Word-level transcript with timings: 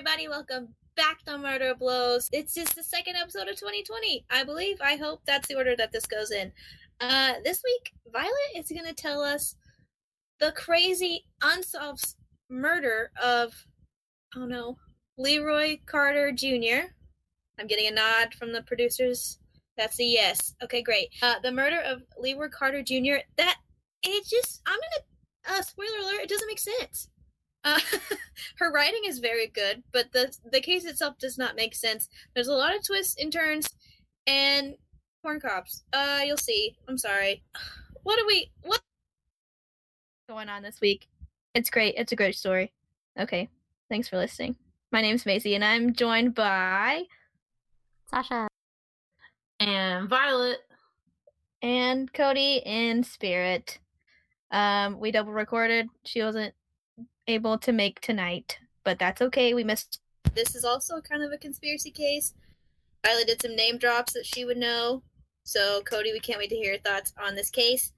everybody. 0.00 0.28
Welcome 0.28 0.68
back 0.96 1.22
to 1.26 1.36
Murder 1.36 1.74
Blows. 1.78 2.30
It's 2.32 2.54
just 2.54 2.74
the 2.74 2.82
second 2.82 3.16
episode 3.16 3.48
of 3.48 3.56
2020. 3.56 4.24
I 4.30 4.44
believe. 4.44 4.78
I 4.80 4.96
hope 4.96 5.20
that's 5.26 5.46
the 5.46 5.56
order 5.56 5.76
that 5.76 5.92
this 5.92 6.06
goes 6.06 6.30
in. 6.30 6.50
Uh, 7.00 7.34
this 7.44 7.60
week, 7.62 7.92
Violet 8.10 8.32
is 8.56 8.70
going 8.70 8.86
to 8.86 8.94
tell 8.94 9.20
us 9.20 9.56
the 10.38 10.52
crazy 10.52 11.26
unsolved 11.42 12.14
murder 12.48 13.10
of, 13.22 13.52
oh 14.34 14.46
no, 14.46 14.78
Leroy 15.18 15.76
Carter 15.84 16.32
Jr. 16.32 16.94
I'm 17.58 17.66
getting 17.66 17.88
a 17.88 17.90
nod 17.90 18.32
from 18.38 18.54
the 18.54 18.62
producers. 18.62 19.38
That's 19.76 20.00
a 20.00 20.04
yes. 20.04 20.54
Okay, 20.62 20.80
great. 20.80 21.08
Uh, 21.20 21.40
the 21.42 21.52
murder 21.52 21.82
of 21.84 22.04
Leroy 22.16 22.48
Carter 22.48 22.82
Jr. 22.82 23.16
That 23.36 23.58
it 24.02 24.24
just 24.26 24.62
I'm 24.66 24.78
gonna 24.78 25.58
uh, 25.58 25.62
spoiler 25.62 25.98
alert. 26.00 26.22
It 26.22 26.30
doesn't 26.30 26.48
make 26.48 26.58
sense. 26.58 27.10
Uh, 27.64 27.78
her 28.56 28.70
writing 28.72 29.02
is 29.04 29.18
very 29.18 29.46
good, 29.46 29.82
but 29.92 30.12
the 30.12 30.34
the 30.50 30.60
case 30.60 30.84
itself 30.84 31.18
does 31.18 31.36
not 31.38 31.56
make 31.56 31.74
sense. 31.74 32.08
There's 32.34 32.48
a 32.48 32.54
lot 32.54 32.74
of 32.74 32.84
twists 32.84 33.16
and 33.20 33.32
turns, 33.32 33.68
and 34.26 34.74
corn 35.22 35.40
cops. 35.40 35.82
Uh, 35.92 36.20
you'll 36.24 36.36
see. 36.36 36.76
I'm 36.88 36.98
sorry. 36.98 37.42
What 38.02 38.18
do 38.18 38.24
we 38.26 38.50
what 38.62 38.80
going 40.26 40.48
on 40.48 40.62
this 40.62 40.80
week? 40.80 41.06
It's 41.54 41.68
great. 41.68 41.96
It's 41.98 42.12
a 42.12 42.16
great 42.16 42.34
story. 42.34 42.72
Okay, 43.18 43.50
thanks 43.90 44.08
for 44.08 44.16
listening. 44.16 44.56
My 44.90 45.02
name's 45.02 45.26
Macy, 45.26 45.54
and 45.54 45.62
I'm 45.62 45.92
joined 45.92 46.34
by 46.34 47.02
Sasha. 48.08 48.48
And 49.60 50.08
Violet. 50.08 50.60
and 51.60 52.10
Cody 52.10 52.62
in 52.64 53.04
spirit. 53.04 53.78
Um, 54.50 54.98
we 54.98 55.10
double 55.10 55.32
recorded. 55.32 55.88
She 56.06 56.22
wasn't 56.22 56.54
able 57.30 57.58
to 57.58 57.72
make 57.72 58.00
tonight, 58.00 58.58
but 58.84 58.98
that's 58.98 59.22
okay. 59.22 59.54
We 59.54 59.64
missed. 59.64 60.00
This 60.34 60.54
is 60.54 60.64
also 60.64 61.00
kind 61.00 61.22
of 61.22 61.32
a 61.32 61.38
conspiracy 61.38 61.90
case. 61.90 62.34
Violet 63.04 63.26
did 63.26 63.42
some 63.42 63.56
name 63.56 63.78
drops 63.78 64.12
that 64.12 64.26
she 64.26 64.44
would 64.44 64.58
know. 64.58 65.02
So, 65.44 65.82
Cody, 65.82 66.12
we 66.12 66.20
can't 66.20 66.38
wait 66.38 66.50
to 66.50 66.56
hear 66.56 66.72
your 66.72 66.80
thoughts 66.80 67.12
on 67.22 67.34
this 67.34 67.50
case. 67.50 67.92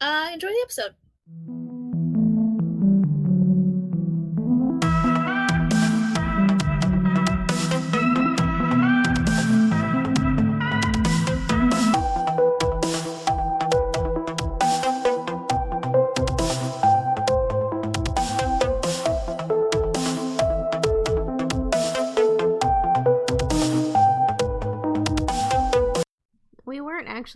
Uh, 0.00 0.30
enjoy 0.32 0.48
the 0.48 0.60
episode. 0.62 1.65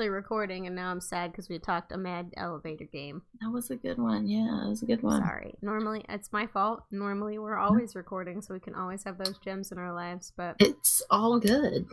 Actually 0.00 0.08
recording, 0.08 0.66
and 0.66 0.74
now 0.74 0.90
I'm 0.90 1.00
sad 1.02 1.30
because 1.30 1.50
we 1.50 1.58
talked 1.58 1.92
a 1.92 1.98
mad 1.98 2.30
elevator 2.38 2.86
game. 2.86 3.20
That 3.42 3.50
was 3.52 3.70
a 3.70 3.76
good 3.76 3.98
one. 3.98 4.26
Yeah, 4.26 4.60
that 4.62 4.68
was 4.70 4.82
a 4.82 4.86
good 4.86 5.02
one. 5.02 5.20
Sorry. 5.20 5.54
Normally, 5.60 6.06
it's 6.08 6.32
my 6.32 6.46
fault. 6.46 6.84
Normally, 6.90 7.38
we're 7.38 7.58
always 7.58 7.94
recording, 7.94 8.40
so 8.40 8.54
we 8.54 8.60
can 8.60 8.74
always 8.74 9.04
have 9.04 9.18
those 9.18 9.36
gems 9.44 9.70
in 9.72 9.76
our 9.76 9.92
lives. 9.92 10.32
But 10.34 10.56
It's 10.58 11.02
all 11.10 11.38
good. 11.38 11.84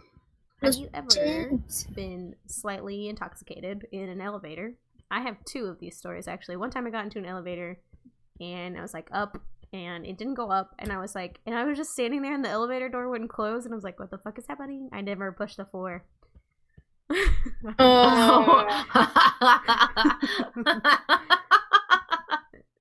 have 0.64 0.76
you 0.76 0.88
ever 0.94 1.10
gems. 1.10 1.84
been 1.94 2.36
slightly 2.48 3.10
intoxicated 3.10 3.86
in 3.92 4.08
an 4.08 4.22
elevator? 4.22 4.76
I 5.12 5.20
have 5.20 5.44
two 5.44 5.66
of 5.66 5.80
these 5.80 5.98
stories 5.98 6.30
actually. 6.30 6.56
One 6.56 6.70
time 6.72 6.88
I 6.88 6.92
got 6.92 7.04
into 7.04 7.20
an 7.20 7.26
elevator, 7.26 7.78
and 8.40 8.78
I 8.78 8.82
was 8.82 8.94
like 8.94 9.10
up, 9.12 9.38
and 9.74 10.06
it 10.06 10.18
didn't 10.18 10.36
go 10.36 10.50
up, 10.50 10.70
and 10.80 10.94
I 10.94 11.00
was 11.00 11.14
like, 11.14 11.42
and 11.46 11.54
I 11.54 11.66
was 11.66 11.78
just 11.78 11.92
standing 11.92 12.22
there, 12.22 12.34
and 12.34 12.46
the 12.46 12.50
elevator 12.50 12.88
door 12.88 13.10
wouldn't 13.10 13.30
close, 13.32 13.66
and 13.66 13.74
I 13.74 13.76
was 13.76 13.84
like, 13.84 14.00
what 14.00 14.12
the 14.12 14.18
fuck 14.18 14.38
is 14.40 14.48
happening? 14.48 14.88
I 14.94 15.02
never 15.02 15.34
pushed 15.34 15.58
the 15.58 15.66
floor. 15.66 16.06
Oh. 17.80 18.86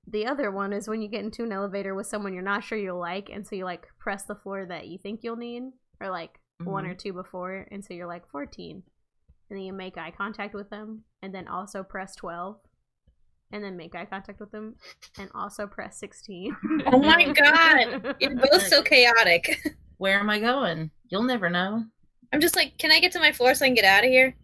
the 0.07 0.25
other 0.25 0.51
one 0.51 0.73
is 0.73 0.87
when 0.87 1.01
you 1.01 1.07
get 1.07 1.23
into 1.23 1.43
an 1.43 1.51
elevator 1.51 1.95
with 1.95 2.07
someone 2.07 2.33
you're 2.33 2.43
not 2.43 2.63
sure 2.63 2.77
you'll 2.77 2.99
like, 2.99 3.29
and 3.31 3.45
so 3.47 3.55
you 3.55 3.65
like 3.65 3.87
press 3.99 4.23
the 4.23 4.35
floor 4.35 4.65
that 4.65 4.87
you 4.87 4.97
think 4.97 5.21
you'll 5.23 5.35
need, 5.35 5.63
or 5.99 6.09
like 6.09 6.39
one 6.63 6.83
mm-hmm. 6.83 6.91
or 6.91 6.95
two 6.95 7.13
before, 7.13 7.67
and 7.71 7.83
so 7.83 7.93
you're 7.93 8.07
like 8.07 8.29
14. 8.29 8.83
And 9.49 9.57
then 9.57 9.65
you 9.65 9.73
make 9.73 9.97
eye 9.97 10.13
contact 10.15 10.53
with 10.53 10.69
them, 10.69 11.03
and 11.21 11.33
then 11.33 11.47
also 11.47 11.83
press 11.83 12.15
12, 12.15 12.57
and 13.51 13.63
then 13.63 13.77
make 13.77 13.95
eye 13.95 14.05
contact 14.05 14.39
with 14.39 14.51
them, 14.51 14.75
and 15.17 15.29
also 15.33 15.67
press 15.67 15.97
16. 15.99 16.55
Oh 16.87 16.99
my 16.99 17.31
god. 17.31 18.15
You're 18.19 18.35
both 18.35 18.67
so 18.67 18.81
chaotic. 18.83 19.57
Where 19.97 20.19
am 20.19 20.29
I 20.29 20.39
going? 20.39 20.91
You'll 21.09 21.23
never 21.23 21.49
know. 21.49 21.85
I'm 22.33 22.41
just 22.41 22.55
like, 22.55 22.77
can 22.77 22.91
I 22.91 22.99
get 22.99 23.11
to 23.13 23.19
my 23.19 23.31
floor 23.31 23.53
so 23.55 23.65
I 23.65 23.69
can 23.69 23.75
get 23.75 23.85
out 23.85 24.03
of 24.03 24.09
here? 24.09 24.35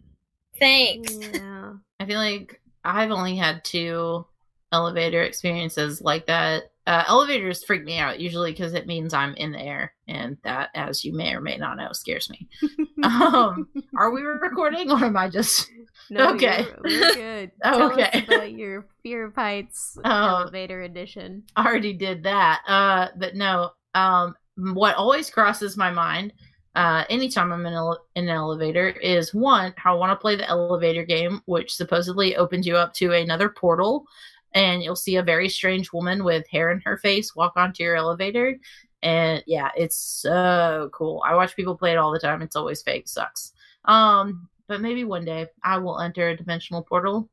Thanks. 0.58 1.12
yeah. 1.18 1.72
I 2.00 2.06
feel 2.06 2.18
like 2.18 2.60
I've 2.84 3.10
only 3.10 3.36
had 3.36 3.64
two 3.64 4.26
elevator 4.72 5.22
experiences 5.22 6.00
like 6.00 6.26
that. 6.26 6.64
Uh, 6.86 7.02
elevators 7.08 7.64
freak 7.64 7.82
me 7.82 7.96
out 7.98 8.20
usually 8.20 8.52
because 8.52 8.74
it 8.74 8.86
means 8.86 9.14
I'm 9.14 9.34
in 9.36 9.52
the 9.52 9.60
air, 9.60 9.94
and 10.06 10.36
that, 10.44 10.68
as 10.74 11.02
you 11.02 11.14
may 11.14 11.32
or 11.34 11.40
may 11.40 11.56
not 11.56 11.78
know, 11.78 11.92
scares 11.92 12.28
me. 12.30 12.48
Um, 13.04 13.68
Are 13.98 14.10
we 14.12 14.22
recording, 14.22 14.90
or 14.90 14.96
am 15.04 15.16
I 15.16 15.28
just? 15.28 15.70
No, 16.10 16.32
Okay. 16.34 16.62
you're- 16.62 16.76
we're 17.00 17.14
good. 17.14 17.50
Oh, 17.64 17.78
Tell 17.78 17.92
okay. 17.92 18.18
us 18.18 18.24
about 18.28 18.52
your 18.52 18.86
Fear 19.02 19.26
of 19.26 19.34
Heights 19.34 19.96
Oh. 20.04 20.10
elevator 20.40 20.82
edition. 20.82 21.44
I 21.56 21.66
already 21.66 21.92
did 21.94 22.22
that. 22.24 22.60
Uh, 22.66 23.08
but 23.16 23.34
no. 23.34 23.70
Um, 23.94 24.34
what 24.56 24.96
always 24.96 25.30
crosses 25.30 25.76
my 25.78 25.90
mind, 25.90 26.32
uh, 26.74 27.04
anytime 27.08 27.52
I'm 27.52 27.66
in, 27.66 27.72
ele- 27.72 28.04
in 28.14 28.24
an 28.24 28.34
elevator, 28.34 28.88
is 28.88 29.32
one 29.32 29.74
how 29.76 29.94
I 29.94 29.98
want 29.98 30.10
to 30.10 30.20
play 30.20 30.36
the 30.36 30.48
elevator 30.48 31.04
game, 31.04 31.40
which 31.46 31.74
supposedly 31.74 32.36
opens 32.36 32.66
you 32.66 32.76
up 32.76 32.94
to 32.94 33.12
another 33.12 33.48
portal, 33.48 34.06
and 34.52 34.82
you'll 34.82 34.96
see 34.96 35.16
a 35.16 35.22
very 35.22 35.48
strange 35.48 35.92
woman 35.92 36.24
with 36.24 36.46
hair 36.48 36.70
in 36.70 36.80
her 36.84 36.96
face 36.98 37.34
walk 37.34 37.52
onto 37.56 37.82
your 37.82 37.96
elevator. 37.96 38.56
And 39.02 39.42
yeah, 39.46 39.70
it's 39.76 39.96
so 39.96 40.90
cool. 40.92 41.22
I 41.26 41.34
watch 41.34 41.56
people 41.56 41.76
play 41.76 41.92
it 41.92 41.98
all 41.98 42.12
the 42.12 42.18
time. 42.18 42.40
It's 42.42 42.56
always 42.56 42.82
fake. 42.82 43.06
Sucks. 43.06 43.52
Um, 43.84 44.48
but 44.66 44.80
maybe 44.80 45.04
one 45.04 45.24
day 45.24 45.46
I 45.62 45.78
will 45.78 46.00
enter 46.00 46.28
a 46.28 46.36
dimensional 46.36 46.82
portal 46.82 47.28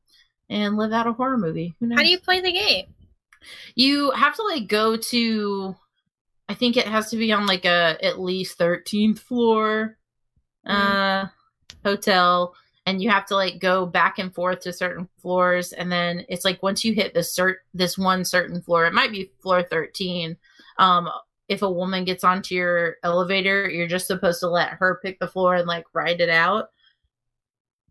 and 0.50 0.76
live 0.76 0.92
out 0.92 1.06
a 1.06 1.12
horror 1.12 1.38
movie. 1.38 1.74
Who 1.80 1.86
knows? 1.86 1.98
How 1.98 2.04
do 2.04 2.10
you 2.10 2.20
play 2.20 2.40
the 2.40 2.52
game? 2.52 2.94
you 3.74 4.10
have 4.12 4.34
to 4.36 4.42
like 4.42 4.68
go 4.68 4.96
to 4.96 5.74
i 6.52 6.54
think 6.54 6.76
it 6.76 6.86
has 6.86 7.10
to 7.10 7.16
be 7.16 7.32
on 7.32 7.46
like 7.46 7.64
a 7.64 7.96
at 8.04 8.20
least 8.20 8.58
13th 8.58 9.18
floor 9.18 9.96
uh 10.66 11.26
hotel 11.84 12.54
and 12.86 13.02
you 13.02 13.10
have 13.10 13.26
to 13.26 13.34
like 13.34 13.58
go 13.58 13.86
back 13.86 14.18
and 14.18 14.34
forth 14.34 14.60
to 14.60 14.72
certain 14.72 15.08
floors 15.20 15.72
and 15.72 15.90
then 15.90 16.24
it's 16.28 16.44
like 16.44 16.62
once 16.62 16.84
you 16.84 16.94
hit 16.94 17.14
this 17.14 17.36
cert 17.36 17.56
this 17.74 17.98
one 17.98 18.24
certain 18.24 18.60
floor 18.60 18.86
it 18.86 18.94
might 18.94 19.10
be 19.10 19.30
floor 19.40 19.62
13 19.62 20.36
um 20.78 21.08
if 21.48 21.62
a 21.62 21.70
woman 21.70 22.04
gets 22.04 22.24
onto 22.24 22.54
your 22.54 22.96
elevator 23.02 23.68
you're 23.68 23.86
just 23.86 24.06
supposed 24.06 24.40
to 24.40 24.48
let 24.48 24.70
her 24.70 25.00
pick 25.02 25.18
the 25.18 25.28
floor 25.28 25.56
and 25.56 25.66
like 25.66 25.84
ride 25.92 26.20
it 26.20 26.30
out. 26.30 26.70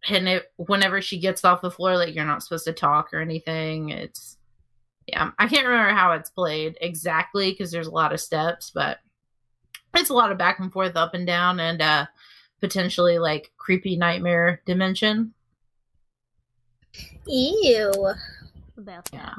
And 0.09 0.28
it 0.28 0.45
whenever 0.57 0.99
she 0.99 1.19
gets 1.19 1.45
off 1.45 1.61
the 1.61 1.69
floor 1.69 1.95
like 1.95 2.16
you're 2.16 2.25
not 2.25 2.41
supposed 2.41 2.66
to 2.66 2.73
talk 2.73 3.13
or 3.13 3.19
anything 3.19 3.89
it's 3.89 4.38
yeah 5.07 5.31
i 5.39 5.47
can't 5.47 5.67
remember 5.67 5.94
how 5.94 6.12
it's 6.13 6.29
played 6.29 6.78
exactly 6.81 7.51
because 7.51 7.72
there's 7.72 7.88
a 7.88 7.91
lot 7.91 8.13
of 8.13 8.19
steps 8.19 8.69
but 8.73 9.00
it's 9.95 10.09
a 10.09 10.13
lot 10.13 10.31
of 10.31 10.38
back 10.38 10.59
and 10.59 10.72
forth 10.72 10.95
up 10.95 11.13
and 11.13 11.25
down 11.28 11.59
and 11.59 11.81
uh 11.81 12.06
potentially 12.62 13.17
like 13.19 13.51
creepy 13.57 13.95
nightmare 13.97 14.61
dimension 14.66 15.34
Ew. 17.28 17.91
About 18.78 19.06
that. 19.11 19.13
yeah 19.13 19.34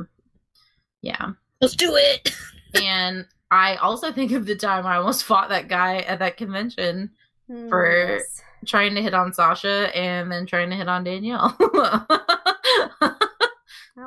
yeah 1.02 1.30
Let's 1.60 1.76
do 1.76 1.94
it. 1.96 2.34
and 2.82 3.26
i 3.50 3.76
also 3.76 4.12
think 4.12 4.32
of 4.32 4.46
the 4.46 4.56
time 4.56 4.86
i 4.86 4.96
almost 4.96 5.24
fought 5.24 5.48
that 5.50 5.68
guy 5.68 5.98
at 5.98 6.18
that 6.20 6.36
convention 6.36 7.10
Hmm, 7.48 7.68
For- 7.68 8.18
yes. 8.18 8.40
trying 8.66 8.94
to 8.94 9.02
hit 9.02 9.14
on 9.14 9.32
sasha 9.32 9.90
and 9.96 10.30
then 10.30 10.46
trying 10.46 10.70
to 10.70 10.76
hit 10.76 10.88
on 10.88 11.02
danielle 11.04 11.56
That 11.58 13.16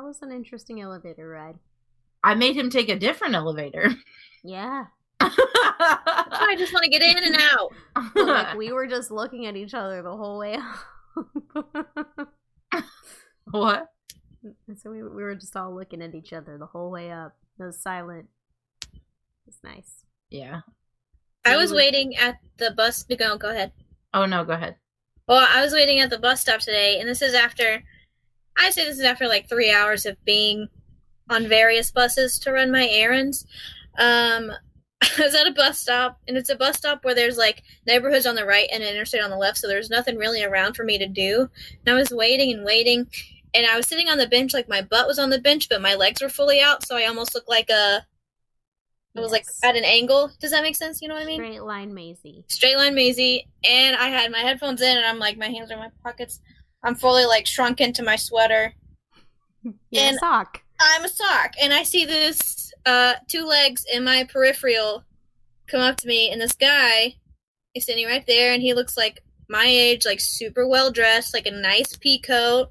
was 0.06 0.22
an 0.22 0.32
interesting 0.32 0.80
elevator 0.80 1.28
ride. 1.28 1.56
i 2.24 2.34
made 2.34 2.56
him 2.56 2.70
take 2.70 2.88
a 2.88 2.98
different 2.98 3.34
elevator 3.34 3.90
Yeah. 4.44 4.84
I 5.20 6.54
just 6.58 6.72
want 6.72 6.84
to 6.84 6.90
get 6.90 7.02
in 7.02 7.16
and 7.24 7.36
out. 7.40 7.72
like 8.14 8.54
we 8.56 8.70
were 8.72 8.86
just 8.86 9.10
looking 9.10 9.46
at 9.46 9.56
each 9.56 9.74
other 9.74 10.02
the 10.02 10.16
whole 10.16 10.38
way 10.38 10.56
up. 10.56 12.28
what 13.50 13.86
And 14.68 14.78
so 14.78 14.90
we, 14.90 15.02
we 15.02 15.22
were 15.22 15.34
just 15.34 15.56
all 15.56 15.74
looking 15.74 16.02
at 16.02 16.14
each 16.14 16.32
other 16.32 16.58
the 16.58 16.66
whole 16.66 16.90
way 16.90 17.10
up. 17.10 17.34
It 17.58 17.64
was 17.64 17.80
silent. 17.80 18.26
It's 19.46 19.58
nice. 19.64 20.04
yeah 20.30 20.60
I 21.44 21.56
was 21.56 21.72
waiting 21.72 22.16
at 22.16 22.36
the 22.58 22.72
bus 22.72 23.04
to 23.04 23.16
go. 23.16 23.36
Go 23.38 23.50
ahead. 23.50 23.72
oh 24.12 24.26
no 24.26 24.44
go 24.44 24.52
ahead 24.52 24.76
Well, 25.28 25.46
I 25.48 25.62
was 25.62 25.72
waiting 25.72 26.00
at 26.00 26.10
the 26.10 26.18
bus 26.18 26.40
stop 26.42 26.60
today, 26.60 26.98
and 27.00 27.08
this 27.08 27.22
is 27.22 27.34
after. 27.34 27.82
I 28.56 28.70
say 28.70 28.84
this 28.84 28.98
is 28.98 29.04
after 29.04 29.28
like 29.28 29.48
three 29.48 29.72
hours 29.72 30.06
of 30.06 30.22
being 30.24 30.68
on 31.28 31.48
various 31.48 31.90
buses 31.90 32.38
to 32.40 32.52
run 32.52 32.70
my 32.70 32.88
errands. 32.88 33.46
Um, 33.98 34.52
I 35.02 35.22
was 35.22 35.34
at 35.34 35.46
a 35.46 35.52
bus 35.52 35.78
stop, 35.78 36.20
and 36.26 36.36
it's 36.36 36.48
a 36.48 36.56
bus 36.56 36.76
stop 36.76 37.04
where 37.04 37.14
there's 37.14 37.36
like 37.36 37.62
neighborhoods 37.86 38.26
on 38.26 38.34
the 38.34 38.46
right 38.46 38.68
and 38.72 38.82
an 38.82 38.88
interstate 38.88 39.22
on 39.22 39.30
the 39.30 39.36
left, 39.36 39.58
so 39.58 39.68
there's 39.68 39.90
nothing 39.90 40.16
really 40.16 40.42
around 40.42 40.74
for 40.74 40.84
me 40.84 40.98
to 40.98 41.06
do. 41.06 41.48
And 41.84 41.94
I 41.94 41.98
was 41.98 42.10
waiting 42.10 42.52
and 42.52 42.64
waiting, 42.64 43.06
and 43.54 43.66
I 43.66 43.76
was 43.76 43.86
sitting 43.86 44.08
on 44.08 44.18
the 44.18 44.26
bench, 44.26 44.54
like 44.54 44.68
my 44.68 44.82
butt 44.82 45.06
was 45.06 45.18
on 45.18 45.30
the 45.30 45.38
bench, 45.38 45.68
but 45.68 45.82
my 45.82 45.94
legs 45.94 46.22
were 46.22 46.28
fully 46.28 46.60
out, 46.60 46.86
so 46.86 46.96
I 46.96 47.06
almost 47.06 47.34
looked 47.34 47.48
like 47.48 47.70
a. 47.70 48.06
I 49.16 49.20
was 49.20 49.32
like 49.32 49.46
at 49.64 49.76
an 49.76 49.84
angle. 49.84 50.30
Does 50.40 50.50
that 50.50 50.62
make 50.62 50.76
sense? 50.76 51.00
You 51.00 51.08
know 51.08 51.14
what 51.14 51.22
I 51.22 51.26
mean? 51.26 51.38
Straight 51.38 51.62
line 51.62 51.94
Maisie. 51.94 52.44
Straight 52.48 52.76
line 52.76 52.94
Maisie, 52.94 53.48
and 53.64 53.96
I 53.96 54.08
had 54.08 54.30
my 54.30 54.40
headphones 54.40 54.82
in, 54.82 54.96
and 54.96 55.06
I'm 55.06 55.18
like, 55.18 55.38
my 55.38 55.48
hands 55.48 55.70
are 55.70 55.74
in 55.74 55.80
my 55.80 55.90
pockets. 56.02 56.40
I'm 56.86 56.94
fully 56.94 57.24
like 57.24 57.48
shrunk 57.48 57.80
into 57.80 58.04
my 58.04 58.14
sweater. 58.14 58.72
You're 59.90 60.14
a 60.14 60.18
sock. 60.18 60.62
I'm 60.80 61.04
a 61.04 61.08
sock, 61.08 61.54
and 61.60 61.72
I 61.74 61.82
see 61.82 62.04
this 62.04 62.72
uh, 62.86 63.14
two 63.28 63.44
legs 63.44 63.84
in 63.92 64.04
my 64.04 64.22
peripheral 64.22 65.02
come 65.66 65.80
up 65.80 65.96
to 65.96 66.06
me, 66.06 66.30
and 66.30 66.40
this 66.40 66.52
guy 66.52 67.16
is 67.74 67.86
sitting 67.86 68.06
right 68.06 68.24
there, 68.28 68.52
and 68.52 68.62
he 68.62 68.72
looks 68.72 68.96
like 68.96 69.20
my 69.48 69.64
age, 69.66 70.06
like 70.06 70.20
super 70.20 70.68
well 70.68 70.92
dressed, 70.92 71.34
like 71.34 71.46
a 71.46 71.50
nice 71.50 71.96
pea 71.96 72.20
coat, 72.20 72.70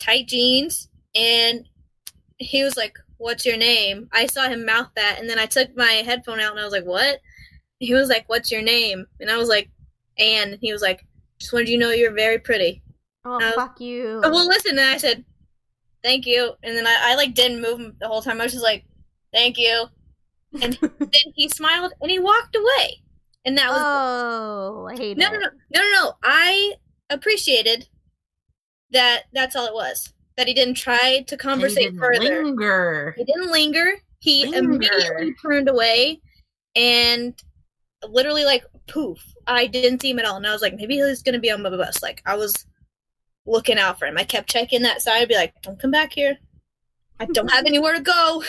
tight 0.00 0.26
jeans, 0.26 0.88
and 1.14 1.68
he 2.38 2.64
was 2.64 2.76
like, 2.76 2.98
"What's 3.18 3.46
your 3.46 3.56
name?" 3.56 4.08
I 4.12 4.26
saw 4.26 4.48
him 4.48 4.66
mouth 4.66 4.90
that, 4.96 5.20
and 5.20 5.30
then 5.30 5.38
I 5.38 5.46
took 5.46 5.76
my 5.76 6.02
headphone 6.04 6.40
out, 6.40 6.50
and 6.50 6.60
I 6.60 6.64
was 6.64 6.72
like, 6.72 6.86
"What?" 6.86 7.20
He 7.78 7.94
was 7.94 8.08
like, 8.08 8.28
"What's 8.28 8.50
your 8.50 8.62
name?" 8.62 9.06
And 9.20 9.30
I 9.30 9.36
was 9.36 9.48
like, 9.48 9.70
"Anne." 10.18 10.54
And 10.54 10.58
he 10.60 10.72
was 10.72 10.82
like, 10.82 11.06
"Just 11.38 11.52
wanted 11.52 11.68
you 11.68 11.78
to 11.78 11.84
know 11.84 11.92
you're 11.92 12.14
very 12.14 12.40
pretty." 12.40 12.82
Oh, 13.24 13.40
Uh, 13.40 13.52
fuck 13.52 13.80
you. 13.80 14.20
Oh, 14.24 14.30
well, 14.30 14.46
listen. 14.46 14.78
And 14.78 14.88
I 14.88 14.96
said, 14.96 15.24
"Thank 16.02 16.26
you," 16.26 16.52
and 16.62 16.76
then 16.76 16.86
I, 16.86 17.12
I 17.12 17.14
like 17.14 17.34
didn't 17.34 17.60
move 17.62 17.98
the 18.00 18.08
whole 18.08 18.22
time. 18.22 18.40
I 18.40 18.44
was 18.44 18.52
just 18.52 18.64
like, 18.64 18.84
"Thank 19.32 19.58
you," 19.58 19.86
and 20.60 20.74
then 20.98 21.32
he 21.34 21.48
smiled 21.48 21.92
and 22.00 22.10
he 22.10 22.18
walked 22.18 22.56
away, 22.56 23.02
and 23.44 23.56
that 23.58 23.70
was 23.70 23.80
oh, 23.80 24.88
I 24.90 24.96
hate 24.96 25.16
no, 25.16 25.26
it. 25.26 25.32
no, 25.32 25.38
no, 25.38 25.46
no, 25.74 25.82
no, 25.82 25.90
no. 25.92 26.12
I 26.24 26.74
appreciated 27.10 27.88
that. 28.90 29.24
That's 29.32 29.54
all 29.56 29.66
it 29.66 29.74
was. 29.74 30.12
That 30.36 30.48
he 30.48 30.54
didn't 30.54 30.74
try 30.74 31.24
to 31.28 31.36
conversate 31.36 31.92
didn't 31.92 31.98
further. 32.00 32.44
Linger. 32.44 33.14
He 33.16 33.24
didn't 33.24 33.50
linger. 33.52 33.92
He 34.20 34.46
Linger. 34.46 34.58
immediately 34.72 35.34
turned 35.34 35.68
away, 35.68 36.20
and 36.74 37.34
literally 38.08 38.44
like 38.44 38.64
poof, 38.88 39.22
I 39.46 39.66
didn't 39.66 40.00
see 40.02 40.10
him 40.10 40.18
at 40.18 40.24
all. 40.24 40.36
And 40.36 40.46
I 40.46 40.52
was 40.52 40.62
like, 40.62 40.74
maybe 40.74 40.96
he's 40.96 41.22
gonna 41.22 41.38
be 41.38 41.50
on 41.50 41.62
my 41.62 41.70
bus. 41.70 42.02
Like 42.02 42.22
I 42.26 42.34
was 42.34 42.66
looking 43.46 43.78
out 43.78 43.98
for 43.98 44.06
him. 44.06 44.18
I 44.18 44.24
kept 44.24 44.48
checking 44.48 44.82
that 44.82 45.02
side. 45.02 45.28
Be 45.28 45.34
like, 45.34 45.54
don't 45.62 45.80
come 45.80 45.90
back 45.90 46.12
here. 46.12 46.38
I 47.20 47.26
don't 47.26 47.50
have 47.50 47.66
anywhere 47.66 47.94
to 47.94 48.00
go. 48.00 48.42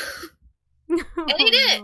and 0.90 1.34
he 1.38 1.52
did. 1.52 1.82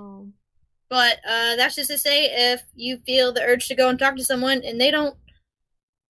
But 0.90 1.18
uh, 1.28 1.56
that's 1.56 1.76
just 1.76 1.92
to 1.92 1.98
say, 1.98 2.26
if 2.52 2.62
you 2.76 2.98
feel 3.06 3.32
the 3.32 3.42
urge 3.44 3.68
to 3.68 3.76
go 3.76 3.90
and 3.90 4.00
talk 4.00 4.16
to 4.16 4.24
someone 4.24 4.62
and 4.64 4.80
they 4.82 4.90
don't, 4.92 5.16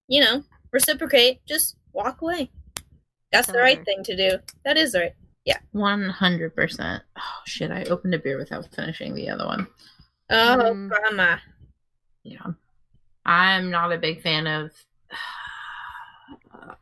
you 0.07 0.21
know, 0.21 0.43
reciprocate, 0.71 1.45
just 1.45 1.75
walk 1.91 2.21
away. 2.21 2.49
That's 3.31 3.47
the 3.47 3.59
right 3.59 3.83
thing 3.85 4.03
to 4.05 4.15
do. 4.15 4.39
That 4.65 4.77
is 4.77 4.95
right. 4.95 5.13
Yeah. 5.45 5.57
One 5.71 6.09
hundred 6.09 6.55
percent. 6.55 7.03
Oh 7.17 7.41
shit! 7.45 7.71
I 7.71 7.83
opened 7.83 8.13
a 8.13 8.19
beer 8.19 8.37
without 8.37 8.73
finishing 8.73 9.13
the 9.13 9.29
other 9.29 9.45
one. 9.45 9.67
Oh, 10.29 10.57
Mm. 10.73 10.89
grandma. 10.89 11.37
Yeah, 12.23 12.45
I'm 13.25 13.69
not 13.69 13.91
a 13.91 13.97
big 13.97 14.21
fan 14.21 14.47
of 14.47 14.71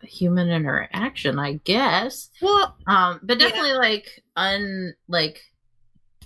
human 0.08 0.50
interaction. 0.50 1.40
I 1.40 1.54
guess. 1.64 2.30
Well, 2.42 2.76
Um, 2.88 3.20
but 3.24 3.40
Yeah. 3.40 3.48
definitely 3.48 3.74
like 3.74 4.24
un 4.36 4.94
like 5.08 5.44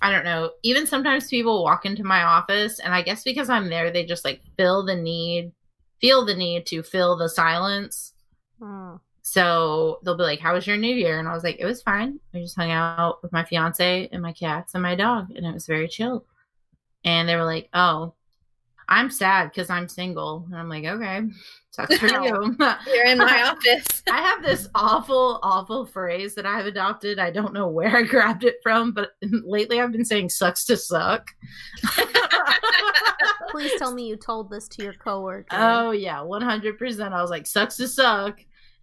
I 0.02 0.10
don't 0.10 0.24
know. 0.24 0.50
Even 0.64 0.86
sometimes 0.86 1.28
people 1.28 1.62
walk 1.62 1.86
into 1.86 2.04
my 2.04 2.22
office, 2.24 2.80
and 2.80 2.92
I 2.94 3.02
guess 3.02 3.22
because 3.24 3.48
I'm 3.48 3.68
there, 3.68 3.90
they 3.92 4.04
just 4.04 4.24
like 4.24 4.42
feel 4.56 4.84
the 4.84 4.96
need, 4.96 5.52
feel 6.00 6.24
the 6.24 6.34
need 6.34 6.66
to 6.66 6.82
fill 6.82 7.16
the 7.16 7.28
silence. 7.28 8.12
Oh. 8.60 9.00
So 9.22 10.00
they'll 10.02 10.16
be 10.16 10.24
like, 10.24 10.40
"How 10.40 10.54
was 10.54 10.66
your 10.66 10.76
New 10.76 10.94
Year?" 10.94 11.18
And 11.20 11.28
I 11.28 11.34
was 11.34 11.44
like, 11.44 11.56
"It 11.60 11.64
was 11.66 11.82
fine. 11.82 12.18
I 12.34 12.40
just 12.40 12.56
hung 12.56 12.70
out 12.72 13.22
with 13.22 13.32
my 13.32 13.44
fiance 13.44 14.08
and 14.12 14.20
my 14.22 14.32
cats 14.32 14.74
and 14.74 14.82
my 14.82 14.96
dog, 14.96 15.30
and 15.36 15.46
it 15.46 15.54
was 15.54 15.66
very 15.66 15.86
chill." 15.88 16.24
And 17.04 17.28
they 17.28 17.36
were 17.36 17.44
like, 17.44 17.68
"Oh, 17.74 18.14
I'm 18.92 19.10
sad 19.10 19.50
because 19.50 19.70
I'm 19.70 19.88
single," 19.88 20.44
and 20.50 20.54
I'm 20.54 20.68
like, 20.68 20.84
"Okay, 20.84 21.22
sucks 21.70 21.96
for 21.98 22.08
you." 22.08 22.56
you're 22.86 23.06
in 23.06 23.16
my 23.16 23.42
office. 23.50 24.02
I 24.12 24.20
have 24.20 24.42
this 24.42 24.68
awful, 24.74 25.40
awful 25.42 25.86
phrase 25.86 26.34
that 26.34 26.44
I've 26.44 26.66
adopted. 26.66 27.18
I 27.18 27.30
don't 27.30 27.54
know 27.54 27.68
where 27.68 27.96
I 27.96 28.02
grabbed 28.02 28.44
it 28.44 28.56
from, 28.62 28.92
but 28.92 29.12
lately 29.22 29.80
I've 29.80 29.92
been 29.92 30.04
saying 30.04 30.28
"sucks 30.28 30.66
to 30.66 30.76
suck." 30.76 31.30
Please 33.50 33.72
tell 33.78 33.94
me 33.94 34.06
you 34.06 34.16
told 34.16 34.50
this 34.50 34.68
to 34.68 34.82
your 34.82 34.92
coworker. 34.92 35.46
Oh 35.52 35.92
yeah, 35.92 36.20
one 36.20 36.42
hundred 36.42 36.78
percent. 36.78 37.14
I 37.14 37.22
was 37.22 37.30
like, 37.30 37.46
"Sucks 37.46 37.78
to 37.78 37.88
suck," 37.88 38.40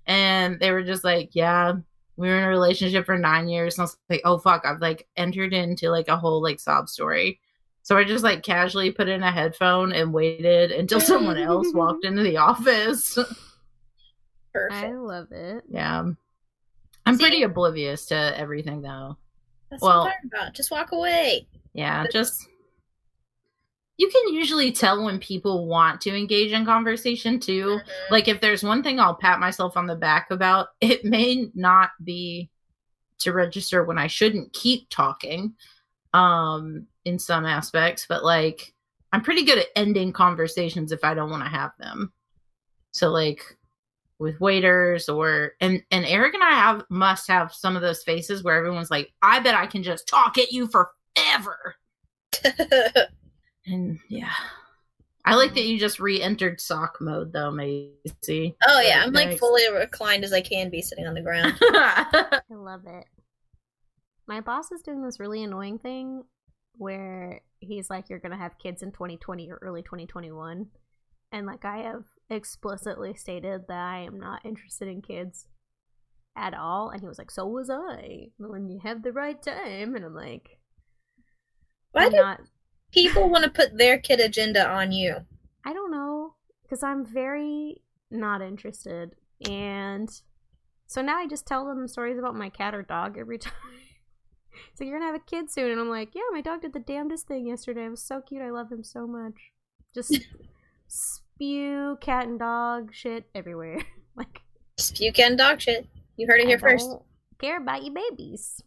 and 0.08 0.60
they 0.60 0.72
were 0.72 0.84
just 0.84 1.04
like, 1.04 1.30
"Yeah." 1.34 1.74
We 2.18 2.28
were 2.28 2.38
in 2.38 2.44
a 2.44 2.50
relationship 2.50 3.06
for 3.06 3.18
nine 3.18 3.48
years, 3.48 3.76
and 3.76 3.84
I 3.84 3.86
was 3.86 3.98
like, 4.10 4.22
"Oh 4.26 4.40
fuck!" 4.40 4.66
I've 4.66 4.82
like 4.82 5.08
entered 5.16 5.54
into 5.54 5.90
like 5.90 6.08
a 6.08 6.18
whole 6.18 6.42
like 6.42 6.60
sob 6.60 6.90
story. 6.90 7.40
So 7.82 7.98
I 7.98 8.04
just 8.04 8.24
like 8.24 8.44
casually 8.44 8.92
put 8.92 9.08
in 9.08 9.24
a 9.24 9.32
headphone 9.32 9.92
and 9.94 10.14
waited 10.14 10.72
until 10.72 11.00
someone 11.00 11.38
else 11.38 11.68
walked 11.74 12.06
into 12.06 12.22
the 12.24 12.38
office. 12.38 13.18
I 14.72 14.92
love 14.92 15.32
it. 15.32 15.64
yeah, 15.70 16.04
I'm 17.06 17.16
See? 17.16 17.24
pretty 17.24 17.44
oblivious 17.44 18.06
to 18.08 18.38
everything 18.38 18.82
though. 18.82 19.18
That's 19.70 19.82
well- 19.82 20.02
what 20.06 20.14
I'm 20.24 20.30
about. 20.34 20.54
Just 20.54 20.72
walk 20.72 20.92
away. 20.92 21.48
Yeah, 21.74 22.06
just 22.12 22.48
you 23.98 24.10
can 24.10 24.34
usually 24.34 24.72
tell 24.72 25.04
when 25.04 25.20
people 25.20 25.68
want 25.68 26.00
to 26.02 26.16
engage 26.16 26.52
in 26.52 26.66
conversation 26.66 27.40
too. 27.40 27.80
Mhm. 27.80 28.12
Like 28.12 28.28
if 28.28 28.40
there's 28.42 28.64
one 28.64 28.82
thing 28.82 29.00
I'll 29.00 29.16
pat 29.16 29.40
myself 29.40 29.76
on 29.78 29.88
the 29.88 29.96
back 29.96 30.32
about, 30.32 30.70
it 30.82 31.04
may 31.06 31.50
not 31.54 31.92
be 32.04 32.50
to 33.20 33.34
register 33.34 33.84
when 33.84 33.98
I 33.98 34.08
shouldn't 34.08 34.54
keep 34.54 34.90
talking 34.90 35.54
um 36.14 36.88
in 37.10 37.20
some 37.20 37.46
aspects, 37.46 38.06
but 38.08 38.24
like 38.24 38.74
I'm 39.12 39.22
pretty 39.22 39.44
good 39.44 39.58
at 39.58 39.68
ending 39.76 40.14
conversations 40.14 40.92
if 40.92 41.04
I 41.04 41.14
don't 41.14 41.32
want 41.32 41.44
to 41.44 41.50
have 41.50 41.72
them. 41.80 42.14
So 42.92 43.10
like 43.10 43.42
with 44.20 44.40
waiters 44.40 45.10
or 45.10 45.54
and 45.62 45.84
and 45.92 46.06
Eric 46.06 46.34
and 46.36 46.44
I 46.44 46.52
have 46.52 46.84
must 46.90 47.28
have 47.28 47.54
some 47.54 47.76
of 47.76 47.82
those 47.82 48.04
faces 48.04 48.44
where 48.44 48.56
everyone's 48.56 48.92
like, 48.92 49.12
I 49.22 49.40
bet 49.40 49.56
I 49.56 49.66
can 49.66 49.84
just 49.84 50.08
talk 50.08 50.38
at 50.38 50.52
you 50.52 50.68
forever. 50.68 51.76
And 53.66 54.00
yeah. 54.10 54.32
I 55.26 55.36
like 55.36 55.54
that 55.54 55.66
you 55.66 55.78
just 55.78 56.00
re-entered 56.00 56.60
sock 56.60 56.98
mode 57.00 57.32
though, 57.32 57.52
Macy. 57.52 58.56
oh 58.68 58.82
yeah, 58.82 59.04
I'm 59.06 59.14
like 59.14 59.30
Nice. 59.30 59.40
fully 59.40 59.72
reclined 59.72 60.24
as 60.24 60.34
I 60.34 60.42
can 60.42 60.72
be 60.72 60.82
sitting 60.82 61.06
on 61.06 61.14
the 61.14 61.22
ground. 61.22 61.54
I 61.62 62.42
love 62.50 62.82
it. 62.88 63.06
My 64.26 64.42
boss 64.42 64.72
is 64.72 64.82
doing 64.82 65.04
this 65.04 65.20
really 65.20 65.44
annoying 65.44 65.78
thing 65.78 66.24
where 66.80 67.42
he's 67.60 67.90
like, 67.90 68.10
You're 68.10 68.20
gonna 68.20 68.38
have 68.38 68.58
kids 68.58 68.82
in 68.82 68.92
2020 68.92 69.52
or 69.52 69.60
early 69.62 69.84
2021. 69.84 70.68
And 71.32 71.46
like, 71.46 71.64
I 71.64 71.80
have 71.80 72.06
explicitly 72.30 73.14
stated 73.14 73.68
that 73.68 73.78
I 73.78 74.00
am 74.00 74.20
not 74.20 74.46
interested 74.46 74.88
in 74.88 75.02
kids 75.02 75.48
at 76.36 76.56
all. 76.56 76.90
And 76.90 77.02
he 77.02 77.08
was 77.08 77.20
like, 77.20 77.30
So 77.30 77.46
was 77.46 77.70
I. 77.70 78.30
When 78.38 78.70
you 78.70 78.80
have 78.84 79.04
the 79.04 79.12
right 79.12 79.42
time. 79.42 79.96
And 79.96 80.06
I'm 80.06 80.16
like, 80.16 80.60
Why 81.92 82.06
I'm 82.06 82.12
do 82.12 82.18
not. 82.18 82.42
people 82.92 83.30
want 83.30 83.44
to 83.44 83.52
put 83.52 83.78
their 83.78 84.00
kid 84.00 84.20
agenda 84.20 84.68
on 84.68 84.92
you? 84.92 85.18
I 85.66 85.74
don't 85.74 85.92
know 85.92 86.36
because 86.64 86.84
I'm 86.84 87.06
very 87.06 87.82
not 88.10 88.42
interested, 88.42 89.16
and 89.48 90.10
so 90.88 91.02
now 91.02 91.18
I 91.18 91.28
just 91.28 91.46
tell 91.46 91.66
them 91.66 91.88
stories 91.88 92.18
about 92.18 92.36
my 92.36 92.50
cat 92.50 92.74
or 92.74 92.82
dog 92.82 93.18
every 93.18 93.38
time. 93.40 93.54
So 94.74 94.84
you're 94.84 94.98
gonna 94.98 95.12
have 95.12 95.22
a 95.22 95.26
kid 95.26 95.52
soon, 95.52 95.72
and 95.72 95.80
I'm 95.80 95.90
like, 95.90 96.10
yeah, 96.14 96.22
my 96.32 96.42
dog 96.42 96.62
did 96.62 96.74
the 96.74 96.80
damnedest 96.80 97.28
thing 97.28 97.48
yesterday. 97.48 97.86
It 97.86 97.90
was 97.90 98.04
so 98.04 98.22
cute. 98.22 98.42
I 98.42 98.50
love 98.50 98.72
him 98.72 98.84
so 98.84 99.08
much. 99.08 99.34
Just 99.94 100.20
spew 100.88 101.98
cat 102.02 102.28
and 102.28 102.40
dog 102.40 102.94
shit 102.94 103.26
everywhere. 103.34 103.82
like 104.16 104.42
spew 104.78 105.12
cat 105.12 105.30
and 105.30 105.38
dog 105.38 105.62
shit. 105.62 105.88
You 106.18 106.28
heard 106.28 106.42
it 106.42 106.46
I 106.46 106.50
here 106.50 106.60
first. 106.60 106.90
don't 106.90 107.04
care 107.40 107.58
about 107.58 107.84
you 107.84 107.92
babies. 107.92 108.62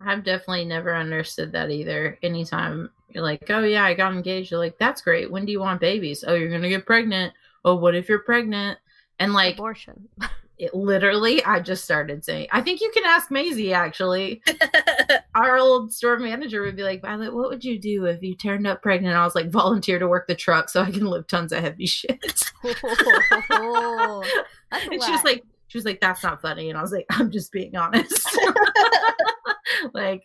I've 0.00 0.24
definitely 0.24 0.64
never 0.64 0.94
understood 0.94 1.52
that 1.52 1.70
either. 1.70 2.18
Anytime 2.22 2.90
you're 3.10 3.22
like, 3.22 3.48
oh 3.50 3.64
yeah, 3.64 3.84
I 3.84 3.94
got 3.94 4.12
engaged, 4.12 4.50
you're 4.50 4.60
like, 4.60 4.78
that's 4.78 5.02
great. 5.02 5.30
When 5.30 5.44
do 5.44 5.52
you 5.52 5.60
want 5.60 5.80
babies? 5.80 6.24
Oh, 6.26 6.34
you're 6.34 6.50
gonna 6.50 6.68
get 6.68 6.86
pregnant. 6.86 7.32
Oh, 7.64 7.76
what 7.76 7.94
if 7.94 8.08
you're 8.08 8.20
pregnant? 8.20 8.78
And 9.18 9.32
like, 9.32 9.54
Abortion. 9.54 10.08
it 10.58 10.74
literally, 10.74 11.42
I 11.44 11.60
just 11.60 11.84
started 11.84 12.24
saying, 12.24 12.48
I 12.52 12.60
think 12.60 12.80
you 12.80 12.90
can 12.92 13.04
ask 13.04 13.30
Maisie 13.30 13.72
actually. 13.72 14.42
Our 15.34 15.56
old 15.56 15.92
store 15.92 16.18
manager 16.18 16.62
would 16.62 16.76
be 16.76 16.82
like, 16.82 17.02
Violet, 17.02 17.34
what 17.34 17.48
would 17.48 17.64
you 17.64 17.78
do 17.78 18.04
if 18.04 18.22
you 18.22 18.36
turned 18.36 18.66
up 18.66 18.82
pregnant? 18.82 19.16
I 19.16 19.24
was 19.24 19.34
like, 19.34 19.50
volunteer 19.50 19.98
to 19.98 20.06
work 20.06 20.28
the 20.28 20.34
truck 20.34 20.68
so 20.68 20.82
I 20.82 20.90
can 20.90 21.06
lift 21.06 21.30
tons 21.30 21.52
of 21.52 21.60
heavy 21.60 21.86
shit. 21.86 22.22
A 22.64 24.22
and 24.70 25.02
she 25.02 25.10
was 25.10 25.24
like, 25.24 25.42
she 25.68 25.78
was 25.78 25.84
like, 25.84 26.00
that's 26.00 26.22
not 26.22 26.42
funny. 26.42 26.68
And 26.68 26.78
I 26.78 26.82
was 26.82 26.92
like, 26.92 27.06
I'm 27.10 27.30
just 27.30 27.50
being 27.50 27.74
honest. 27.74 28.28
like, 29.94 30.24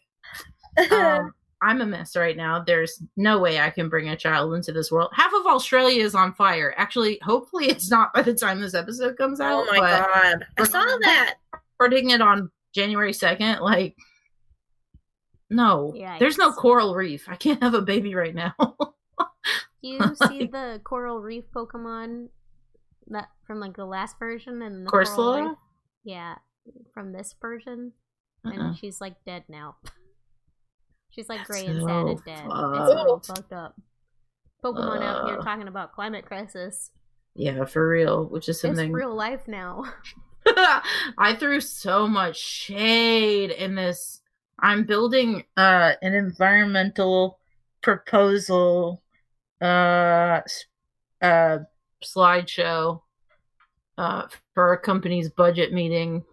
um, 0.91 1.31
I'm 1.61 1.81
a 1.81 1.85
mess 1.85 2.15
right 2.15 2.37
now. 2.37 2.63
There's 2.63 3.01
no 3.15 3.39
way 3.39 3.59
I 3.59 3.69
can 3.69 3.89
bring 3.89 4.09
a 4.09 4.15
child 4.15 4.53
into 4.53 4.71
this 4.71 4.91
world. 4.91 5.09
Half 5.13 5.33
of 5.33 5.45
Australia 5.47 6.03
is 6.03 6.15
on 6.15 6.33
fire. 6.33 6.73
Actually, 6.77 7.19
hopefully 7.23 7.65
it's 7.69 7.89
not 7.89 8.13
by 8.13 8.21
the 8.21 8.33
time 8.33 8.59
this 8.59 8.75
episode 8.75 9.17
comes 9.17 9.39
oh 9.39 9.45
out. 9.45 9.67
Oh 9.67 9.71
my 9.71 9.79
but 9.79 10.13
god. 10.13 10.45
I 10.57 10.63
saw 10.63 10.83
that. 10.83 11.35
Recording 11.79 12.11
it 12.11 12.21
on 12.21 12.51
January 12.73 13.11
2nd, 13.11 13.61
like 13.61 13.95
no. 15.49 15.93
There's 16.19 16.37
no 16.37 16.51
coral 16.51 16.95
reef. 16.95 17.27
I 17.27 17.35
can't 17.35 17.61
have 17.63 17.73
a 17.73 17.81
baby 17.81 18.15
right 18.15 18.35
now. 18.35 18.53
You 19.81 19.99
see 20.27 20.45
the 20.47 20.81
coral 20.83 21.21
reef 21.21 21.45
Pokemon 21.55 22.29
that 23.07 23.29
from 23.45 23.59
like 23.59 23.75
the 23.75 23.85
last 23.85 24.19
version 24.19 24.61
and 24.61 24.85
the 24.85 24.91
Corsola? 24.91 25.55
Yeah, 26.03 26.35
from 26.93 27.11
this 27.11 27.35
version, 27.39 27.93
Uh-uh. 28.45 28.53
and 28.53 28.77
she's 28.77 28.99
like 29.01 29.15
dead 29.25 29.43
now. 29.47 29.77
She's 31.17 31.29
like 31.29 31.45
gray 31.45 31.65
and 31.65 31.81
sad 31.81 32.05
and 32.07 32.23
dead. 32.25 32.45
It's 32.45 32.93
real 32.93 33.19
fucked. 33.25 33.51
up. 33.53 33.75
Pokemon 34.63 35.01
out 35.03 35.27
here 35.27 35.39
Uh. 35.39 35.43
talking 35.43 35.67
about 35.67 35.93
climate 35.93 36.25
crisis. 36.25 36.91
Yeah, 37.35 37.65
for 37.65 37.87
real, 37.87 38.25
which 38.25 38.49
is 38.49 38.59
something 38.59 38.87
It's 38.87 38.93
real 38.95 39.13
life 39.15 39.47
now. 39.47 39.83
I 41.17 41.35
threw 41.39 41.59
so 41.61 42.07
much 42.07 42.37
shade 42.37 43.51
in 43.51 43.75
this. 43.75 44.21
I'm 44.59 44.85
building 44.85 45.43
uh 45.55 45.93
an 46.01 46.13
environmental 46.13 47.39
proposal 47.83 49.03
uh 49.61 50.41
uh 51.21 51.59
slideshow 52.03 53.01
uh 53.97 54.27
for 54.53 54.67
our 54.69 54.77
company's 54.77 55.29
budget 55.29 55.73
meeting 55.73 56.23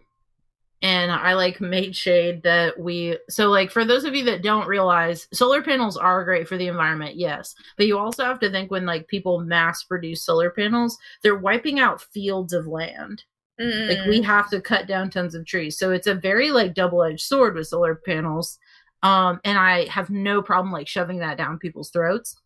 and 0.85 1.11
I 1.11 1.33
like 1.33 1.63
made 1.63 1.97
shade 1.97 2.43
that 2.43 2.79
we 2.79 3.19
so 3.31 3.49
like 3.49 3.71
for 3.71 3.87
those 3.87 4.05
of 4.05 4.15
you 4.15 4.23
that 4.27 4.43
don't 4.43 4.69
realize 4.69 5.27
solar 5.33 5.63
panels 5.63 5.97
are 5.97 6.23
great 6.25 6.47
for 6.47 6.59
the 6.59 6.69
environment 6.69 7.17
yes 7.17 7.55
but 7.79 7.87
you 7.87 7.99
also 7.99 8.23
have 8.23 8.39
to 8.41 8.51
think 8.51 8.71
when 8.71 8.85
like 8.85 9.09
people 9.09 9.41
mass 9.41 9.83
produce 9.83 10.23
solar 10.23 10.51
panels 10.51 10.99
they're 11.23 11.37
wiping 11.37 11.81
out 11.81 12.03
fields 12.03 12.53
of 12.53 12.67
land. 12.69 13.25
Like 13.59 13.99
Mm. 13.99 14.09
we 14.09 14.21
have 14.23 14.51
to 14.51 14.61
cut 14.61 14.89
down 14.89 15.11
tons 15.11 15.35
of 15.37 15.47
trees 15.47 15.79
so 15.79 15.93
it's 15.93 16.09
a 16.09 16.15
very 16.15 16.51
like 16.51 16.75
double-edged 16.75 17.21
sword 17.21 17.55
with 17.55 17.69
solar 17.69 17.95
panels 17.95 18.59
um 19.05 19.41
and 19.45 19.57
i 19.57 19.85
have 19.87 20.11
no 20.11 20.43
problem 20.43 20.73
like 20.73 20.89
shoving 20.89 21.19
that 21.21 21.39
down 21.39 21.59
people's 21.59 21.91
throats. 21.91 22.37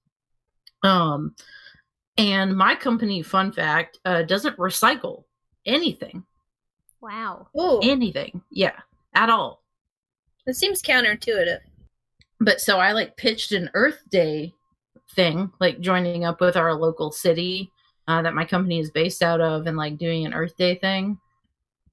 Um 0.82 1.34
and 2.18 2.54
my 2.54 2.74
company 2.74 3.22
fun 3.22 3.52
fact 3.52 3.98
uh 4.04 4.22
doesn't 4.22 4.58
recycle 4.58 5.24
anything 5.64 6.24
wow. 7.00 7.48
Ooh, 7.58 7.80
anything 7.82 8.42
yeah 8.50 8.72
at 9.14 9.30
all 9.30 9.62
it 10.46 10.56
seems 10.56 10.80
counterintuitive. 10.80 11.60
but 12.40 12.60
so 12.60 12.78
I 12.78 12.92
like 12.92 13.16
pitched 13.16 13.52
an 13.52 13.70
Earth 13.74 14.00
Day 14.10 14.54
thing, 15.14 15.52
like 15.60 15.80
joining 15.80 16.24
up 16.24 16.40
with 16.40 16.56
our 16.56 16.72
local 16.74 17.10
city 17.12 17.70
uh, 18.06 18.22
that 18.22 18.34
my 18.34 18.46
company 18.46 18.78
is 18.78 18.90
based 18.90 19.22
out 19.22 19.42
of, 19.42 19.66
and 19.66 19.76
like 19.76 19.98
doing 19.98 20.24
an 20.24 20.32
Earth 20.32 20.56
Day 20.56 20.76
thing. 20.76 21.18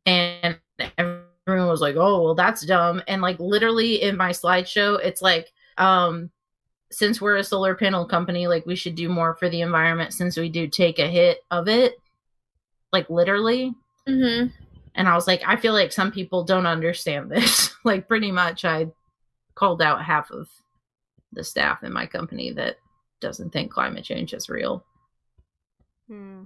And 0.05 0.57
everyone 0.97 1.67
was 1.67 1.81
like, 1.81 1.95
"Oh, 1.97 2.23
well, 2.23 2.35
that's 2.35 2.65
dumb." 2.65 3.01
And 3.07 3.21
like 3.21 3.39
literally 3.39 4.01
in 4.01 4.15
my 4.15 4.29
slideshow, 4.29 5.03
it's 5.03 5.21
like, 5.21 5.51
um, 5.77 6.29
since 6.91 7.19
we're 7.19 7.35
a 7.37 7.43
solar 7.43 7.75
panel 7.75 8.05
company, 8.05 8.47
like 8.47 8.65
we 8.65 8.77
should 8.77 8.95
do 8.95 9.09
more 9.09 9.35
for 9.35 9.49
the 9.49 9.61
environment 9.61 10.13
since 10.13 10.37
we 10.37 10.47
do 10.47 10.67
take 10.67 10.99
a 10.99 11.07
hit 11.07 11.39
of 11.51 11.67
it, 11.67 11.95
like 12.93 13.09
literally 13.09 13.73
Mm-hmm. 14.07 14.64
And 14.95 15.07
I 15.07 15.15
was 15.15 15.27
like, 15.27 15.41
I 15.45 15.57
feel 15.57 15.73
like 15.73 15.91
some 15.91 16.11
people 16.11 16.43
don't 16.43 16.65
understand 16.65 17.29
this. 17.29 17.75
like, 17.83 18.07
pretty 18.07 18.31
much, 18.31 18.65
I 18.65 18.87
called 19.53 19.81
out 19.81 20.03
half 20.03 20.31
of 20.31 20.47
the 21.33 21.43
staff 21.43 21.83
in 21.83 21.91
my 21.91 22.05
company 22.05 22.51
that 22.53 22.77
doesn't 23.19 23.51
think 23.51 23.71
climate 23.71 24.05
change 24.05 24.33
is 24.33 24.49
real. 24.49 24.85
Hmm. 26.07 26.43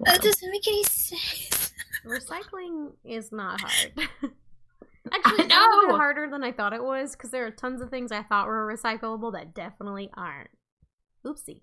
That 0.00 0.20
doesn't 0.20 0.50
make 0.50 0.66
any 0.68 0.84
sense. 0.84 1.72
Recycling 2.06 2.92
is 3.04 3.32
not 3.32 3.60
hard. 3.60 4.08
Actually, 5.12 5.44
it's 5.44 5.54
a 5.54 5.58
little 5.58 5.88
bit 5.88 5.96
harder 5.96 6.28
than 6.28 6.44
I 6.44 6.52
thought 6.52 6.72
it 6.72 6.82
was 6.82 7.12
because 7.12 7.30
there 7.30 7.46
are 7.46 7.50
tons 7.50 7.80
of 7.80 7.90
things 7.90 8.12
I 8.12 8.22
thought 8.22 8.46
were 8.46 8.72
recyclable 8.72 9.32
that 9.32 9.54
definitely 9.54 10.10
aren't. 10.14 10.50
Oopsie. 11.24 11.62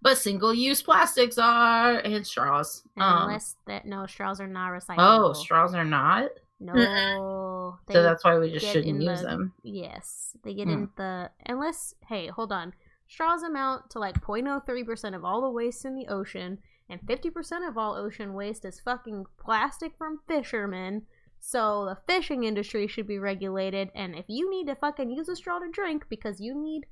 But 0.00 0.16
single-use 0.18 0.80
plastics 0.82 1.38
are 1.38 1.98
and 1.98 2.24
straws. 2.26 2.82
Um, 2.96 3.22
Unless 3.22 3.56
that 3.66 3.84
no 3.84 4.06
straws 4.06 4.40
are 4.40 4.46
not 4.46 4.70
recyclable. 4.70 4.96
oh, 5.30 5.32
straws 5.32 5.74
are 5.74 5.84
not. 5.84 6.30
No. 6.60 7.78
so 7.90 8.02
that's 8.02 8.24
why 8.24 8.38
we 8.38 8.50
just 8.52 8.66
shouldn't 8.66 9.00
use 9.02 9.20
the- 9.22 9.26
them. 9.28 9.52
Yes, 9.62 10.36
they 10.42 10.54
get 10.54 10.66
Hmm. 10.66 10.72
in 10.72 10.90
the 10.96 11.30
unless. 11.46 11.94
Hey, 12.08 12.28
hold 12.28 12.52
on. 12.52 12.74
Straws 13.08 13.42
amount 13.42 13.90
to 13.90 13.98
like 13.98 14.20
0.03 14.20 14.84
percent 14.84 15.14
of 15.14 15.24
all 15.24 15.40
the 15.40 15.50
waste 15.50 15.84
in 15.84 15.94
the 15.94 16.08
ocean, 16.08 16.58
and 16.88 17.00
50 17.06 17.30
percent 17.30 17.64
of 17.64 17.78
all 17.78 17.94
ocean 17.94 18.34
waste 18.34 18.64
is 18.64 18.80
fucking 18.80 19.26
plastic 19.38 19.96
from 19.96 20.20
fishermen. 20.28 21.06
So 21.40 21.84
the 21.84 21.98
fishing 22.12 22.42
industry 22.44 22.86
should 22.88 23.06
be 23.06 23.18
regulated, 23.20 23.90
and 23.94 24.14
if 24.16 24.24
you 24.28 24.50
need 24.50 24.66
to 24.66 24.74
fucking 24.74 25.10
use 25.10 25.28
a 25.28 25.36
straw 25.36 25.58
to 25.60 25.70
drink 25.70 26.06
because 26.08 26.40
you 26.40 26.54
need 26.60 26.86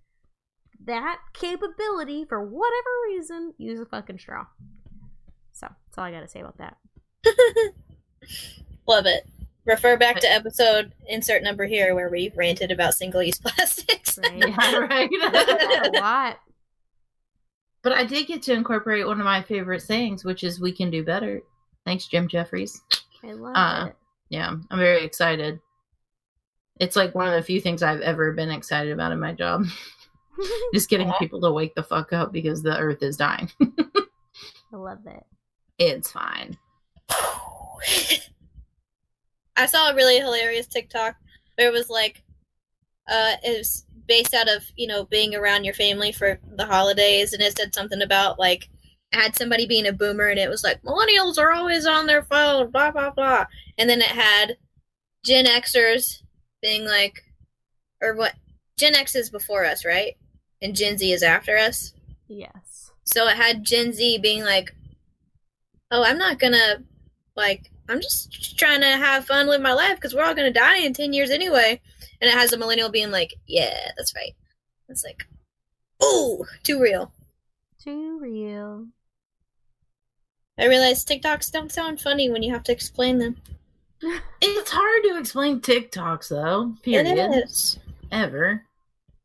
that 0.85 1.19
capability 1.33 2.25
for 2.25 2.41
whatever 2.45 2.89
reason, 3.09 3.55
use 3.59 3.81
a 3.81 3.87
fucking 3.87 4.19
straw. 4.19 4.47
So 5.53 5.67
that's 5.69 5.99
all 5.99 6.05
I 6.05 6.11
gotta 6.13 6.29
say 6.29 6.41
about 6.41 6.59
that. 6.59 6.77
Love 8.87 9.07
it. 9.07 9.29
Refer 9.65 9.97
back 9.97 10.21
to 10.21 10.31
episode 10.31 10.93
insert 11.09 11.43
number 11.43 11.65
here 11.67 11.95
where 11.95 12.09
we 12.09 12.31
ranted 12.37 12.71
about 12.71 12.95
single-use 12.95 13.39
plastics. 13.45 14.17
Right? 14.19 14.37
Yeah, 14.49 14.77
right. 14.77 15.11
a 15.23 15.91
lot. 15.99 16.39
but 17.83 17.93
I 17.93 18.05
did 18.05 18.29
get 18.29 18.43
to 18.43 18.53
incorporate 18.53 19.07
one 19.07 19.19
of 19.19 19.25
my 19.25 19.43
favorite 19.43 19.83
sayings, 19.83 20.25
which 20.25 20.45
is 20.45 20.61
"We 20.61 20.71
can 20.73 20.91
do 20.91 21.03
better." 21.05 21.43
Thanks, 21.85 22.07
Jim 22.07 22.29
Jefferies. 22.29 22.81
I 23.25 23.33
love 23.33 23.55
Uh, 23.57 23.87
it. 23.89 23.97
yeah, 24.29 24.51
I'm 24.71 24.79
very 24.79 25.05
excited. 25.05 25.59
It's 26.79 26.95
like 26.97 27.15
one 27.15 27.27
of 27.27 27.35
the 27.35 27.43
few 27.43 27.61
things 27.61 27.83
I've 27.83 28.01
ever 28.03 28.33
been 28.33 28.51
excited 28.51 28.93
about 28.93 29.13
in 29.13 29.19
my 29.21 29.33
job. 29.33 29.65
Just 30.75 30.89
getting 30.89 31.13
people 31.19 31.41
to 31.41 31.51
wake 31.51 31.75
the 31.75 31.83
fuck 31.83 32.13
up 32.13 32.33
because 32.33 32.63
the 32.63 32.77
earth 32.79 33.03
is 33.03 33.17
dying. 33.17 33.51
I 33.61 34.77
love 34.77 35.07
it. 35.07 35.25
it's 35.79 36.11
fine. 36.11 36.57
I 39.57 39.67
saw 39.67 39.91
a 39.91 39.95
really 39.95 40.19
hilarious 40.19 40.67
TikTok 40.67 41.17
where 41.57 41.69
it 41.69 41.73
was 41.73 41.89
like, 41.89 42.23
uh, 43.09 43.37
it 43.43 43.59
was 43.59 43.87
based 44.07 44.35
out 44.35 44.49
of 44.49 44.63
you 44.77 44.87
know 44.87 45.05
being 45.05 45.35
around 45.35 45.65
your 45.65 45.75
family 45.75 46.13
for 46.13 46.39
the 46.57 46.67
holidays, 46.67 47.33
and 47.33 47.43
it 47.43 47.57
said 47.57 47.75
something 47.75 48.03
about 48.03 48.39
like 48.39 48.69
it 49.13 49.21
had 49.21 49.37
somebody 49.37 49.67
being 49.67 49.87
a 49.87 49.93
boomer, 49.93 50.27
and 50.27 50.39
it 50.39 50.51
was 50.51 50.65
like 50.65 50.83
millennials 50.83 51.39
are 51.39 51.53
always 51.53 51.87
on 51.87 52.07
their 52.07 52.23
phone, 52.25 52.71
blah 52.71 52.91
blah 52.91 53.11
blah, 53.11 53.47
and 53.79 53.89
then 53.89 54.01
it 54.01 54.07
had 54.07 54.57
Gen 55.25 55.47
Xers 55.47 56.23
being 56.63 56.85
like, 56.85 57.23
or 58.03 58.15
what? 58.17 58.35
Gen 58.79 58.95
X 58.95 59.15
is 59.15 59.31
before 59.31 59.65
us, 59.65 59.85
right? 59.85 60.17
And 60.63 60.75
Gen 60.75 60.99
Z 60.99 61.13
is 61.13 61.23
after 61.23 61.57
us. 61.57 61.93
Yes. 62.29 62.91
So 63.05 63.27
it 63.29 63.37
had 63.37 63.65
Gen 63.65 63.93
Z 63.93 64.19
being 64.19 64.43
like, 64.45 64.75
"Oh, 65.91 66.03
I'm 66.03 66.19
not 66.19 66.39
gonna 66.39 66.83
like. 67.37 67.71
I'm 67.89 68.01
just 68.01 68.59
trying 68.59 68.81
to 68.81 68.87
have 68.89 69.27
fun, 69.27 69.47
live 69.47 69.61
my 69.61 69.73
life 69.73 69.97
because 69.97 70.15
we're 70.15 70.25
all 70.25 70.35
gonna 70.35 70.53
die 70.53 70.79
in 70.79 70.93
ten 70.93 71.13
years 71.13 71.31
anyway." 71.31 71.81
And 72.21 72.29
it 72.29 72.35
has 72.35 72.53
a 72.53 72.59
millennial 72.59 72.91
being 72.91 73.11
like, 73.11 73.35
"Yeah, 73.47 73.93
that's 73.97 74.15
right." 74.15 74.35
It's 74.89 75.05
like, 75.05 75.27
"Ooh, 76.03 76.45
too 76.63 76.81
real." 76.81 77.13
Too 77.83 78.19
real. 78.19 78.89
I 80.59 80.67
realize 80.67 81.05
TikToks 81.05 81.53
don't 81.53 81.71
sound 81.71 82.01
funny 82.01 82.31
when 82.31 82.43
you 82.43 82.53
have 82.53 82.65
to 82.65 82.73
explain 82.73 83.19
them. 83.19 83.37
It's 84.43 84.71
hard 84.71 85.03
to 85.05 85.19
explain 85.19 85.61
TikToks 85.61 86.29
though. 86.29 86.75
Period. 86.83 87.07
It 87.07 87.45
is. 87.45 87.79
Ever. 88.13 88.66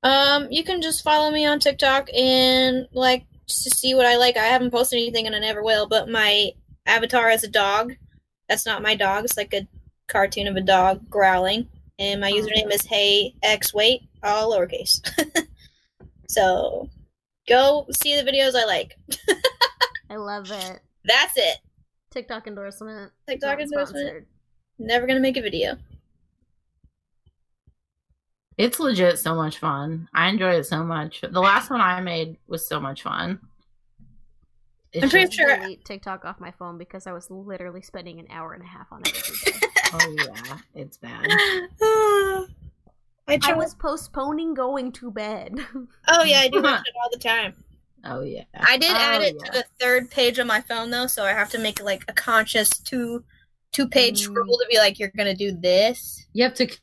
Um, 0.04 0.48
you 0.50 0.64
can 0.64 0.82
just 0.82 1.04
follow 1.04 1.32
me 1.32 1.46
on 1.46 1.60
TikTok 1.60 2.10
and 2.16 2.88
like 2.94 3.26
just 3.48 3.64
to 3.66 3.70
see 3.70 3.94
what 3.94 4.06
I 4.06 4.18
like. 4.18 4.38
I 4.38 4.46
haven't 4.46 4.72
posted 4.72 4.98
anything 4.98 5.28
and 5.28 5.36
I 5.36 5.40
never 5.40 5.64
will, 5.64 5.88
but 5.88 6.10
my 6.10 6.52
avatar 6.86 7.30
is 7.30 7.44
a 7.44 7.48
dog. 7.50 7.94
That's 8.50 8.66
not 8.66 8.82
my 8.82 8.96
dog. 8.96 9.26
It's 9.26 9.38
like 9.38 9.54
a 9.54 9.68
cartoon 10.08 10.48
of 10.48 10.56
a 10.56 10.62
dog 10.62 11.10
growling. 11.10 11.68
And 12.00 12.20
my 12.20 12.32
Oh. 12.32 12.36
username 12.36 12.72
is 12.74 12.86
Hey 12.86 13.36
X 13.44 13.74
Wait, 13.74 14.02
all 14.24 14.52
lowercase. 14.52 15.00
so 16.28 16.90
go 17.48 17.86
see 17.92 18.20
the 18.20 18.30
videos 18.30 18.56
I 18.56 18.66
like. 18.66 18.98
I 20.10 20.16
love 20.16 20.50
it. 20.52 20.80
That's 21.06 21.34
it. 21.38 21.58
TikTok 22.12 22.48
endorsement. 22.48 23.12
TikTok 23.28 23.60
endorsement. 23.60 23.90
sponsored. 24.08 24.26
Never 24.80 25.06
gonna 25.06 25.20
make 25.20 25.38
a 25.38 25.42
video. 25.42 25.78
It's 28.62 28.80
legit 28.80 29.18
so 29.18 29.34
much 29.34 29.58
fun. 29.58 30.08
I 30.14 30.30
enjoy 30.30 30.52
it 30.54 30.66
so 30.66 30.84
much. 30.84 31.22
The 31.22 31.40
last 31.40 31.72
one 31.72 31.82
I 31.82 32.00
made 32.00 32.38
was 32.48 32.68
so 32.68 32.80
much 32.80 33.02
fun. 33.02 33.40
It's 34.94 35.04
I'm 35.06 35.10
pretty 35.10 35.32
sure- 35.36 35.58
Delete 35.58 35.84
TikTok 35.84 36.26
off 36.26 36.40
my 36.40 36.52
phone 36.52 36.78
because 36.78 37.08
I 37.08 37.12
was 37.12 37.32
literally 37.32 37.82
spending 37.82 38.20
an 38.20 38.28
hour 38.30 38.54
and 38.54 38.62
a 38.62 38.68
half 38.68 38.88
on 38.92 39.02
it. 39.06 39.22
Oh 39.94 40.16
yeah, 40.18 40.58
it's 40.74 40.96
bad. 40.96 41.26
I 41.30 42.46
I, 43.28 43.40
I 43.44 43.54
was 43.54 43.74
postponing 43.76 44.54
going 44.54 44.92
to 44.94 45.12
bed. 45.12 45.58
Oh 46.08 46.24
yeah, 46.24 46.40
I 46.40 46.48
do 46.48 46.62
that 46.62 46.78
shit 46.86 46.96
all 47.04 47.10
the 47.12 47.18
time. 47.18 47.54
Oh 48.06 48.22
yeah. 48.22 48.44
I 48.56 48.78
did 48.78 48.92
add 48.92 49.22
Oh, 49.22 49.24
it 49.26 49.36
yeah. 49.40 49.46
to 49.46 49.52
the 49.52 49.66
third 49.82 50.10
page 50.12 50.40
on 50.40 50.48
my 50.48 50.62
phone 50.62 50.92
though, 50.92 51.08
so 51.08 51.24
I 51.26 51.32
have 51.34 51.50
to 51.50 51.58
make 51.60 51.82
like 51.84 52.04
a 52.08 52.14
conscious 52.14 52.70
two 52.70 53.24
two 53.74 53.88
page 53.88 54.22
Mm. 54.22 54.32
scroll 54.32 54.58
to 54.60 54.66
be 54.70 54.78
like, 54.78 54.98
you're 55.00 55.12
gonna 55.18 55.36
do 55.36 55.52
this. 55.52 56.26
You 56.34 56.44
have 56.46 56.54
to 56.56 56.70
c- 56.70 56.78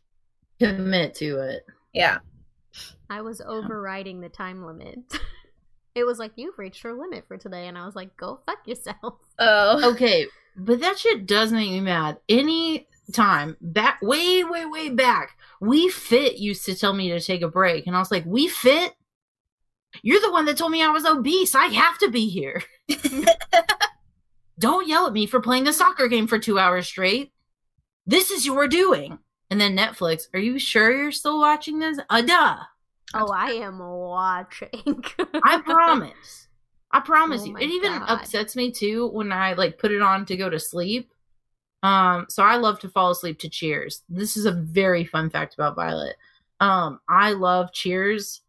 commit 0.59 1.15
to 1.17 1.39
it. 1.39 1.67
Yeah. 1.93 2.19
I 3.11 3.23
was 3.23 3.41
overriding 3.41 4.21
the 4.21 4.29
time 4.29 4.65
limit. 4.65 4.99
it 5.95 6.05
was 6.05 6.19
like 6.19 6.33
you've 6.37 6.59
reached 6.59 6.85
your 6.85 6.95
limit 6.95 7.25
for 7.27 7.37
today, 7.37 7.67
and 7.67 7.77
I 7.77 7.87
was 7.87 7.97
like, 7.97 8.17
"Go 8.17 8.41
fuck 8.47 8.67
yourself." 8.67 9.15
Oh. 9.41 9.93
Okay, 9.93 10.27
but 10.57 10.81
that 10.81 10.99
shit 10.99 11.25
does 11.25 11.53
make 11.53 11.71
me 11.71 11.81
mad. 11.81 12.19
Any 12.29 12.89
time 13.13 13.57
back, 13.61 14.03
way, 14.03 14.43
way, 14.43 14.67
way 14.67 14.89
back, 14.89 15.39
Wii 15.63 15.93
Fit 15.93 16.39
used 16.39 16.65
to 16.65 16.75
tell 16.75 16.93
me 16.93 17.11
to 17.11 17.21
take 17.21 17.43
a 17.43 17.49
break, 17.49 17.87
and 17.87 17.95
I 17.95 18.01
was 18.01 18.11
like, 18.11 18.25
"Wii 18.25 18.49
Fit." 18.49 18.95
You're 20.03 20.21
the 20.21 20.33
one 20.33 20.45
that 20.47 20.57
told 20.57 20.73
me 20.73 20.83
I 20.83 20.91
was 20.91 21.05
obese. 21.05 21.55
I 21.55 21.67
have 21.67 21.99
to 21.99 22.11
be 22.11 22.29
here. 22.29 22.63
Don't 24.59 24.89
yell 24.89 25.07
at 25.07 25.13
me 25.13 25.27
for 25.27 25.41
playing 25.41 25.65
the 25.65 25.73
soccer 25.73 26.09
game 26.09 26.27
for 26.27 26.39
two 26.39 26.59
hours 26.59 26.89
straight. 26.89 27.33
This 28.05 28.31
is 28.33 28.45
your 28.45 28.67
doing. 28.67 29.19
And 29.51 29.61
then 29.61 29.77
Netflix. 29.77 30.29
Are 30.35 30.41
you 30.41 30.59
sure 30.59 30.91
you're 30.91 31.13
still 31.13 31.39
watching 31.39 31.79
this? 31.79 31.99
Uh, 32.11 32.23
duh. 32.23 32.57
Oh, 33.15 33.33
I 33.33 33.53
am 33.53 33.79
watching. 33.79 35.03
I 35.45 35.61
promise. 35.65 36.49
I 36.91 37.01
promise 37.01 37.43
Oh 37.43 37.47
you. 37.47 37.57
It 37.57 37.71
even 37.71 37.93
God. 37.93 38.09
upsets 38.09 38.57
me 38.57 38.71
too 38.71 39.09
when 39.09 39.33
I 39.33 39.55
like 39.55 39.79
put 39.79 39.93
it 39.93 40.03
on 40.03 40.27
to 40.27 40.37
go 40.37 40.51
to 40.51 40.59
sleep. 40.59 41.13
Um, 41.83 42.27
so 42.29 42.43
I 42.43 42.57
love 42.57 42.81
to 42.81 42.89
fall 42.89 43.11
asleep 43.11 43.39
to 43.41 43.49
Cheers. 43.49 44.03
This 44.09 44.37
is 44.37 44.47
a 44.47 44.53
very 44.53 45.05
fun 45.05 45.31
fact 45.31 45.55
about 45.55 45.77
Violet. 45.77 46.17
Um, 46.61 47.01
I 47.09 47.33
love 47.33 47.73
Cheers 47.73 48.43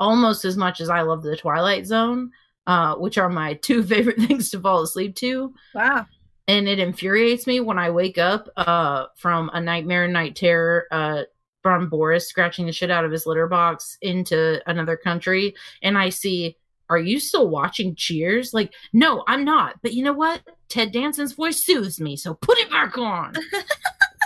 almost 0.00 0.44
as 0.44 0.56
much 0.56 0.80
as 0.80 0.90
I 0.90 1.02
love 1.02 1.22
the 1.22 1.36
Twilight 1.36 1.86
Zone, 1.86 2.32
uh, 2.66 2.96
which 2.96 3.18
are 3.18 3.28
my 3.28 3.54
two 3.62 3.82
favorite 3.82 4.18
things 4.18 4.50
to 4.50 4.60
fall 4.60 4.82
asleep 4.82 5.14
to. 5.16 5.54
Wow. 5.74 6.06
And 6.48 6.68
it 6.68 6.78
infuriates 6.78 7.46
me 7.46 7.60
when 7.60 7.78
I 7.78 7.90
wake 7.90 8.18
up 8.18 8.48
uh 8.56 9.06
from 9.16 9.50
a 9.52 9.60
nightmare 9.60 10.04
and 10.04 10.12
night 10.12 10.36
terror 10.36 10.86
uh 10.90 11.22
from 11.62 11.88
Boris 11.88 12.28
scratching 12.28 12.66
the 12.66 12.72
shit 12.72 12.90
out 12.90 13.04
of 13.04 13.12
his 13.12 13.26
litter 13.26 13.46
box 13.46 13.96
into 14.02 14.60
another 14.68 14.96
country 14.96 15.54
and 15.82 15.96
I 15.96 16.08
see 16.08 16.56
are 16.92 16.98
you 16.98 17.20
still 17.20 17.48
watching 17.48 17.94
Cheers? 17.94 18.52
Like, 18.52 18.74
no, 18.92 19.24
I'm 19.26 19.46
not. 19.46 19.76
But 19.80 19.94
you 19.94 20.04
know 20.04 20.12
what? 20.12 20.42
Ted 20.68 20.92
Danson's 20.92 21.32
voice 21.32 21.64
soothes 21.64 21.98
me, 21.98 22.16
so 22.16 22.34
put 22.34 22.58
it 22.58 22.70
back 22.70 22.98
on. 22.98 23.32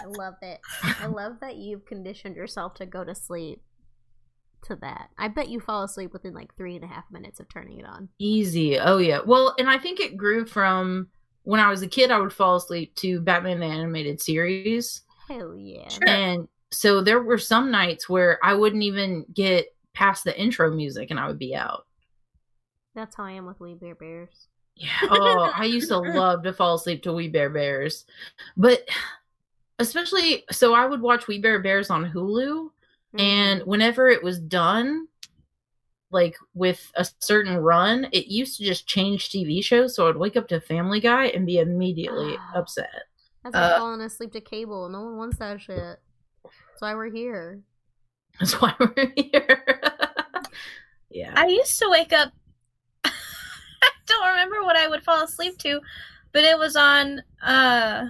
I 0.03 0.07
love 0.07 0.35
it. 0.43 0.59
I 0.83 1.07
love 1.07 1.37
that 1.43 1.57
you've 1.57 1.87
conditioned 1.87 2.35
yourself 2.35 2.75
to 2.75 2.87
go 2.87 3.05
to 3.05 3.15
sleep 3.15 3.63
to 4.65 4.77
that. 4.77 5.11
I 5.17 5.29
bet 5.29 5.49
you 5.49 5.61
fall 5.61 5.85
asleep 5.85 6.13
within 6.13 6.35
like 6.35 6.57
three 6.57 6.75
and 6.75 6.85
a 6.85 6.89
half 6.89 7.05
minutes 7.11 7.39
of 7.39 7.49
turning 7.49 7.79
it 7.79 7.87
on. 7.87 8.09
Easy. 8.19 8.79
Oh 8.81 8.99
yeah. 8.99 9.21
Well, 9.25 9.55
and 9.59 9.71
I 9.71 9.79
think 9.79 10.01
it 10.01 10.17
grew 10.17 10.45
from 10.45 11.09
when 11.47 11.61
I 11.61 11.71
was 11.71 11.83
a 11.83 11.87
kid, 11.89 12.11
I 12.11 12.19
would 12.19 12.33
fall 12.33 12.57
asleep 12.57 12.95
to 12.97 13.21
Batman 13.21 13.61
the 13.61 13.67
Animated 13.67 14.21
Series. 14.21 15.03
Hell 15.29 15.55
yeah. 15.57 15.89
Sure. 15.89 16.09
And 16.09 16.49
so 16.73 17.01
there 17.01 17.23
were 17.23 17.39
some 17.39 17.71
nights 17.71 18.09
where 18.09 18.41
I 18.45 18.55
wouldn't 18.55 18.83
even 18.83 19.25
get 19.33 19.67
past 19.95 20.25
the 20.25 20.39
intro 20.39 20.75
music 20.75 21.11
and 21.13 21.21
I 21.21 21.29
would 21.29 21.39
be 21.39 21.55
out. 21.55 21.87
That's 22.97 23.15
how 23.15 23.25
I 23.25 23.33
am 23.33 23.47
with 23.47 23.61
We 23.61 23.75
Bare 23.75 23.95
Bears. 23.95 24.49
Yeah. 24.75 24.89
Oh, 25.09 25.51
I 25.55 25.65
used 25.67 25.89
to 25.89 25.99
love 25.99 26.43
to 26.43 26.53
fall 26.53 26.75
asleep 26.75 27.05
to 27.05 27.13
We 27.13 27.29
Bare 27.29 27.51
Bears. 27.51 28.07
But 28.57 28.89
especially 29.79 30.45
so 30.51 30.75
I 30.75 30.87
would 30.87 31.01
watch 31.01 31.29
We 31.29 31.39
Bare 31.41 31.61
Bears 31.61 31.91
on 31.91 32.11
Hulu 32.11 32.71
and 33.19 33.61
Mm-hmm. 33.61 33.71
whenever 33.71 34.09
it 34.09 34.23
was 34.23 34.39
done 34.41 35.07
like 36.11 36.37
with 36.55 36.91
a 36.97 37.07
certain 37.19 37.57
run, 37.57 38.07
it 38.13 38.27
used 38.29 38.57
to 38.59 38.65
just 38.65 38.87
change 38.87 39.29
TV 39.31 39.63
shows 39.63 39.95
so 39.97 40.09
I'd 40.09 40.17
wake 40.17 40.37
up 40.37 40.49
to 40.49 40.61
Family 40.61 41.01
Guy 41.01 41.27
and 41.27 41.45
be 41.47 41.59
immediately 41.59 42.37
Ah. 42.39 42.53
upset. 42.59 42.91
That's 43.43 43.55
like 43.55 43.73
uh, 43.73 43.79
falling 43.79 44.01
asleep 44.01 44.33
to 44.33 44.41
cable. 44.41 44.89
No 44.89 45.03
one 45.03 45.17
wants 45.17 45.39
that 45.39 45.61
shit. 45.61 45.99
That's 46.45 46.81
why 46.81 46.95
we're 46.95 47.11
here. 47.11 47.63
That's 48.41 48.55
why 48.61 48.75
we're 48.79 49.13
here. 49.17 49.81
yeah. 51.11 51.33
I 51.37 51.47
used 51.47 51.79
to 51.79 51.89
wake 51.91 52.13
up. 52.13 52.33
I 53.05 53.11
don't 54.07 54.29
remember 54.29 54.63
what 54.63 54.77
I 54.77 54.89
would 54.89 55.03
fall 55.03 55.25
asleep 55.25 55.59
to, 55.59 55.81
but 56.33 56.45
it 56.45 56.59
was 56.59 56.77
on. 56.77 57.23
uh 57.43 58.07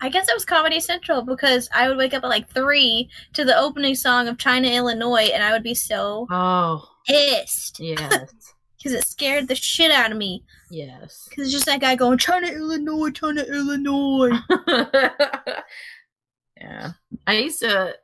I 0.00 0.08
guess 0.10 0.28
it 0.28 0.34
was 0.34 0.44
Comedy 0.44 0.78
Central 0.80 1.22
because 1.22 1.68
I 1.74 1.88
would 1.88 1.96
wake 1.96 2.12
up 2.14 2.22
at 2.24 2.28
like 2.28 2.48
three 2.50 3.08
to 3.32 3.44
the 3.44 3.58
opening 3.58 3.94
song 3.94 4.28
of 4.28 4.36
China, 4.38 4.68
Illinois, 4.68 5.30
and 5.32 5.42
I 5.42 5.52
would 5.52 5.62
be 5.62 5.74
so 5.74 6.26
Oh, 6.30 6.86
pissed 7.06 7.80
yes. 7.80 8.30
because 8.76 8.92
it 8.92 9.06
scared 9.06 9.48
the 9.48 9.54
shit 9.54 9.90
out 9.90 10.12
of 10.12 10.18
me. 10.18 10.44
yes. 10.70 11.26
Because 11.28 11.44
it's 11.44 11.52
just 11.52 11.64
that 11.66 11.80
guy 11.80 11.96
going 11.96 12.18
China, 12.18 12.46
Illinois, 12.48 13.10
China, 13.10 13.42
Illinois. 13.42 14.38
yeah. 16.60 16.92
I 17.26 17.32
used 17.38 17.60
to 17.60 17.94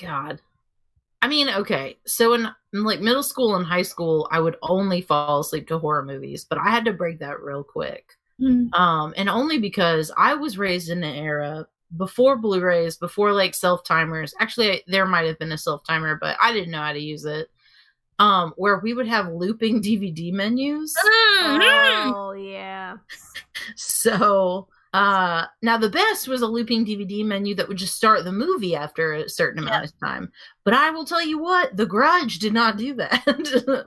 God. 0.00 0.40
I 1.22 1.28
mean, 1.28 1.48
okay. 1.50 1.98
So 2.06 2.32
in, 2.34 2.48
in 2.72 2.84
like 2.84 3.00
middle 3.00 3.22
school 3.22 3.56
and 3.56 3.66
high 3.66 3.82
school, 3.82 4.28
I 4.30 4.40
would 4.40 4.56
only 4.62 5.02
fall 5.02 5.40
asleep 5.40 5.68
to 5.68 5.78
horror 5.78 6.04
movies, 6.04 6.44
but 6.48 6.58
I 6.58 6.70
had 6.70 6.84
to 6.86 6.92
break 6.92 7.18
that 7.18 7.40
real 7.42 7.62
quick. 7.64 8.14
Mm. 8.40 8.72
Um 8.74 9.14
and 9.16 9.28
only 9.28 9.58
because 9.58 10.10
I 10.16 10.34
was 10.34 10.58
raised 10.58 10.88
in 10.90 11.02
an 11.04 11.14
era 11.14 11.66
before 11.96 12.36
Blu-rays, 12.36 12.96
before 12.96 13.32
like 13.32 13.54
self-timers. 13.54 14.32
Actually, 14.38 14.82
there 14.86 15.06
might 15.06 15.26
have 15.26 15.38
been 15.38 15.52
a 15.52 15.58
self-timer, 15.58 16.18
but 16.20 16.36
I 16.40 16.52
didn't 16.52 16.70
know 16.70 16.82
how 16.82 16.92
to 16.92 16.98
use 17.00 17.24
it. 17.24 17.50
Um 18.18 18.52
where 18.56 18.78
we 18.80 18.94
would 18.94 19.08
have 19.08 19.32
looping 19.32 19.82
DVD 19.82 20.32
menus. 20.32 20.94
Mhm. 21.04 22.12
Oh 22.14 22.32
yeah. 22.32 22.96
So 23.76 24.68
uh 24.92 25.46
now 25.62 25.76
the 25.76 25.88
best 25.88 26.26
was 26.26 26.42
a 26.42 26.46
looping 26.46 26.84
DVD 26.84 27.24
menu 27.24 27.54
that 27.54 27.68
would 27.68 27.76
just 27.76 27.94
start 27.94 28.24
the 28.24 28.32
movie 28.32 28.74
after 28.74 29.12
a 29.12 29.28
certain 29.28 29.62
amount 29.62 29.84
of 29.84 29.92
time. 30.00 30.32
But 30.64 30.74
I 30.74 30.90
will 30.90 31.04
tell 31.04 31.24
you 31.24 31.38
what, 31.38 31.76
The 31.76 31.86
Grudge 31.86 32.38
did 32.40 32.52
not 32.52 32.76
do 32.76 32.94
that. 32.94 33.86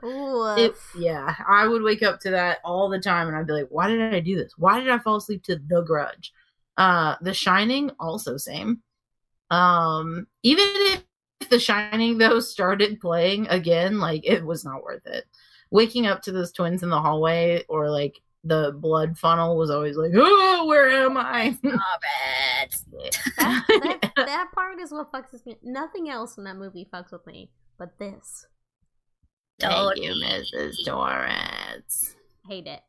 It, 0.56 0.74
yeah, 0.96 1.34
I 1.48 1.66
would 1.66 1.82
wake 1.82 2.02
up 2.02 2.20
to 2.20 2.30
that 2.30 2.58
all 2.64 2.88
the 2.88 3.00
time 3.00 3.28
and 3.28 3.36
I'd 3.36 3.46
be 3.46 3.52
like, 3.52 3.68
why 3.70 3.88
did 3.88 4.14
I 4.14 4.20
do 4.20 4.36
this? 4.36 4.54
Why 4.56 4.80
did 4.80 4.88
I 4.88 4.98
fall 4.98 5.16
asleep 5.16 5.42
to 5.44 5.56
The 5.56 5.82
Grudge? 5.82 6.32
Uh 6.76 7.16
The 7.20 7.34
Shining 7.34 7.90
also 8.00 8.36
same. 8.36 8.82
Um 9.50 10.26
even 10.42 10.64
if 10.68 11.48
The 11.50 11.58
Shining 11.58 12.18
though 12.18 12.40
started 12.40 13.00
playing 13.00 13.46
again, 13.48 13.98
like 14.00 14.24
it 14.26 14.44
was 14.44 14.64
not 14.64 14.82
worth 14.82 15.06
it. 15.06 15.24
Waking 15.70 16.06
up 16.06 16.22
to 16.22 16.32
those 16.32 16.52
twins 16.52 16.82
in 16.82 16.88
the 16.88 17.00
hallway 17.00 17.64
or 17.68 17.90
like 17.90 18.20
the 18.44 18.76
blood 18.78 19.18
funnel 19.18 19.56
was 19.56 19.70
always 19.70 19.96
like, 19.96 20.12
oh, 20.14 20.66
where 20.66 20.88
am 20.88 21.16
I? 21.16 21.52
Stop 21.58 22.00
it. 22.62 22.80
that, 23.38 23.64
that, 23.68 24.12
that 24.16 24.48
part 24.54 24.80
is 24.80 24.92
what 24.92 25.10
fucks 25.10 25.32
with 25.32 25.44
me. 25.46 25.56
Nothing 25.62 26.08
else 26.10 26.36
in 26.36 26.44
that 26.44 26.56
movie 26.56 26.86
fucks 26.92 27.10
with 27.10 27.26
me, 27.26 27.50
but 27.78 27.98
this. 27.98 28.46
Thank 29.58 29.96
you, 29.96 30.10
Tony. 30.10 30.24
Mrs. 30.26 30.84
Torrance. 30.84 32.14
Hate 32.48 32.66
it. 32.66 32.80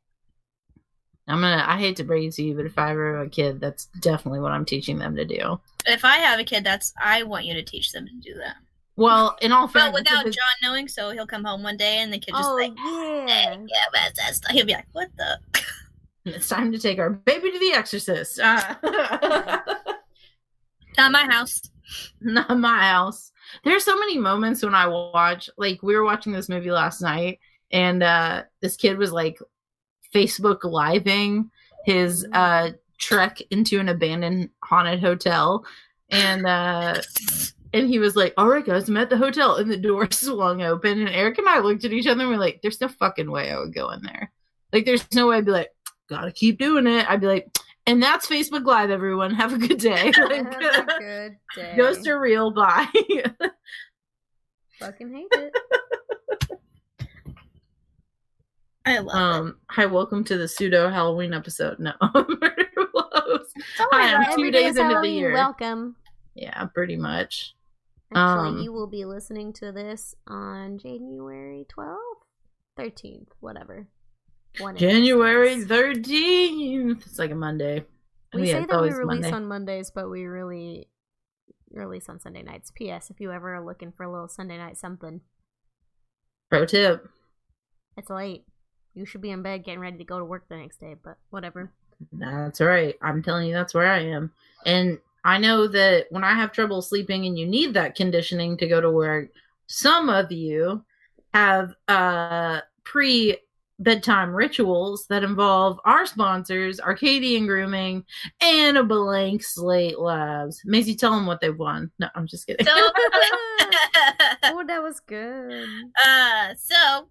I'm 1.27 1.41
gonna. 1.41 1.63
I 1.65 1.77
hate 1.77 1.95
to 1.97 2.03
break 2.03 2.27
it 2.27 2.33
to 2.33 2.43
you, 2.43 2.55
but 2.55 2.65
if 2.65 2.77
I 2.77 2.91
ever 2.91 3.17
have 3.17 3.27
a 3.27 3.29
kid, 3.29 3.59
that's 3.59 3.85
definitely 3.99 4.41
what 4.41 4.51
I'm 4.51 4.65
teaching 4.65 4.99
them 4.99 5.15
to 5.15 5.25
do. 5.25 5.59
If 5.87 6.05
I 6.05 6.17
have 6.17 6.39
a 6.39 6.43
kid, 6.43 6.63
that's 6.63 6.93
I 7.01 7.23
want 7.23 7.45
you 7.45 7.55
to 7.55 7.63
teach 7.63 7.91
them 7.91 8.05
to 8.05 8.13
do 8.13 8.35
that. 8.35 8.57
Well, 8.97 9.35
in 9.41 9.51
all 9.51 9.67
But 9.67 9.73
fairness, 9.73 9.99
without 9.99 10.21
if 10.21 10.27
it's- 10.27 10.35
John 10.35 10.69
knowing, 10.71 10.87
so 10.87 11.09
he'll 11.11 11.27
come 11.27 11.43
home 11.43 11.63
one 11.63 11.77
day 11.77 11.97
and 11.97 12.13
the 12.13 12.19
kid 12.19 12.33
just 12.33 12.47
oh 12.49 12.55
like, 12.55 12.71
yeah. 12.77 13.53
yeah, 13.53 13.85
but 13.91 14.13
that's 14.15 14.39
he'll 14.51 14.65
be 14.65 14.73
like, 14.73 14.87
what 14.93 15.09
the? 15.17 15.39
it's 16.25 16.47
time 16.49 16.71
to 16.71 16.79
take 16.79 16.97
our 16.99 17.09
baby 17.09 17.51
to 17.51 17.59
the 17.59 17.73
exorcist. 17.73 18.39
Uh, 18.39 18.75
Not 20.97 21.11
my 21.11 21.25
house. 21.29 21.61
not 22.21 22.57
my 22.57 22.79
house. 22.89 23.31
There 23.63 23.75
are 23.75 23.79
so 23.81 23.97
many 23.99 24.17
moments 24.17 24.63
when 24.63 24.73
I 24.73 24.87
watch, 24.87 25.49
like 25.57 25.83
we 25.83 25.95
were 25.95 26.03
watching 26.03 26.31
this 26.31 26.49
movie 26.49 26.71
last 26.71 27.01
night, 27.01 27.39
and 27.71 28.01
uh 28.01 28.43
this 28.61 28.75
kid 28.75 28.97
was 28.97 29.11
like 29.11 29.37
Facebook 30.13 30.63
living 30.63 31.49
his 31.83 32.25
uh 32.33 32.71
trek 32.97 33.39
into 33.51 33.79
an 33.79 33.89
abandoned 33.89 34.49
haunted 34.63 34.99
hotel, 35.01 35.65
and 36.09 36.47
uh 36.47 37.01
and 37.75 37.87
he 37.87 37.99
was 37.99 38.15
like, 38.15 38.33
"All 38.37 38.47
right, 38.47 38.65
guys, 38.65 38.89
I'm 38.89 38.97
at 38.97 39.11
the 39.11 39.17
hotel," 39.17 39.57
and 39.57 39.69
the 39.69 39.77
door 39.77 40.07
swung 40.11 40.63
open, 40.63 40.99
and 40.99 41.09
Eric 41.09 41.37
and 41.37 41.47
I 41.47 41.59
looked 41.59 41.85
at 41.85 41.93
each 41.93 42.07
other 42.07 42.21
and 42.21 42.29
we're 42.31 42.37
like, 42.37 42.61
"There's 42.63 42.81
no 42.81 42.87
fucking 42.87 43.29
way 43.29 43.51
I 43.51 43.59
would 43.59 43.73
go 43.73 43.91
in 43.91 44.01
there. 44.01 44.31
Like, 44.73 44.85
there's 44.85 45.05
no 45.13 45.27
way 45.27 45.37
I'd 45.37 45.45
be 45.45 45.51
like." 45.51 45.69
Gotta 46.07 46.31
keep 46.31 46.59
doing 46.59 46.85
it. 46.85 47.09
I'd 47.09 47.21
be 47.21 47.25
like, 47.25 47.49
and 47.87 48.01
that's 48.01 48.27
Facebook 48.27 48.65
Live, 48.65 48.91
everyone. 48.91 49.33
Have 49.33 49.53
a 49.53 49.57
good 49.57 49.79
day. 49.79 50.11
Have 50.15 50.31
a 50.31 50.99
good 50.99 51.37
day. 51.55 51.73
Ghost 51.75 52.07
are 52.07 52.19
real. 52.19 52.51
Bye. 52.51 52.87
Fucking 54.79 55.13
hate 55.13 55.27
it. 55.31 55.53
I 58.85 58.99
love 58.99 59.07
it. 59.07 59.13
um, 59.15 59.57
hi, 59.67 59.87
welcome 59.87 60.23
to 60.25 60.37
the 60.37 60.47
pseudo 60.47 60.89
Halloween 60.89 61.33
episode. 61.33 61.79
No, 61.79 61.93
Murder 62.13 62.67
Blows. 62.93 63.51
It's 63.55 63.79
always 63.79 63.89
hi, 63.91 64.15
I'm 64.15 64.25
two 64.25 64.31
Every 64.33 64.51
day 64.51 64.63
days 64.63 64.73
is 64.73 64.77
into 64.77 64.99
the 65.01 65.09
year. 65.09 65.33
Welcome. 65.33 65.95
Yeah, 66.35 66.65
pretty 66.65 66.97
much. 66.97 67.55
Actually, 68.13 68.49
Um, 68.49 68.59
you 68.61 68.71
will 68.71 68.87
be 68.87 69.03
listening 69.05 69.51
to 69.53 69.71
this 69.71 70.15
on 70.27 70.77
January 70.77 71.65
12th, 71.69 71.97
13th, 72.77 73.29
whatever. 73.39 73.87
One 74.59 74.77
January 74.77 75.61
thirteenth. 75.65 77.05
It's 77.05 77.19
like 77.19 77.31
a 77.31 77.35
Monday. 77.35 77.85
We 78.33 78.47
Yeah, 78.47 78.61
say 78.61 78.65
that 78.67 78.81
we 78.81 78.89
release 78.91 79.23
Monday. 79.23 79.31
on 79.31 79.45
Mondays, 79.47 79.91
but 79.91 80.09
we 80.09 80.25
really 80.25 80.87
release 81.71 82.07
on 82.07 82.21
Sunday 82.21 82.41
nights. 82.41 82.71
P.S. 82.73 83.09
If 83.09 83.19
you 83.19 83.31
ever 83.33 83.55
are 83.55 83.65
looking 83.65 83.91
for 83.91 84.03
a 84.03 84.11
little 84.11 84.29
Sunday 84.29 84.57
night 84.57 84.77
something, 84.77 85.21
Pro 86.49 86.65
tip. 86.65 87.09
it's 87.97 88.09
late. 88.09 88.45
You 88.93 89.05
should 89.05 89.21
be 89.21 89.31
in 89.31 89.41
bed 89.41 89.65
getting 89.65 89.81
ready 89.81 89.97
to 89.97 90.05
go 90.05 90.19
to 90.19 90.25
work 90.25 90.47
the 90.47 90.55
next 90.55 90.79
day, 90.79 90.95
but 91.03 91.17
whatever. 91.31 91.73
That's 92.13 92.61
right. 92.61 92.95
I'm 93.01 93.21
telling 93.23 93.47
you, 93.49 93.53
that's 93.53 93.73
where 93.73 93.91
I 93.91 93.99
am. 94.05 94.31
And 94.65 94.99
I 95.25 95.39
know 95.39 95.67
that 95.67 96.05
when 96.11 96.23
I 96.23 96.33
have 96.33 96.51
trouble 96.51 96.81
sleeping 96.81 97.25
and 97.25 97.37
you 97.37 97.47
need 97.47 97.73
that 97.73 97.95
conditioning 97.95 98.55
to 98.57 98.67
go 98.67 98.79
to 98.79 98.91
work, 98.91 99.29
some 99.67 100.07
of 100.07 100.31
you 100.31 100.85
have 101.33 101.73
uh 101.87 102.61
pre 102.83 103.37
bedtime 103.79 104.33
rituals 104.33 105.05
that 105.07 105.23
involve 105.23 105.79
our 105.83 106.05
sponsors, 106.05 106.79
Arcadian 106.79 107.45
Grooming, 107.45 108.05
and 108.39 108.77
a 108.77 108.83
blank 108.83 109.43
slate 109.43 109.99
labs. 109.99 110.61
Maisie, 110.63 110.95
tell 110.95 111.11
them 111.11 111.25
what 111.25 111.41
they've 111.41 111.57
won. 111.57 111.91
No, 111.99 112.07
I'm 112.15 112.27
just 112.27 112.47
kidding. 112.47 112.65
So, 112.65 112.71
oh, 114.43 114.63
that 114.67 114.81
was 114.81 114.99
good. 115.01 115.67
uh, 116.05 116.53
so 116.57 117.09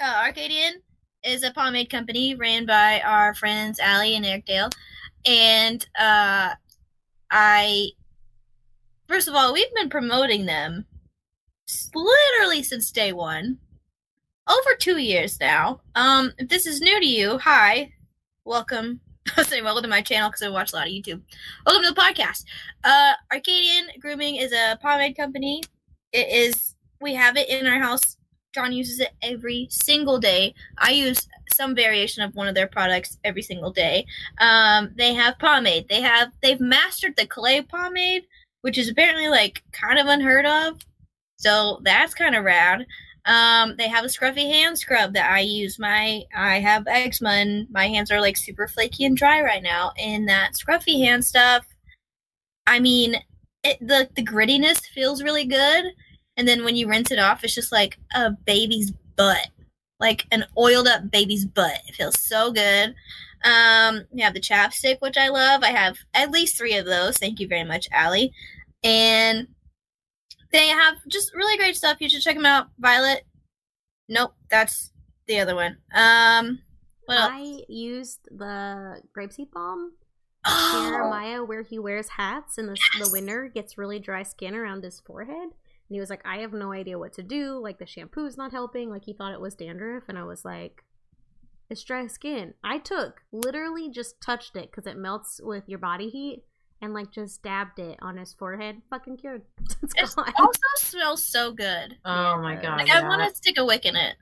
uh, 0.00 0.22
Arcadian 0.24 0.74
is 1.24 1.42
a 1.42 1.50
pomade 1.52 1.90
company 1.90 2.34
ran 2.34 2.64
by 2.64 3.00
our 3.00 3.34
friends 3.34 3.80
Allie 3.80 4.14
and 4.14 4.24
Eric 4.24 4.44
Dale, 4.44 4.70
and 5.26 5.84
uh, 5.98 6.54
I 7.30 7.90
first 9.06 9.28
of 9.28 9.34
all 9.34 9.52
we've 9.52 9.72
been 9.74 9.88
promoting 9.88 10.46
them 10.46 10.86
literally 11.94 12.62
since 12.62 12.90
day 12.90 13.12
one, 13.12 13.58
over 14.48 14.74
two 14.78 14.98
years 14.98 15.38
now. 15.40 15.80
Um, 15.94 16.32
if 16.38 16.48
this 16.48 16.66
is 16.66 16.80
new 16.80 16.98
to 16.98 17.06
you, 17.06 17.38
hi, 17.38 17.92
welcome. 18.44 19.00
I 19.36 19.40
was 19.40 19.48
saying 19.48 19.64
welcome 19.64 19.82
to 19.82 19.88
my 19.88 20.00
channel 20.00 20.30
because 20.30 20.42
I 20.42 20.48
watch 20.48 20.72
a 20.72 20.76
lot 20.76 20.86
of 20.86 20.92
YouTube. 20.92 21.20
Welcome 21.66 21.84
to 21.84 21.92
the 21.92 22.00
podcast. 22.00 22.44
Uh, 22.84 23.12
Arcadian 23.32 23.88
Grooming 24.00 24.36
is 24.36 24.52
a 24.52 24.78
pomade 24.80 25.16
company. 25.16 25.62
It 26.12 26.28
is 26.28 26.74
we 27.00 27.14
have 27.14 27.36
it 27.36 27.48
in 27.48 27.66
our 27.66 27.78
house. 27.78 28.17
John 28.54 28.72
uses 28.72 29.00
it 29.00 29.10
every 29.22 29.68
single 29.70 30.18
day. 30.18 30.54
I 30.78 30.92
use 30.92 31.28
some 31.52 31.74
variation 31.74 32.22
of 32.22 32.34
one 32.34 32.48
of 32.48 32.54
their 32.54 32.66
products 32.66 33.18
every 33.24 33.42
single 33.42 33.70
day. 33.70 34.06
Um, 34.38 34.90
they 34.96 35.14
have 35.14 35.38
pomade. 35.38 35.88
They 35.88 36.00
have 36.00 36.32
they've 36.42 36.60
mastered 36.60 37.14
the 37.16 37.26
clay 37.26 37.62
pomade, 37.62 38.24
which 38.62 38.78
is 38.78 38.88
apparently 38.88 39.28
like 39.28 39.62
kind 39.72 39.98
of 39.98 40.06
unheard 40.06 40.46
of. 40.46 40.78
So 41.36 41.80
that's 41.84 42.14
kind 42.14 42.34
of 42.34 42.44
rad. 42.44 42.86
Um, 43.26 43.74
they 43.76 43.88
have 43.88 44.04
a 44.04 44.08
scruffy 44.08 44.50
hand 44.50 44.78
scrub 44.78 45.12
that 45.12 45.30
I 45.30 45.40
use. 45.40 45.78
My 45.78 46.22
I 46.34 46.60
have 46.60 46.86
eczema 46.86 47.30
and 47.30 47.68
my 47.70 47.86
hands 47.88 48.10
are 48.10 48.20
like 48.20 48.36
super 48.36 48.66
flaky 48.66 49.04
and 49.04 49.16
dry 49.16 49.42
right 49.42 49.62
now. 49.62 49.92
And 49.98 50.28
that 50.28 50.54
scruffy 50.54 51.04
hand 51.04 51.24
stuff, 51.24 51.66
I 52.66 52.80
mean, 52.80 53.16
it 53.62 53.78
the 53.80 54.08
the 54.16 54.24
grittiness 54.24 54.80
feels 54.80 55.22
really 55.22 55.44
good. 55.44 55.84
And 56.38 56.48
then 56.48 56.64
when 56.64 56.74
you 56.74 56.88
rinse 56.88 57.10
it 57.10 57.18
off, 57.18 57.44
it's 57.44 57.54
just 57.54 57.72
like 57.72 57.98
a 58.14 58.30
baby's 58.30 58.92
butt, 59.16 59.48
like 60.00 60.26
an 60.30 60.46
oiled 60.56 60.88
up 60.88 61.10
baby's 61.10 61.44
butt. 61.44 61.82
It 61.86 61.96
feels 61.96 62.18
so 62.18 62.50
good. 62.50 62.94
Um, 63.44 64.04
we 64.10 64.22
have 64.22 64.32
the 64.32 64.40
chapstick, 64.40 65.00
which 65.00 65.18
I 65.18 65.28
love. 65.28 65.62
I 65.62 65.72
have 65.72 65.98
at 66.14 66.30
least 66.30 66.56
three 66.56 66.76
of 66.76 66.86
those. 66.86 67.18
Thank 67.18 67.40
you 67.40 67.46
very 67.46 67.64
much, 67.64 67.86
Allie. 67.92 68.32
And 68.82 69.48
they 70.50 70.68
have 70.68 70.94
just 71.08 71.34
really 71.34 71.58
great 71.58 71.76
stuff. 71.76 71.98
You 72.00 72.08
should 72.08 72.22
check 72.22 72.36
them 72.36 72.46
out. 72.46 72.68
Violet. 72.78 73.24
Nope, 74.08 74.32
that's 74.50 74.92
the 75.26 75.40
other 75.40 75.54
one. 75.54 75.76
Um, 75.94 76.60
what 77.04 77.18
else? 77.18 77.30
I 77.34 77.60
used 77.68 78.20
the 78.30 79.02
grapeseed 79.14 79.50
balm 79.50 79.92
Oh, 80.46 80.88
Jeremiah 80.90 81.44
where 81.44 81.62
he 81.62 81.78
wears 81.78 82.08
hats 82.08 82.58
and 82.58 82.68
the, 82.68 82.76
the 82.98 83.10
winter 83.12 83.50
gets 83.52 83.76
really 83.76 83.98
dry 83.98 84.22
skin 84.22 84.54
around 84.54 84.82
his 84.82 85.00
forehead. 85.00 85.50
And 85.88 85.96
he 85.96 86.00
was 86.00 86.10
like, 86.10 86.22
I 86.26 86.38
have 86.38 86.52
no 86.52 86.72
idea 86.72 86.98
what 86.98 87.14
to 87.14 87.22
do. 87.22 87.58
Like, 87.58 87.78
the 87.78 87.86
shampoo's 87.86 88.36
not 88.36 88.52
helping. 88.52 88.90
Like, 88.90 89.04
he 89.04 89.14
thought 89.14 89.32
it 89.32 89.40
was 89.40 89.54
dandruff. 89.54 90.04
And 90.08 90.18
I 90.18 90.24
was 90.24 90.44
like, 90.44 90.84
it's 91.70 91.82
dry 91.82 92.06
skin. 92.06 92.54
I 92.62 92.78
took, 92.78 93.22
literally 93.32 93.90
just 93.90 94.20
touched 94.20 94.56
it 94.56 94.70
because 94.70 94.86
it 94.86 94.98
melts 94.98 95.40
with 95.42 95.64
your 95.66 95.78
body 95.78 96.10
heat 96.10 96.44
and, 96.82 96.92
like, 96.92 97.10
just 97.10 97.42
dabbed 97.42 97.78
it 97.78 97.98
on 98.02 98.18
his 98.18 98.34
forehead. 98.34 98.82
Fucking 98.90 99.16
cured. 99.16 99.42
it's 99.82 99.94
it 99.96 100.14
gone. 100.14 100.32
also 100.38 100.60
smells 100.76 101.24
so 101.24 101.52
good. 101.52 101.96
Oh 102.04 102.38
my 102.42 102.54
god. 102.54 102.78
Like 102.78 102.90
I 102.90 103.02
want 103.08 103.26
to 103.28 103.34
stick 103.34 103.56
a 103.58 103.64
wick 103.64 103.86
in 103.86 103.96
it. 103.96 104.16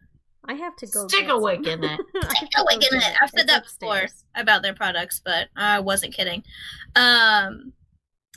I 0.48 0.54
have 0.54 0.76
to 0.76 0.86
go. 0.86 1.08
Stick 1.08 1.28
a 1.28 1.38
wick 1.38 1.66
in 1.66 1.82
it. 1.82 2.00
I 2.14 2.26
have 2.26 2.32
Stick 2.36 2.50
a 2.56 2.64
wick 2.64 2.92
in 2.92 2.98
it. 2.98 3.16
I've 3.20 3.30
said 3.30 3.40
It's 3.40 3.52
that 3.52 3.64
before 3.64 4.06
about 4.36 4.62
their 4.62 4.74
products, 4.74 5.20
but 5.24 5.48
I 5.56 5.80
wasn't 5.80 6.14
kidding. 6.14 6.44
Um, 6.94 7.72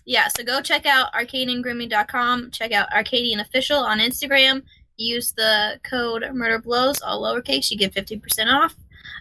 yeah, 0.09 0.27
so 0.27 0.43
go 0.43 0.59
check 0.59 0.87
out 0.87 1.13
arcadiangrooming.com. 1.13 2.49
Check 2.49 2.71
out 2.71 2.91
Arcadian 2.91 3.41
Official 3.41 3.77
on 3.77 3.99
Instagram. 3.99 4.63
Use 4.97 5.33
the 5.33 5.79
code 5.83 6.23
MurderBlows, 6.23 6.99
all 7.05 7.21
lowercase. 7.21 7.69
You 7.69 7.77
get 7.77 7.93
50% 7.93 8.51
off 8.51 8.75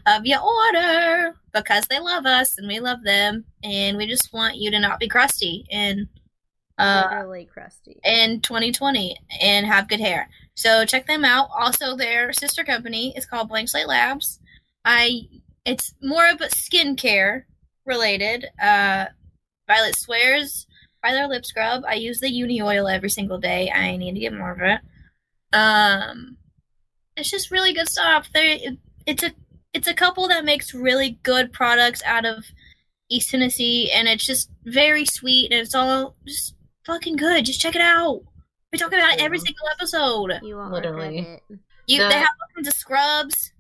of 0.07 0.25
your 0.25 0.41
order 0.41 1.35
because 1.53 1.85
they 1.91 2.01
love 2.01 2.25
us 2.25 2.57
and 2.57 2.67
we 2.67 2.81
love 2.81 3.05
them. 3.05 3.45
And 3.63 3.99
we 3.99 4.07
just 4.07 4.33
want 4.33 4.57
you 4.57 4.71
to 4.71 4.81
not 4.81 4.99
be 4.99 5.09
crusty 5.09 5.67
in, 5.69 6.09
uh, 6.79 7.07
Literally 7.11 7.45
crusty. 7.45 8.01
in 8.03 8.41
2020 8.41 9.15
and 9.43 9.67
have 9.67 9.91
good 9.91 10.01
hair. 10.01 10.31
So 10.55 10.87
check 10.87 11.07
them 11.07 11.23
out. 11.23 11.51
Also, 11.55 11.97
their 11.97 12.33
sister 12.33 12.65
company 12.65 13.13
is 13.15 13.27
called 13.27 13.51
Blank 13.51 13.69
Slate 13.69 13.89
Labs. 13.89 14.41
I 14.87 15.29
it's 15.67 15.93
more 16.03 16.31
of 16.31 16.41
a 16.41 16.47
skincare 16.47 17.43
related. 17.85 18.47
Uh, 18.59 19.05
Violet 19.67 19.95
swears 19.95 20.67
by 21.03 21.13
their 21.13 21.29
lip 21.29 21.45
scrub. 21.45 21.85
I 21.87 21.95
use 21.95 22.21
the 22.21 22.31
Uni 22.31 22.61
oil 22.61 22.89
every 22.89 23.11
single 23.11 23.39
day. 23.39 23.71
I 23.71 23.97
need 23.97 24.15
to 24.15 24.21
get 24.21 24.33
more 24.33 24.53
of 24.53 24.61
it. 24.61 24.81
Um, 25.53 26.37
it's 27.17 27.31
just 27.31 27.51
really 27.51 27.73
good 27.73 27.89
stuff. 27.89 28.29
They 28.33 28.77
it's 29.07 29.23
a 29.23 29.33
it's 29.73 29.89
a 29.89 29.95
couple 29.95 30.29
that 30.29 30.45
makes 30.45 30.75
really 30.75 31.19
good 31.23 31.53
products 31.53 32.03
out 32.05 32.25
of 32.25 32.45
East 33.11 33.31
Tennessee, 33.31 33.91
and 33.93 34.09
it's 34.09 34.27
just 34.27 34.51
very 34.65 35.05
sweet, 35.05 35.51
and 35.53 35.61
it's 35.61 35.75
all 35.75 36.17
just 36.27 36.55
fucking 36.85 37.17
good. 37.17 37.45
Just 37.45 37.61
check 37.61 37.75
it 37.75 37.81
out. 37.83 38.23
We 38.73 38.79
talk 38.79 38.93
about 38.93 39.15
it 39.15 39.23
every 39.23 39.39
single 39.39 39.67
episode. 39.73 40.41
You 40.43 40.57
won't 40.57 40.73
Literally. 40.73 41.19
it. 41.19 41.43
You 41.87 42.03
The- 42.03 42.09
they 42.09 42.15
have 42.15 42.29
all 42.41 42.55
kinds 42.55 42.69
of 42.69 42.75
scrubs. 42.75 43.53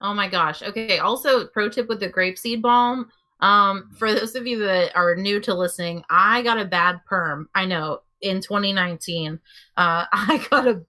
Oh 0.00 0.12
my 0.12 0.28
gosh. 0.28 0.62
Okay. 0.62 0.98
Also, 0.98 1.46
pro 1.46 1.70
tip 1.70 1.88
with 1.88 2.00
the 2.00 2.10
grapeseed 2.10 2.60
balm. 2.60 3.08
Um, 3.44 3.90
for 3.98 4.12
those 4.14 4.34
of 4.36 4.46
you 4.46 4.60
that 4.60 4.96
are 4.96 5.14
new 5.14 5.38
to 5.40 5.54
listening, 5.54 6.02
I 6.08 6.40
got 6.42 6.58
a 6.58 6.64
bad 6.64 7.00
perm. 7.04 7.48
I 7.54 7.66
know 7.66 8.00
in 8.22 8.40
2019, 8.40 9.38
uh, 9.76 10.04
I 10.12 10.46
got 10.50 10.66
a 10.66 10.82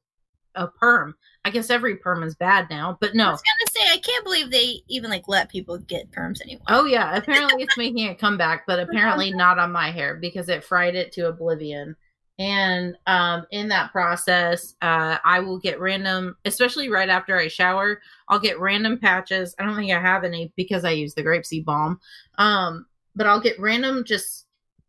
a 0.56 0.68
perm. 0.68 1.16
I 1.44 1.50
guess 1.50 1.70
every 1.70 1.98
perm 1.98 2.24
is 2.24 2.34
bad 2.34 2.70
now, 2.70 2.98
but 3.02 3.14
no. 3.14 3.28
I 3.28 3.32
was 3.32 3.42
gonna 3.42 3.86
say 3.86 3.94
I 3.94 3.98
can't 3.98 4.24
believe 4.24 4.50
they 4.50 4.82
even 4.88 5.10
like 5.10 5.28
let 5.28 5.50
people 5.50 5.78
get 5.78 6.10
perms 6.12 6.42
anymore. 6.42 6.64
Oh 6.70 6.86
yeah, 6.86 7.16
apparently 7.16 7.62
it's 7.62 7.78
making 7.78 8.08
a 8.08 8.16
comeback, 8.16 8.66
but 8.66 8.80
apparently 8.80 9.32
not 9.32 9.60
on 9.60 9.72
my 9.72 9.92
hair 9.92 10.16
because 10.16 10.48
it 10.48 10.64
fried 10.64 10.96
it 10.96 11.12
to 11.14 11.28
oblivion. 11.28 11.96
And 12.38 12.98
um, 13.08 13.46
in 13.52 13.70
that 13.70 13.92
process, 13.92 14.76
uh, 14.82 15.18
I 15.24 15.40
will 15.40 15.58
get 15.58 15.80
random, 15.80 16.36
especially 16.44 16.90
right 16.90 17.08
after 17.08 17.38
I 17.38 17.48
shower, 17.48 18.02
I'll 18.28 18.40
get 18.40 18.60
random 18.60 19.00
patches. 19.00 19.56
I 19.58 19.64
don't 19.64 19.76
think 19.76 19.92
I 19.92 20.02
have 20.02 20.26
any 20.26 20.52
because 20.58 20.84
I 20.84 20.92
use 20.92 21.14
the 21.14 21.24
grapeseed 21.24 21.64
balm. 21.64 22.00
Um, 22.38 22.88
but 23.16 23.26
I'll 23.26 23.40
get 23.40 23.60
random 23.60 24.04
just 24.04 24.48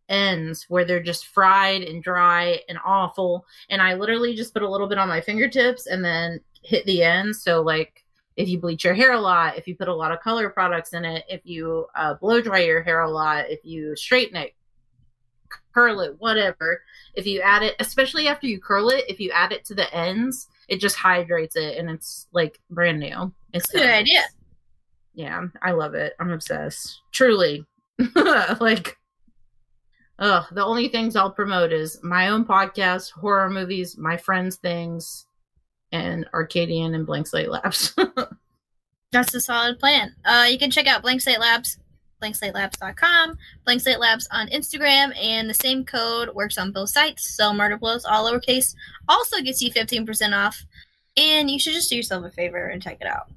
ends 0.09 0.67
where 0.69 0.85
they're 0.85 1.03
just 1.03 1.27
fried 1.27 1.83
and 1.83 2.03
dry 2.03 2.61
and 2.69 2.79
awful. 2.85 3.47
And 3.71 3.81
I 3.81 3.95
literally 3.95 4.35
just 4.35 4.53
put 4.53 4.63
a 4.63 4.69
little 4.69 4.89
bit 4.89 4.99
on 4.99 5.09
my 5.09 5.21
fingertips 5.21 5.87
and 5.87 6.05
then 6.05 6.41
hit 6.63 6.85
the 6.87 7.05
ends. 7.05 7.43
So 7.43 7.63
like 7.63 8.05
if 8.37 8.49
you 8.49 8.59
bleach 8.59 8.85
your 8.85 8.95
hair 8.95 9.13
a 9.13 9.21
lot, 9.21 9.57
if 9.57 9.69
you 9.69 9.77
put 9.77 9.89
a 9.89 9.95
lot 9.95 10.13
of 10.13 10.21
color 10.21 10.51
products 10.51 10.93
in 10.93 11.05
it, 11.05 11.25
if 11.29 11.41
you 11.45 11.87
uh, 11.95 12.15
blow 12.15 12.41
dry 12.41 12.61
your 12.61 12.83
hair 12.83 13.03
a 13.03 13.11
lot, 13.11 13.47
if 13.49 13.65
you 13.65 13.95
straighten 13.95 14.37
it, 14.37 14.55
curl 15.75 16.01
it, 16.01 16.17
whatever. 16.19 16.83
If 17.15 17.27
you 17.27 17.41
add 17.41 17.63
it, 17.63 17.75
especially 17.81 18.29
after 18.29 18.47
you 18.47 18.61
curl 18.61 18.89
it, 18.91 19.05
if 19.09 19.21
you 19.21 19.31
add 19.31 19.53
it 19.53 19.65
to 19.67 19.75
the 19.75 19.93
ends, 19.95 20.49
it 20.69 20.81
just 20.81 20.97
hydrates 20.97 21.57
it 21.57 21.79
and 21.79 21.91
it's 21.91 22.27
like 22.33 22.61
brand 22.71 23.01
new. 23.01 23.33
It's 23.53 23.71
Good 23.71 23.89
idea. 23.89 24.23
Yeah, 25.15 25.47
I 25.63 25.73
love 25.73 25.95
it. 25.95 26.15
I'm 26.21 26.31
obsessed. 26.31 27.01
Truly. 27.13 27.65
like 28.61 28.97
Ugh, 30.19 30.45
the 30.53 30.65
only 30.65 30.89
things 30.89 31.15
I'll 31.15 31.31
promote 31.31 31.73
is 31.73 32.03
my 32.03 32.29
own 32.29 32.45
podcast, 32.45 33.13
horror 33.13 33.51
movies, 33.51 33.99
my 33.99 34.17
friends' 34.17 34.57
things, 34.57 35.27
and 35.93 36.27
Arcadian 36.33 36.95
and 36.95 37.05
Blank 37.05 37.27
Slate 37.27 37.51
Labs. 37.51 37.95
That's 39.13 39.35
a 39.35 39.41
solid 39.41 39.79
plan. 39.79 40.15
Uh, 40.25 40.47
you 40.51 40.59
can 40.59 40.71
check 40.71 40.87
out 40.87 41.03
Blank 41.03 41.21
Slate 41.21 41.41
Labs 41.41 41.79
blankslatelabs.com, 42.23 43.39
Blank 43.65 43.81
Slate 43.81 44.01
Labs 44.01 44.29
on 44.31 44.49
Instagram, 44.49 45.17
and 45.21 45.49
the 45.49 45.55
same 45.55 45.85
code 45.85 46.35
works 46.35 46.59
on 46.59 46.73
both 46.73 46.91
sites. 46.91 47.35
So 47.37 47.53
Murder 47.53 47.77
Blows, 47.77 48.05
all 48.05 48.31
lowercase, 48.31 48.75
also 49.09 49.41
gets 49.43 49.61
you 49.61 49.71
15% 49.71 50.33
off. 50.37 50.65
And 51.17 51.51
you 51.51 51.59
should 51.59 51.73
just 51.73 51.89
do 51.89 51.97
yourself 51.97 52.25
a 52.25 52.31
favor 52.31 52.67
and 52.67 52.83
check 52.83 52.99
it 53.01 53.07
out. 53.07 53.31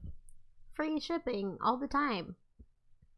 Free 0.73 0.99
shipping 0.99 1.57
all 1.61 1.77
the 1.77 1.87
time. 1.87 2.35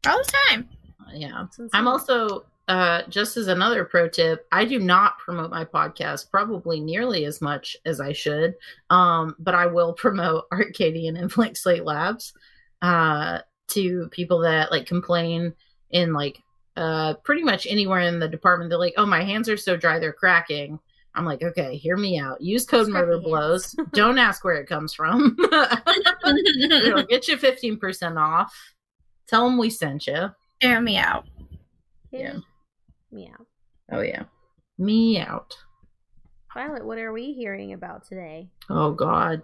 All 0.06 0.18
the 0.18 0.32
time. 0.48 0.68
Yeah. 1.12 1.46
I'm 1.72 1.88
also 1.88 2.44
uh 2.68 3.02
just 3.08 3.36
as 3.36 3.48
another 3.48 3.84
pro 3.84 4.08
tip, 4.08 4.46
I 4.52 4.64
do 4.64 4.78
not 4.78 5.18
promote 5.18 5.50
my 5.50 5.64
podcast 5.64 6.30
probably 6.30 6.80
nearly 6.80 7.24
as 7.24 7.40
much 7.40 7.76
as 7.84 8.00
I 8.00 8.12
should. 8.12 8.54
Um, 8.90 9.34
but 9.40 9.54
I 9.54 9.66
will 9.66 9.92
promote 9.94 10.44
Arcadian 10.52 11.16
and 11.16 11.30
Blank 11.30 11.56
Slate 11.56 11.84
Labs 11.84 12.32
uh 12.82 13.38
to 13.72 14.08
people 14.10 14.38
that 14.40 14.70
like 14.70 14.86
complain 14.86 15.54
in 15.90 16.12
like 16.12 16.42
uh 16.76 17.14
pretty 17.24 17.42
much 17.42 17.66
anywhere 17.66 18.00
in 18.00 18.18
the 18.18 18.28
department. 18.28 18.70
They're 18.70 18.78
like, 18.78 18.94
Oh, 18.96 19.06
my 19.06 19.22
hands 19.22 19.48
are 19.48 19.56
so 19.56 19.76
dry 19.76 19.98
they're 19.98 20.12
cracking. 20.12 20.78
I'm 21.14 21.26
like, 21.26 21.42
okay, 21.42 21.76
hear 21.76 21.98
me 21.98 22.18
out. 22.18 22.40
Use 22.40 22.64
code 22.64 22.86
Scruffy 22.86 22.92
murder 22.92 23.12
hands. 23.12 23.24
blows. 23.24 23.76
Don't 23.92 24.16
ask 24.18 24.42
where 24.44 24.54
it 24.54 24.66
comes 24.66 24.94
from. 24.94 25.36
It'll 26.24 27.02
get 27.08 27.28
you 27.28 27.36
15% 27.36 28.16
off. 28.16 28.54
Tell 29.26 29.44
them 29.44 29.58
we 29.58 29.68
sent 29.68 30.06
you. 30.06 30.30
Hear 30.60 30.80
me 30.80 30.96
out. 30.96 31.26
Yeah. 32.10 32.36
me 33.10 33.30
out 33.30 33.46
Oh 33.90 34.00
yeah. 34.00 34.24
Me 34.78 35.18
out. 35.18 35.54
Violet, 36.54 36.84
what 36.84 36.98
are 36.98 37.12
we 37.12 37.32
hearing 37.32 37.74
about 37.74 38.06
today? 38.06 38.48
Oh 38.70 38.92
god. 38.92 39.42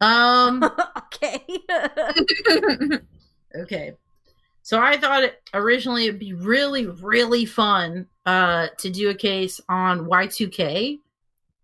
Um 0.00 0.62
okay. 0.98 1.44
okay. 3.56 3.92
So 4.62 4.80
I 4.80 4.96
thought 4.96 5.24
it, 5.24 5.42
originally 5.52 6.06
it'd 6.06 6.18
be 6.18 6.32
really 6.32 6.86
really 6.86 7.44
fun 7.44 8.06
uh 8.26 8.68
to 8.78 8.90
do 8.90 9.10
a 9.10 9.14
case 9.14 9.60
on 9.68 10.06
Y2K 10.06 10.98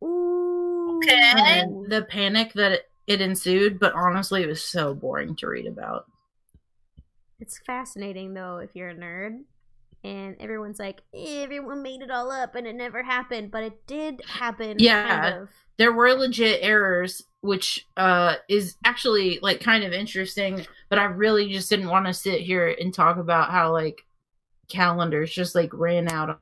Ooh. 0.05 1.01
Okay. 1.03 1.33
and 1.37 1.91
the 1.91 2.03
panic 2.03 2.53
that 2.55 2.73
it, 2.73 2.91
it 3.07 3.21
ensued, 3.21 3.79
but 3.79 3.95
honestly 3.95 4.43
it 4.43 4.49
was 4.49 4.63
so 4.63 4.95
boring 4.95 5.35
to 5.37 5.49
read 5.49 5.67
about. 5.67 6.07
It's 7.41 7.59
fascinating 7.59 8.35
though 8.35 8.59
if 8.59 8.71
you're 8.75 8.91
a 8.91 8.95
nerd. 8.95 9.41
And 10.03 10.37
everyone's 10.41 10.79
like, 10.79 11.03
everyone 11.15 11.83
made 11.83 12.01
it 12.01 12.11
all 12.11 12.31
up 12.31 12.55
and 12.55 12.67
it 12.67 12.75
never 12.75 13.03
happened, 13.03 13.51
but 13.51 13.65
it 13.65 13.87
did 13.87 14.23
happen. 14.27 14.77
Yeah. 14.79 15.21
Kind 15.21 15.43
of. 15.43 15.51
There 15.77 15.93
were 15.93 16.15
legit 16.15 16.61
errors 16.63 17.23
which 17.43 17.87
uh 17.97 18.35
is 18.49 18.77
actually 18.85 19.39
like 19.43 19.61
kind 19.61 19.85
of 19.85 19.93
interesting, 19.93 20.67
but 20.89 20.99
I 20.99 21.05
really 21.05 21.53
just 21.53 21.71
didn't 21.71 21.89
want 21.89 22.07
to 22.07 22.15
sit 22.15 22.41
here 22.41 22.75
and 22.81 22.93
talk 22.93 23.17
about 23.17 23.51
how 23.51 23.73
like 23.73 24.05
calendars 24.69 25.33
just 25.33 25.55
like 25.55 25.73
ran 25.73 26.11
out 26.11 26.41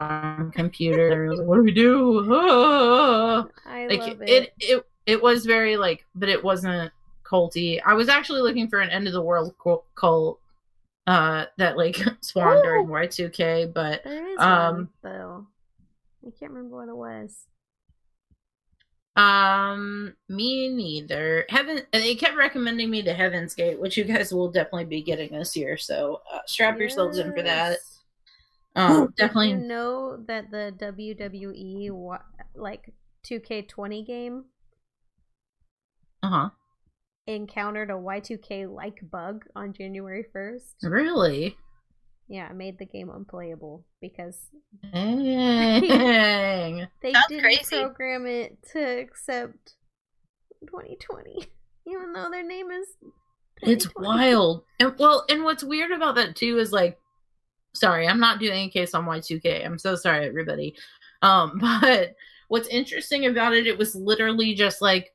on 0.00 0.50
computer. 0.52 1.34
Like, 1.34 1.46
what 1.46 1.56
do 1.56 1.62
we 1.62 1.72
do? 1.72 2.34
I 3.66 3.86
like 3.86 4.00
love 4.00 4.22
it. 4.22 4.28
it. 4.28 4.52
it 4.58 4.86
it 5.08 5.22
was 5.22 5.46
very 5.46 5.76
like 5.76 6.04
but 6.14 6.28
it 6.28 6.44
wasn't 6.44 6.92
culty 7.24 7.80
i 7.84 7.94
was 7.94 8.08
actually 8.08 8.42
looking 8.42 8.68
for 8.68 8.80
an 8.80 8.90
end 8.90 9.06
of 9.06 9.12
the 9.12 9.22
world 9.22 9.54
cult 9.96 10.38
uh 11.06 11.46
that 11.56 11.76
like 11.76 11.96
spawned 12.20 12.62
during 12.62 12.86
Ooh. 12.86 12.92
y2k 12.92 13.72
but 13.72 14.04
There 14.04 14.28
is 14.28 14.38
um, 14.38 14.74
one, 14.74 14.88
though. 15.02 15.46
I 16.26 16.30
can't 16.38 16.52
remember 16.52 16.76
what 16.76 16.88
it 16.88 16.96
was. 16.96 17.46
Um 19.18 20.14
me 20.28 20.68
neither. 20.68 21.44
Heaven 21.48 21.82
they 21.92 22.14
kept 22.14 22.36
recommending 22.36 22.88
me 22.88 23.02
to 23.02 23.12
heaven's 23.12 23.54
gate 23.54 23.80
which 23.80 23.96
you 23.96 24.04
guys 24.04 24.32
will 24.32 24.50
definitely 24.50 24.84
be 24.84 25.02
getting 25.02 25.32
this 25.32 25.56
year 25.56 25.76
so 25.76 26.22
uh, 26.32 26.38
strap 26.46 26.78
yourselves 26.78 27.18
in 27.18 27.32
for 27.32 27.42
that. 27.42 27.70
Yes. 27.70 27.98
um 28.76 29.06
Did 29.06 29.16
definitely. 29.16 29.50
you 29.50 29.56
know 29.56 30.16
that 30.28 30.50
the 30.52 30.72
WWE 30.78 32.18
like 32.54 32.92
2K20 33.28 34.06
game 34.06 34.44
uh-huh. 36.22 36.50
encountered 37.26 37.90
a 37.90 37.94
Y2K 37.94 38.72
like 38.72 39.00
bug 39.10 39.44
on 39.56 39.72
January 39.72 40.24
1st? 40.34 40.74
really 40.84 41.56
Yeah, 42.28 42.52
made 42.52 42.78
the 42.78 42.84
game 42.84 43.08
unplayable 43.08 43.86
because 44.02 44.38
dang 44.92 46.86
they 47.02 47.12
That's 47.12 47.26
didn't 47.28 47.42
crazy. 47.42 47.80
program 47.80 48.26
it 48.26 48.58
to 48.72 49.00
accept 49.00 49.76
2020, 50.66 51.48
even 51.86 52.12
though 52.12 52.28
their 52.30 52.46
name 52.46 52.70
is. 52.70 52.86
It's 53.62 53.88
wild. 53.96 54.64
And 54.78 54.94
well, 54.98 55.24
and 55.30 55.42
what's 55.42 55.64
weird 55.64 55.90
about 55.90 56.16
that 56.16 56.36
too 56.36 56.58
is 56.58 56.70
like 56.70 56.98
sorry, 57.74 58.06
I'm 58.06 58.20
not 58.20 58.40
doing 58.40 58.68
a 58.68 58.70
case 58.70 58.94
on 58.94 59.06
Y2K. 59.06 59.64
I'm 59.64 59.78
so 59.78 59.96
sorry 59.96 60.26
everybody. 60.26 60.74
Um 61.22 61.58
but 61.60 62.14
what's 62.48 62.68
interesting 62.68 63.26
about 63.26 63.54
it 63.54 63.66
it 63.66 63.78
was 63.78 63.94
literally 63.94 64.54
just 64.54 64.82
like 64.82 65.12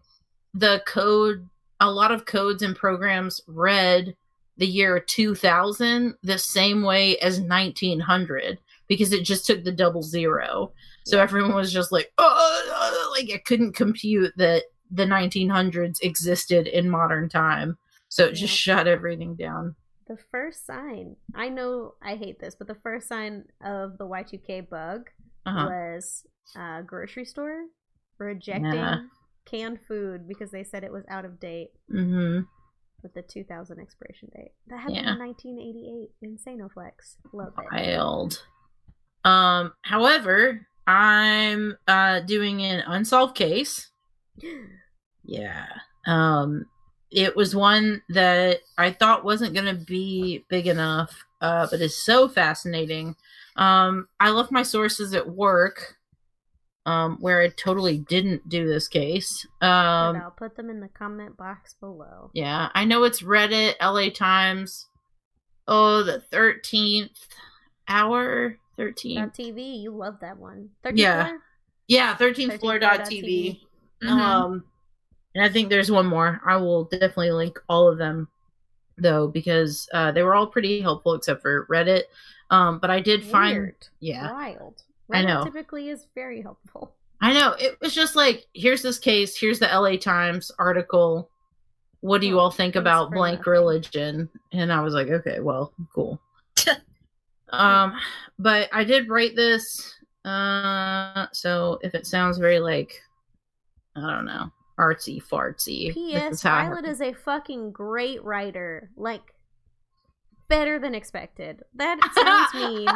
the 0.54 0.82
code 0.86 1.47
a 1.80 1.89
lot 1.91 2.12
of 2.12 2.26
codes 2.26 2.62
and 2.63 2.76
programs 2.76 3.41
read 3.47 4.15
the 4.58 4.68
year 4.68 5.00
2000 5.00 6.16
the 6.24 6.38
same 6.38 6.84
way 6.84 7.18
as 7.20 7.39
1900 7.39 8.60
because 8.88 9.12
it 9.13 9.24
just 9.24 9.46
took 9.46 9.63
the 9.63 9.72
double 9.72 10.04
zero. 10.04 10.72
So 11.06 11.18
Yeah. 11.18 11.24
everyone 11.24 11.56
was 11.56 11.74
just 11.74 11.92
like, 11.92 12.12
oh, 12.18 13.13
like 13.18 13.30
it 13.30 13.46
couldn't 13.46 13.74
compute 13.74 14.34
that 14.38 14.63
the 14.92 15.06
1900s 15.06 16.00
existed 16.02 16.68
in 16.68 16.89
modern 16.89 17.30
time. 17.30 17.78
So 18.10 18.26
it 18.26 18.34
just 18.34 18.56
shut 18.56 18.88
everything 18.88 19.36
down. 19.36 19.76
The 20.08 20.18
first 20.32 20.66
sign, 20.66 21.16
I 21.34 21.50
know 21.50 21.94
I 22.02 22.16
hate 22.16 22.39
this, 22.39 22.56
but 22.56 22.68
the 22.68 22.76
first 22.76 23.08
sign 23.08 23.46
of 23.63 23.98
the 23.98 24.06
Y2K 24.06 24.70
bug 24.70 25.10
Uh-huh. 25.46 25.66
was 25.66 26.26
a 26.56 26.84
grocery 26.84 27.26
store 27.26 27.63
rejecting 28.20 28.80
Yeah. 28.80 29.00
canned 29.46 29.80
food 29.88 30.28
because 30.28 30.52
they 30.52 30.63
said 30.63 30.84
it 30.84 30.92
was 30.92 31.04
out 31.10 31.26
of 31.26 31.39
date 31.39 31.72
hmm 31.89 32.42
with 33.04 33.13
the 33.13 33.22
2000 33.22 33.80
expiration 33.80 34.30
date. 34.36 34.52
That 34.68 34.78
happened 34.80 34.96
Yeah. 34.98 35.13
in 35.13 35.20
1988 35.20 36.10
in 36.22 36.38
Sanoflex. 36.38 37.18
Love 37.34 37.54
it. 37.58 37.66
Wild. 37.72 38.42
Um, 39.26 39.74
however, 39.84 40.66
I'm 40.88 41.78
uh 41.88 42.22
doing 42.22 42.62
an 42.63 42.84
unsolved 42.88 43.36
case. 43.36 43.89
Yeah. 45.26 45.68
Um 46.06 46.66
it 47.12 47.36
was 47.36 47.56
one 47.56 48.02
that 48.10 48.58
I 48.78 48.92
thought 48.92 49.24
wasn't 49.24 49.54
going 49.54 49.68
to 49.74 49.86
be 49.86 50.44
big 50.50 50.68
enough, 50.68 51.24
uh 51.42 51.68
but 51.72 51.80
is 51.82 51.96
so 52.04 52.28
fascinating. 52.28 53.16
Um 53.56 54.08
I 54.20 54.32
left 54.32 54.52
my 54.52 54.63
sources 54.63 55.13
at 55.13 55.30
work 55.30 55.96
um 56.86 57.17
where 57.22 57.41
I 57.41 57.50
totally 57.50 57.98
didn't 57.98 58.48
do 58.50 58.67
this 58.67 58.88
case. 58.88 59.46
Um 59.62 60.17
I'll 60.17 60.34
put 60.36 60.56
them 60.56 60.69
in 60.69 60.80
the 60.80 60.89
comment 60.89 61.38
box 61.38 61.76
below. 61.80 62.30
yeah, 62.34 62.69
I 62.76 62.86
know 62.86 63.04
it's 63.04 63.22
Reddit, 63.22 63.76
LA 63.82 64.10
Times. 64.10 64.88
Oh, 65.67 66.04
the 66.04 66.22
13th 66.32 67.10
hour, 67.88 68.58
13th. 68.78 69.15
Dot 69.15 69.34
TV, 69.34 69.82
you 69.82 69.91
love 69.96 70.17
that 70.22 70.38
one. 70.38 70.69
13th 70.84 70.98
Yeah. 70.98 71.26
floor? 71.26 71.39
Yeah, 71.88 72.15
13th 72.15 72.17
13th 72.17 72.48
floor 72.48 72.58
floor 72.60 72.80
dot 72.80 72.98
dot 73.00 73.08
TV. 73.08 73.62
Mhm. 74.04 74.10
Um, 74.10 74.63
and 75.36 75.43
I 75.43 75.50
think 75.50 75.69
there's 75.69 75.89
one 75.91 76.06
more. 76.06 76.41
I 76.46 76.58
will 76.58 76.84
definitely 76.86 77.32
link 77.32 77.60
all 77.69 77.88
of 77.88 77.98
them 77.98 78.28
though 78.98 79.28
because 79.28 79.88
uh, 79.93 80.12
they 80.12 80.22
were 80.22 80.36
all 80.36 80.48
pretty 80.48 80.80
helpful 80.82 81.13
except 81.15 81.41
for 81.41 81.65
Reddit. 81.67 82.04
Um, 82.50 82.78
but 82.80 82.91
I 82.91 83.00
did 83.00 83.24
find, 83.24 83.74
yeah, 84.00 84.32
Wild. 84.32 84.84
I 85.13 85.23
know. 85.23 85.43
typically 85.43 85.89
is 85.89 86.08
very 86.15 86.41
helpful. 86.41 86.95
I 87.21 87.34
know 87.34 87.56
it 87.58 87.80
was 87.82 87.93
just 87.93 88.15
like 88.15 88.45
here's 88.54 88.82
this 88.82 88.99
case, 88.99 89.38
here's 89.39 89.60
the 89.60 89.67
LA 89.67 89.95
Times 89.97 90.52
article. 90.60 91.30
What 92.02 92.19
do 92.19 92.28
you 92.28 92.36
Oh, 92.36 92.41
all 92.41 92.52
think 92.52 92.76
about 92.76 93.12
blank 93.12 93.45
religion? 93.45 94.30
And 94.52 94.73
I 94.73 94.82
was 94.82 94.93
like, 94.93 95.08
okay, 95.08 95.39
well, 95.39 95.71
cool. 95.95 96.19
um, 97.49 97.97
but 98.38 98.67
I 98.73 98.84
did 98.84 99.08
write 99.08 99.38
this. 99.38 99.95
Uh, 100.26 101.28
so 101.32 101.80
if 101.82 101.95
it 101.95 102.06
sounds 102.06 102.38
very 102.38 102.60
like, 102.60 103.02
I 103.95 104.02
don't 104.02 104.26
know, 104.26 104.52
artsy 104.78 105.23
fartsy. 105.23 105.93
P.S. 105.93 106.41
Violet 106.41 106.84
is 106.86 107.02
a 107.02 107.13
fucking 107.13 107.71
great 107.71 108.21
writer. 108.23 108.89
Like, 108.97 109.34
better 110.49 110.80
than 110.80 110.95
expected. 110.95 111.63
That 111.76 111.99
sounds 112.13 112.54
mean. 112.56 112.88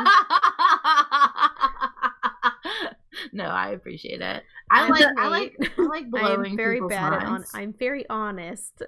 No, 3.33 3.45
I 3.45 3.71
appreciate 3.71 4.21
it. 4.21 4.43
I 4.69 4.89
like, 4.89 5.05
I 5.17 5.27
like, 5.29 5.71
I 5.77 5.81
like 5.83 6.09
blowing 6.11 6.51
I'm 6.51 6.57
very 6.57 6.81
bad 6.81 7.13
at 7.13 7.23
on. 7.23 7.45
I'm 7.53 7.73
very 7.73 8.05
honest, 8.09 8.81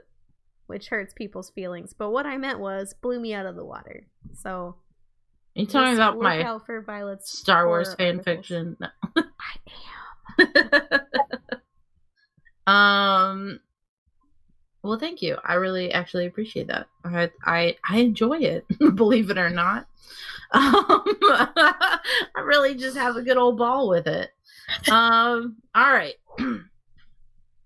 which 0.67 0.87
hurts 0.87 1.13
people's 1.13 1.49
feelings. 1.51 1.93
But 1.97 2.11
what 2.11 2.25
I 2.25 2.37
meant 2.37 2.59
was 2.59 2.93
blew 3.01 3.19
me 3.19 3.33
out 3.33 3.45
of 3.45 3.55
the 3.55 3.65
water. 3.65 4.05
So 4.33 4.49
Are 4.49 4.75
you 5.61 5.65
talking 5.65 5.93
about 5.93 6.19
my 6.19 6.43
out 6.43 6.65
for 6.65 6.81
Violet's 6.81 7.31
Star 7.37 7.67
Wars 7.67 7.93
fan 7.95 8.19
articles. 8.19 8.25
fiction? 8.25 8.77
No. 8.79 8.87
I 10.37 10.39
am. 12.67 12.73
um 12.73 13.59
Well, 14.83 14.99
thank 14.99 15.21
you. 15.21 15.37
I 15.43 15.55
really 15.55 15.91
actually 15.91 16.25
appreciate 16.25 16.67
that. 16.67 16.87
I 17.03 17.31
I, 17.43 17.75
I 17.87 17.97
enjoy 17.99 18.37
it, 18.39 18.65
believe 18.95 19.29
it 19.29 19.37
or 19.37 19.49
not. 19.49 19.87
Um, 20.51 21.03
I 21.21 21.99
really 22.43 22.75
just 22.75 22.97
have 22.97 23.15
a 23.15 23.21
good 23.21 23.37
old 23.37 23.57
ball 23.57 23.89
with 23.89 24.07
it. 24.07 24.31
Um, 24.91 25.57
all 25.75 25.91
right. 25.91 26.15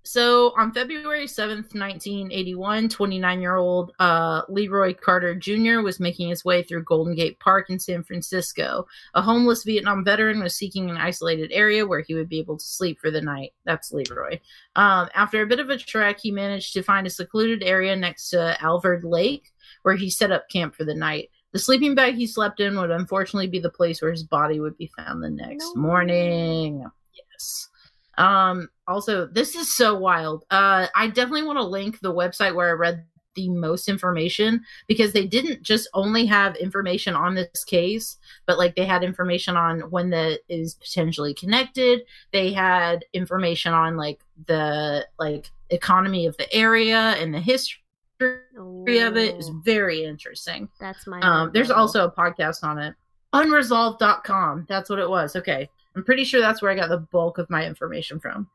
So 0.06 0.54
on 0.58 0.74
February 0.74 1.26
7th, 1.26 1.74
1981, 1.74 2.90
29 2.90 3.42
year 3.42 3.56
old 3.56 3.94
uh, 4.00 4.42
Leroy 4.50 4.94
Carter 4.94 5.34
Jr. 5.34 5.80
was 5.80 6.00
making 6.00 6.28
his 6.28 6.44
way 6.44 6.62
through 6.62 6.84
Golden 6.84 7.16
Gate 7.16 7.40
Park 7.40 7.70
in 7.70 7.80
San 7.80 8.04
Francisco. 8.04 8.86
A 9.14 9.22
homeless 9.22 9.64
Vietnam 9.64 10.04
veteran 10.04 10.44
was 10.44 10.56
seeking 10.56 10.90
an 10.90 10.98
isolated 10.98 11.52
area 11.54 11.88
where 11.88 12.02
he 12.02 12.14
would 12.14 12.28
be 12.28 12.38
able 12.38 12.58
to 12.58 12.66
sleep 12.66 13.00
for 13.00 13.12
the 13.12 13.22
night. 13.22 13.54
That's 13.64 13.94
Leroy. 13.94 14.40
Um, 14.76 15.10
after 15.16 15.42
a 15.42 15.48
bit 15.48 15.62
of 15.62 15.70
a 15.70 15.78
trek, 15.78 16.20
he 16.20 16.32
managed 16.32 16.74
to 16.74 16.84
find 16.84 17.08
a 17.08 17.10
secluded 17.10 17.64
area 17.64 17.96
next 17.96 18.30
to 18.32 18.62
Alvord 18.62 19.06
Lake 19.06 19.54
where 19.84 19.96
he 19.96 20.10
set 20.10 20.32
up 20.32 20.50
camp 20.50 20.76
for 20.76 20.84
the 20.84 20.96
night. 20.96 21.30
The 21.54 21.60
sleeping 21.60 21.96
bag 21.96 22.16
he 22.16 22.28
slept 22.28 22.60
in 22.60 22.76
would 22.78 22.92
unfortunately 22.92 23.48
be 23.48 23.60
the 23.60 23.70
place 23.70 24.02
where 24.02 24.12
his 24.12 24.24
body 24.24 24.60
would 24.60 24.78
be 24.78 24.88
found 24.98 25.24
the 25.24 25.30
next 25.30 25.76
No. 25.76 25.82
morning. 25.82 26.86
Yes. 27.14 27.70
Um, 28.18 28.70
also, 28.88 29.28
this 29.28 29.56
is 29.56 29.74
so 29.76 29.96
wild. 29.96 30.46
Uh, 30.52 30.88
I 30.96 31.08
definitely 31.08 31.44
want 31.44 31.60
to 31.60 31.64
link 31.64 32.00
the 32.00 32.14
website 32.14 32.56
where 32.56 32.70
I 32.70 32.74
read 32.74 33.06
the 33.36 33.50
most 33.50 33.90
information 33.90 34.64
because 34.88 35.12
they 35.14 35.26
didn't 35.26 35.64
just 35.64 35.88
only 35.94 36.26
have 36.26 36.56
information 36.58 37.16
on 37.16 37.34
this 37.34 37.64
case, 37.64 38.18
but 38.46 38.58
like 38.60 38.76
they 38.76 38.86
had 38.86 39.04
information 39.04 39.58
on 39.58 39.82
when 39.92 40.12
that 40.12 40.42
is 40.50 40.76
potentially 40.76 41.34
connected. 41.34 42.02
They 42.32 42.54
had 42.54 43.06
information 43.14 43.74
on 43.74 43.98
like 43.98 44.20
the 44.48 45.08
like 45.18 45.50
economy 45.70 46.28
of 46.28 46.38
the 46.38 46.52
area 46.54 47.16
and 47.20 47.34
the 47.34 47.40
history 47.40 47.80
of 48.26 49.18
it 49.18 49.38
is 49.38 49.50
very 49.64 50.04
interesting. 50.04 50.70
That's 50.80 51.08
my. 51.08 51.20
Um, 51.22 51.52
there's 51.54 51.72
also 51.72 52.06
a 52.06 52.12
podcast 52.12 52.64
on 52.64 52.80
it. 52.80 52.96
Unresolved.com. 53.34 54.66
That's 54.70 54.90
what 54.90 55.00
it 55.00 55.10
was. 55.10 55.36
Okay. 55.36 55.70
I'm 55.96 56.04
pretty 56.04 56.24
sure 56.24 56.42
that's 56.42 56.62
where 56.62 56.72
I 56.72 56.76
got 56.76 56.90
the 56.90 56.98
bulk 56.98 57.38
of 57.38 57.50
my 57.50 57.66
information 57.66 58.20
from. 58.20 58.48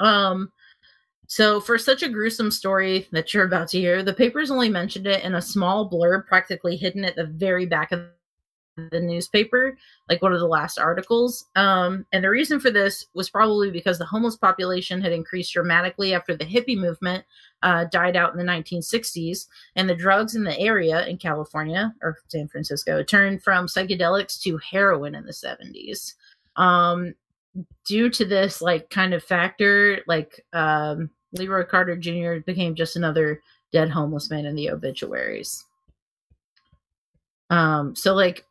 Um, 0.00 0.52
so 1.26 1.60
for 1.60 1.78
such 1.78 2.02
a 2.02 2.08
gruesome 2.08 2.50
story 2.50 3.08
that 3.12 3.32
you're 3.32 3.46
about 3.46 3.68
to 3.68 3.80
hear, 3.80 4.02
the 4.02 4.12
papers 4.12 4.50
only 4.50 4.68
mentioned 4.68 5.06
it 5.06 5.24
in 5.24 5.34
a 5.34 5.42
small 5.42 5.88
blurb 5.88 6.26
practically 6.26 6.76
hidden 6.76 7.04
at 7.04 7.16
the 7.16 7.26
very 7.26 7.66
back 7.66 7.90
of 7.92 8.04
the 8.76 9.00
newspaper, 9.00 9.76
like 10.08 10.22
one 10.22 10.32
of 10.32 10.40
the 10.40 10.46
last 10.46 10.78
articles. 10.78 11.46
Um, 11.56 12.06
and 12.12 12.24
the 12.24 12.30
reason 12.30 12.58
for 12.58 12.70
this 12.70 13.06
was 13.14 13.30
probably 13.30 13.70
because 13.70 13.98
the 13.98 14.06
homeless 14.06 14.36
population 14.36 15.00
had 15.00 15.12
increased 15.12 15.52
dramatically 15.52 16.14
after 16.14 16.36
the 16.36 16.44
hippie 16.44 16.78
movement 16.78 17.24
uh, 17.62 17.84
died 17.90 18.16
out 18.16 18.32
in 18.32 18.38
the 18.38 18.50
1960s, 18.50 19.46
and 19.76 19.88
the 19.88 19.94
drugs 19.94 20.34
in 20.34 20.44
the 20.44 20.58
area 20.58 21.06
in 21.06 21.18
California 21.18 21.94
or 22.02 22.18
San 22.28 22.48
Francisco 22.48 23.02
turned 23.02 23.42
from 23.42 23.66
psychedelics 23.66 24.40
to 24.42 24.58
heroin 24.58 25.14
in 25.14 25.24
the 25.24 25.32
70s. 25.32 26.14
Um, 26.56 27.14
due 27.84 28.08
to 28.10 28.24
this 28.24 28.62
like 28.62 28.90
kind 28.90 29.14
of 29.14 29.22
factor, 29.22 30.00
like 30.06 30.44
um, 30.52 31.10
Leroy 31.32 31.64
Carter 31.64 31.96
Jr. 31.96 32.40
became 32.44 32.74
just 32.74 32.96
another 32.96 33.42
dead 33.72 33.90
homeless 33.90 34.30
man 34.30 34.46
in 34.46 34.54
the 34.54 34.70
obituaries. 34.70 35.64
Um, 37.50 37.94
so 37.94 38.14
like 38.14 38.46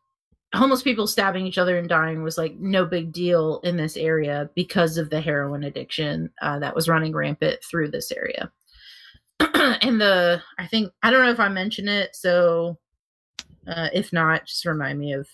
homeless 0.53 0.83
people 0.83 1.07
stabbing 1.07 1.47
each 1.47 1.57
other 1.57 1.77
and 1.77 1.87
dying 1.87 2.23
was 2.23 2.37
like 2.37 2.55
no 2.59 2.85
big 2.85 3.11
deal 3.11 3.59
in 3.63 3.77
this 3.77 3.95
area 3.95 4.49
because 4.53 4.97
of 4.97 5.09
the 5.09 5.21
heroin 5.21 5.63
addiction 5.63 6.29
uh, 6.41 6.59
that 6.59 6.75
was 6.75 6.89
running 6.89 7.13
rampant 7.13 7.63
through 7.63 7.89
this 7.89 8.11
area. 8.11 8.51
and 9.39 9.99
the 9.99 10.41
I 10.57 10.67
think 10.67 10.91
I 11.03 11.09
don't 11.09 11.23
know 11.23 11.31
if 11.31 11.39
I 11.39 11.47
mentioned 11.47 11.89
it, 11.89 12.15
so 12.15 12.77
uh, 13.67 13.89
if 13.93 14.11
not, 14.11 14.45
just 14.45 14.65
remind 14.65 14.99
me 14.99 15.13
of 15.13 15.27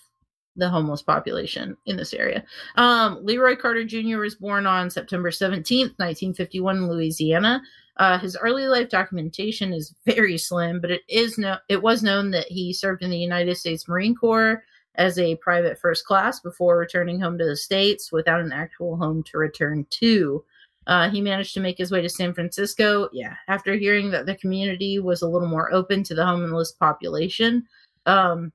the 0.55 0.69
homeless 0.69 1.01
population 1.01 1.77
in 1.85 1.97
this 1.97 2.13
area. 2.13 2.43
Um, 2.75 3.19
Leroy 3.23 3.55
Carter 3.55 3.85
Jr. 3.85 4.17
was 4.17 4.35
born 4.35 4.65
on 4.65 4.89
September 4.89 5.29
17th, 5.29 5.93
1951 5.97 6.77
in 6.77 6.89
Louisiana. 6.89 7.61
Uh, 7.97 8.17
his 8.17 8.37
early 8.37 8.67
life 8.67 8.89
documentation 8.89 9.73
is 9.73 9.95
very 10.05 10.37
slim, 10.37 10.79
but 10.79 10.91
it 10.91 11.01
is 11.09 11.37
no 11.37 11.57
it 11.69 11.81
was 11.81 12.03
known 12.03 12.31
that 12.31 12.47
he 12.47 12.71
served 12.71 13.01
in 13.01 13.09
the 13.09 13.17
United 13.17 13.55
States 13.55 13.87
Marine 13.87 14.15
Corps 14.15 14.63
as 14.97 15.19
a 15.19 15.35
private 15.37 15.79
first 15.79 16.05
class 16.05 16.39
before 16.39 16.77
returning 16.77 17.19
home 17.19 17.37
to 17.37 17.45
the 17.45 17.55
States 17.55 18.11
without 18.11 18.41
an 18.41 18.51
actual 18.51 18.97
home 18.97 19.23
to 19.23 19.37
return 19.37 19.85
to. 19.91 20.43
Uh, 20.87 21.09
he 21.09 21.21
managed 21.21 21.53
to 21.53 21.59
make 21.59 21.77
his 21.77 21.91
way 21.91 22.01
to 22.01 22.09
San 22.09 22.33
Francisco. 22.33 23.09
Yeah, 23.11 23.35
after 23.47 23.75
hearing 23.75 24.09
that 24.11 24.25
the 24.25 24.35
community 24.35 24.99
was 24.99 25.21
a 25.21 25.27
little 25.27 25.47
more 25.47 25.71
open 25.73 26.03
to 26.03 26.15
the 26.15 26.25
homeless 26.25 26.71
population, 26.71 27.67
um, 28.05 28.51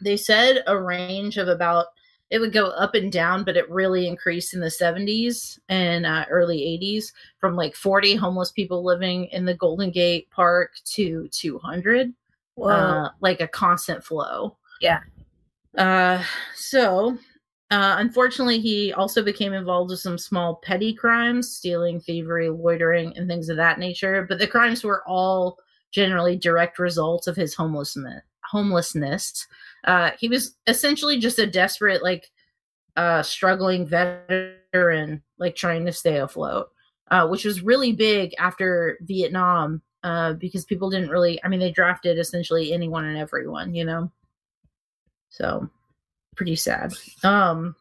they 0.00 0.16
said 0.16 0.62
a 0.66 0.80
range 0.80 1.36
of 1.36 1.48
about 1.48 1.86
it 2.30 2.40
would 2.40 2.52
go 2.52 2.68
up 2.70 2.94
and 2.94 3.12
down, 3.12 3.44
but 3.44 3.56
it 3.56 3.70
really 3.70 4.08
increased 4.08 4.54
in 4.54 4.60
the 4.60 4.66
70s 4.66 5.58
and 5.68 6.06
uh, 6.06 6.24
early 6.30 6.58
80s 6.82 7.12
from 7.38 7.54
like 7.54 7.76
40 7.76 8.16
homeless 8.16 8.50
people 8.50 8.82
living 8.82 9.26
in 9.26 9.44
the 9.44 9.54
Golden 9.54 9.90
Gate 9.90 10.28
Park 10.30 10.72
to 10.94 11.28
200, 11.28 12.12
Whoa. 12.54 12.68
uh, 12.68 13.08
like 13.20 13.40
a 13.40 13.46
constant 13.46 14.02
flow. 14.02 14.56
Yeah. 14.80 15.00
Uh, 15.76 16.22
so, 16.54 17.18
uh, 17.70 17.96
unfortunately, 17.98 18.60
he 18.60 18.92
also 18.92 19.22
became 19.22 19.52
involved 19.52 19.90
with 19.90 20.00
some 20.00 20.18
small 20.18 20.56
petty 20.56 20.94
crimes, 20.94 21.50
stealing, 21.50 22.00
thievery, 22.00 22.48
loitering, 22.48 23.16
and 23.16 23.28
things 23.28 23.48
of 23.48 23.56
that 23.56 23.78
nature. 23.78 24.26
But 24.28 24.38
the 24.38 24.46
crimes 24.46 24.84
were 24.84 25.02
all 25.08 25.58
generally 25.90 26.36
direct 26.36 26.78
results 26.78 27.26
of 27.26 27.36
his 27.36 27.54
homelessness. 27.54 28.22
Homelessness. 28.44 29.46
Uh, 29.84 30.10
he 30.18 30.28
was 30.28 30.56
essentially 30.66 31.18
just 31.18 31.38
a 31.38 31.46
desperate, 31.46 32.02
like, 32.02 32.30
uh, 32.96 33.22
struggling 33.22 33.86
veteran, 33.86 35.22
like 35.38 35.56
trying 35.56 35.84
to 35.86 35.92
stay 35.92 36.18
afloat, 36.18 36.70
uh, 37.10 37.26
which 37.26 37.44
was 37.44 37.62
really 37.62 37.92
big 37.92 38.32
after 38.38 38.98
Vietnam, 39.02 39.82
uh, 40.04 40.34
because 40.34 40.64
people 40.64 40.90
didn't 40.90 41.10
really. 41.10 41.42
I 41.42 41.48
mean, 41.48 41.58
they 41.60 41.72
drafted 41.72 42.18
essentially 42.18 42.72
anyone 42.72 43.04
and 43.04 43.18
everyone, 43.18 43.74
you 43.74 43.84
know. 43.84 44.12
So, 45.34 45.68
pretty 46.36 46.54
sad. 46.54 46.94
Um, 47.24 47.74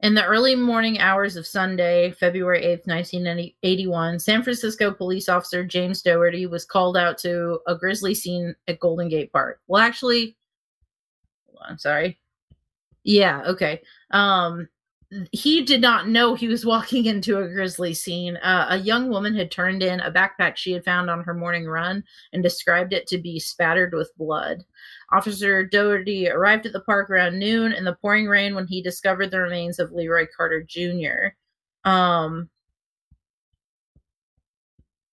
in 0.00 0.14
the 0.14 0.24
early 0.24 0.54
morning 0.54 1.00
hours 1.00 1.34
of 1.34 1.48
Sunday, 1.48 2.12
February 2.12 2.60
8th, 2.60 2.86
1981, 2.86 4.20
San 4.20 4.44
Francisco 4.44 4.92
police 4.92 5.28
officer 5.28 5.64
James 5.64 6.00
Doherty 6.00 6.46
was 6.46 6.64
called 6.64 6.96
out 6.96 7.18
to 7.18 7.58
a 7.66 7.74
grisly 7.74 8.14
scene 8.14 8.54
at 8.68 8.78
Golden 8.78 9.08
Gate 9.08 9.32
Park. 9.32 9.60
Well, 9.66 9.82
actually, 9.82 10.36
I'm 11.60 11.78
sorry. 11.78 12.20
Yeah, 13.02 13.42
okay. 13.46 13.82
Um, 14.12 14.68
he 15.32 15.62
did 15.62 15.80
not 15.80 16.08
know 16.08 16.34
he 16.34 16.48
was 16.48 16.66
walking 16.66 17.06
into 17.06 17.38
a 17.38 17.48
grisly 17.48 17.94
scene. 17.94 18.36
Uh, 18.38 18.66
a 18.70 18.78
young 18.78 19.08
woman 19.08 19.34
had 19.34 19.50
turned 19.50 19.82
in 19.82 20.00
a 20.00 20.12
backpack 20.12 20.56
she 20.56 20.72
had 20.72 20.84
found 20.84 21.08
on 21.08 21.22
her 21.24 21.34
morning 21.34 21.66
run 21.66 22.04
and 22.32 22.42
described 22.42 22.92
it 22.92 23.06
to 23.08 23.18
be 23.18 23.38
spattered 23.38 23.94
with 23.94 24.16
blood. 24.16 24.64
Officer 25.12 25.64
Doherty 25.64 26.28
arrived 26.28 26.66
at 26.66 26.72
the 26.72 26.80
park 26.80 27.08
around 27.10 27.38
noon 27.38 27.72
in 27.72 27.84
the 27.84 27.94
pouring 27.94 28.26
rain 28.26 28.54
when 28.54 28.66
he 28.66 28.82
discovered 28.82 29.30
the 29.30 29.40
remains 29.40 29.78
of 29.78 29.92
Leroy 29.92 30.26
Carter 30.36 30.62
Jr. 30.62 31.28
Um, 31.88 32.50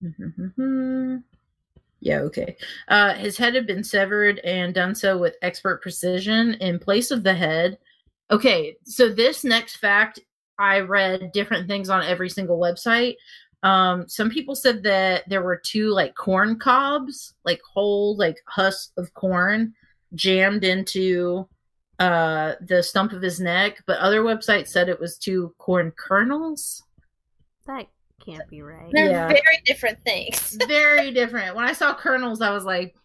yeah, 2.02 2.20
okay. 2.20 2.58
Uh, 2.90 3.14
his 3.14 3.38
head 3.38 3.56
had 3.56 3.66
been 3.66 3.84
severed 3.84 4.40
and 4.40 4.74
done 4.74 4.94
so 4.94 5.18
with 5.18 5.38
expert 5.42 5.82
precision. 5.82 6.56
In 6.56 6.78
place 6.80 7.12
of 7.12 7.24
the 7.24 7.34
head, 7.34 7.78
okay, 8.32 8.76
so 8.84 9.10
this 9.10 9.44
next 9.44 9.78
fact, 9.78 10.20
I 10.58 10.80
read 10.80 11.32
different 11.34 11.68
things 11.68 11.90
on 11.90 12.04
every 12.04 12.30
single 12.30 12.60
website. 12.60 13.16
Um, 13.64 14.08
some 14.08 14.30
people 14.30 14.56
said 14.56 14.84
that 14.84 15.28
there 15.28 15.42
were 15.42 15.58
two 15.58 15.90
like 15.90 16.16
corn 16.16 16.60
cobs, 16.60 17.34
like 17.44 17.62
whole 17.74 18.16
like 18.16 18.38
husks 18.48 18.92
of 18.98 19.14
corn 19.14 19.74
jammed 20.14 20.64
into 20.64 21.48
uh 22.00 22.54
the 22.62 22.84
stump 22.84 23.12
of 23.12 23.22
his 23.22 23.40
neck, 23.40 23.82
but 23.88 23.98
other 24.00 24.22
websites 24.22 24.68
said 24.68 24.88
it 24.88 25.00
was 25.00 25.18
two 25.18 25.54
corn 25.58 25.92
kernels. 25.98 26.84
That 27.66 27.88
can't 28.24 28.48
be 28.50 28.62
right. 28.62 28.90
They're 28.92 29.10
yeah. 29.10 29.28
very 29.28 29.62
different 29.66 30.00
things. 30.04 30.58
Very 30.68 31.12
different. 31.14 31.56
When 31.56 31.66
I 31.66 31.74
saw 31.74 31.94
kernels, 31.94 32.42
I 32.42 32.52
was 32.52 32.66
like 32.66 32.96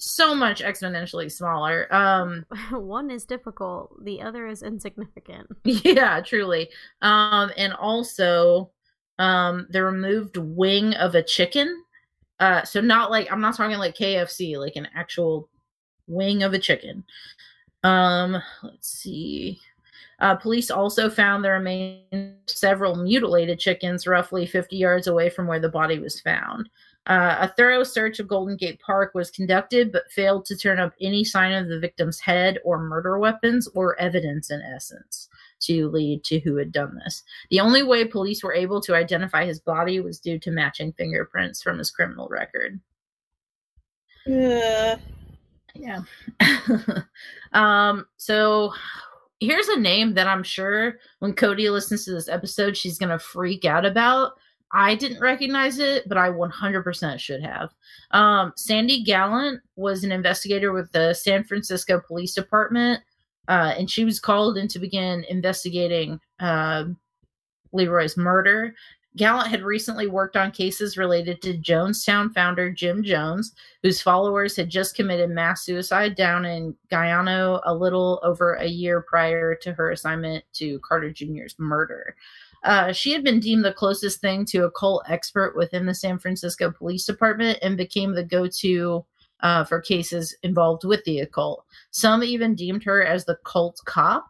so 0.00 0.34
much 0.34 0.62
exponentially 0.62 1.30
smaller. 1.30 1.92
Um 1.94 2.44
One 2.70 3.10
is 3.10 3.24
difficult, 3.24 4.04
the 4.04 4.22
other 4.22 4.46
is 4.46 4.62
insignificant. 4.62 5.48
yeah, 5.64 6.20
truly. 6.20 6.70
Um 7.02 7.50
and 7.56 7.72
also 7.74 8.70
um 9.18 9.66
the 9.70 9.82
removed 9.82 10.36
wing 10.36 10.94
of 10.94 11.14
a 11.14 11.22
chicken. 11.22 11.84
Uh 12.38 12.62
so 12.64 12.80
not 12.80 13.10
like 13.10 13.30
I'm 13.30 13.40
not 13.40 13.56
talking 13.56 13.78
like 13.78 13.96
KFC, 13.96 14.58
like 14.58 14.76
an 14.76 14.88
actual 14.94 15.48
wing 16.06 16.42
of 16.42 16.54
a 16.54 16.58
chicken. 16.58 17.04
Um 17.84 18.42
let's 18.62 18.88
see. 18.88 19.60
Uh, 20.20 20.34
police 20.34 20.70
also 20.70 21.08
found 21.08 21.42
the 21.42 21.50
remains 21.50 22.04
of 22.12 22.30
several 22.46 22.94
mutilated 22.94 23.58
chickens 23.58 24.06
roughly 24.06 24.44
50 24.44 24.76
yards 24.76 25.06
away 25.06 25.30
from 25.30 25.46
where 25.46 25.60
the 25.60 25.68
body 25.68 25.98
was 25.98 26.20
found. 26.20 26.68
Uh, 27.06 27.36
a 27.40 27.48
thorough 27.56 27.82
search 27.82 28.18
of 28.18 28.28
Golden 28.28 28.56
Gate 28.56 28.80
Park 28.80 29.12
was 29.14 29.30
conducted, 29.30 29.90
but 29.90 30.10
failed 30.10 30.44
to 30.44 30.56
turn 30.56 30.78
up 30.78 30.92
any 31.00 31.24
sign 31.24 31.52
of 31.52 31.68
the 31.68 31.80
victim's 31.80 32.20
head 32.20 32.58
or 32.62 32.78
murder 32.78 33.18
weapons 33.18 33.66
or 33.74 33.98
evidence, 33.98 34.50
in 34.50 34.60
essence, 34.60 35.28
to 35.60 35.88
lead 35.88 36.22
to 36.24 36.38
who 36.40 36.56
had 36.56 36.72
done 36.72 36.98
this. 37.02 37.22
The 37.50 37.60
only 37.60 37.82
way 37.82 38.04
police 38.04 38.42
were 38.42 38.54
able 38.54 38.80
to 38.82 38.94
identify 38.94 39.46
his 39.46 39.60
body 39.60 40.00
was 40.00 40.20
due 40.20 40.38
to 40.40 40.50
matching 40.50 40.92
fingerprints 40.92 41.62
from 41.62 41.78
his 41.78 41.90
criminal 41.90 42.28
record. 42.28 42.78
Ugh. 44.26 45.00
Yeah. 45.74 46.00
um, 47.52 48.06
so 48.18 48.72
here's 49.40 49.68
a 49.68 49.80
name 49.80 50.14
that 50.14 50.26
I'm 50.26 50.42
sure 50.42 50.98
when 51.20 51.32
Cody 51.32 51.70
listens 51.70 52.04
to 52.04 52.12
this 52.12 52.28
episode, 52.28 52.76
she's 52.76 52.98
going 52.98 53.10
to 53.10 53.18
freak 53.18 53.64
out 53.64 53.86
about. 53.86 54.32
I 54.72 54.94
didn't 54.94 55.20
recognize 55.20 55.78
it, 55.78 56.08
but 56.08 56.16
I 56.16 56.28
100% 56.30 57.18
should 57.18 57.42
have. 57.42 57.74
Um, 58.12 58.52
Sandy 58.56 59.02
Gallant 59.02 59.60
was 59.76 60.04
an 60.04 60.12
investigator 60.12 60.72
with 60.72 60.92
the 60.92 61.12
San 61.14 61.42
Francisco 61.42 62.00
Police 62.06 62.34
Department, 62.34 63.00
uh, 63.48 63.74
and 63.76 63.90
she 63.90 64.04
was 64.04 64.20
called 64.20 64.56
in 64.56 64.68
to 64.68 64.78
begin 64.78 65.24
investigating 65.28 66.20
uh, 66.38 66.84
Leroy's 67.72 68.16
murder. 68.16 68.74
Gallant 69.16 69.48
had 69.48 69.62
recently 69.62 70.06
worked 70.06 70.36
on 70.36 70.52
cases 70.52 70.96
related 70.96 71.42
to 71.42 71.58
Jonestown 71.58 72.32
founder 72.32 72.70
Jim 72.70 73.02
Jones, 73.02 73.52
whose 73.82 74.00
followers 74.00 74.54
had 74.54 74.68
just 74.68 74.94
committed 74.94 75.30
mass 75.30 75.64
suicide 75.64 76.14
down 76.14 76.44
in 76.44 76.76
Guyana 76.90 77.60
a 77.64 77.74
little 77.74 78.20
over 78.22 78.54
a 78.54 78.66
year 78.66 79.00
prior 79.00 79.56
to 79.56 79.72
her 79.72 79.90
assignment 79.90 80.44
to 80.54 80.78
Carter 80.80 81.10
Jr.'s 81.10 81.56
murder. 81.58 82.14
Uh, 82.62 82.92
she 82.92 83.12
had 83.12 83.24
been 83.24 83.40
deemed 83.40 83.64
the 83.64 83.72
closest 83.72 84.20
thing 84.20 84.44
to 84.44 84.64
a 84.64 84.70
cult 84.72 85.02
expert 85.08 85.56
within 85.56 85.86
the 85.86 85.94
San 85.94 86.18
Francisco 86.18 86.70
Police 86.70 87.06
Department 87.06 87.58
and 87.62 87.76
became 87.76 88.12
the 88.14 88.22
go 88.24 88.46
to 88.46 89.04
uh, 89.40 89.64
for 89.64 89.80
cases 89.80 90.36
involved 90.42 90.84
with 90.84 91.02
the 91.04 91.20
occult. 91.20 91.64
Some 91.90 92.22
even 92.22 92.54
deemed 92.54 92.84
her 92.84 93.02
as 93.02 93.24
the 93.24 93.38
cult 93.44 93.80
cop. 93.86 94.26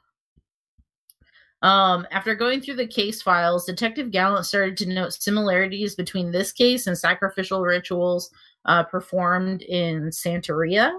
Um, 1.63 2.07
after 2.11 2.35
going 2.35 2.61
through 2.61 2.77
the 2.77 2.87
case 2.87 3.21
files, 3.21 3.67
Detective 3.67 4.11
Gallant 4.11 4.47
started 4.47 4.77
to 4.79 4.89
note 4.89 5.13
similarities 5.13 5.95
between 5.95 6.31
this 6.31 6.53
case 6.53 6.87
and 6.87 6.97
sacrificial 6.97 7.61
rituals 7.63 8.31
uh, 8.65 8.83
performed 8.85 9.63
in 9.63 10.11
Santeria. 10.11 10.93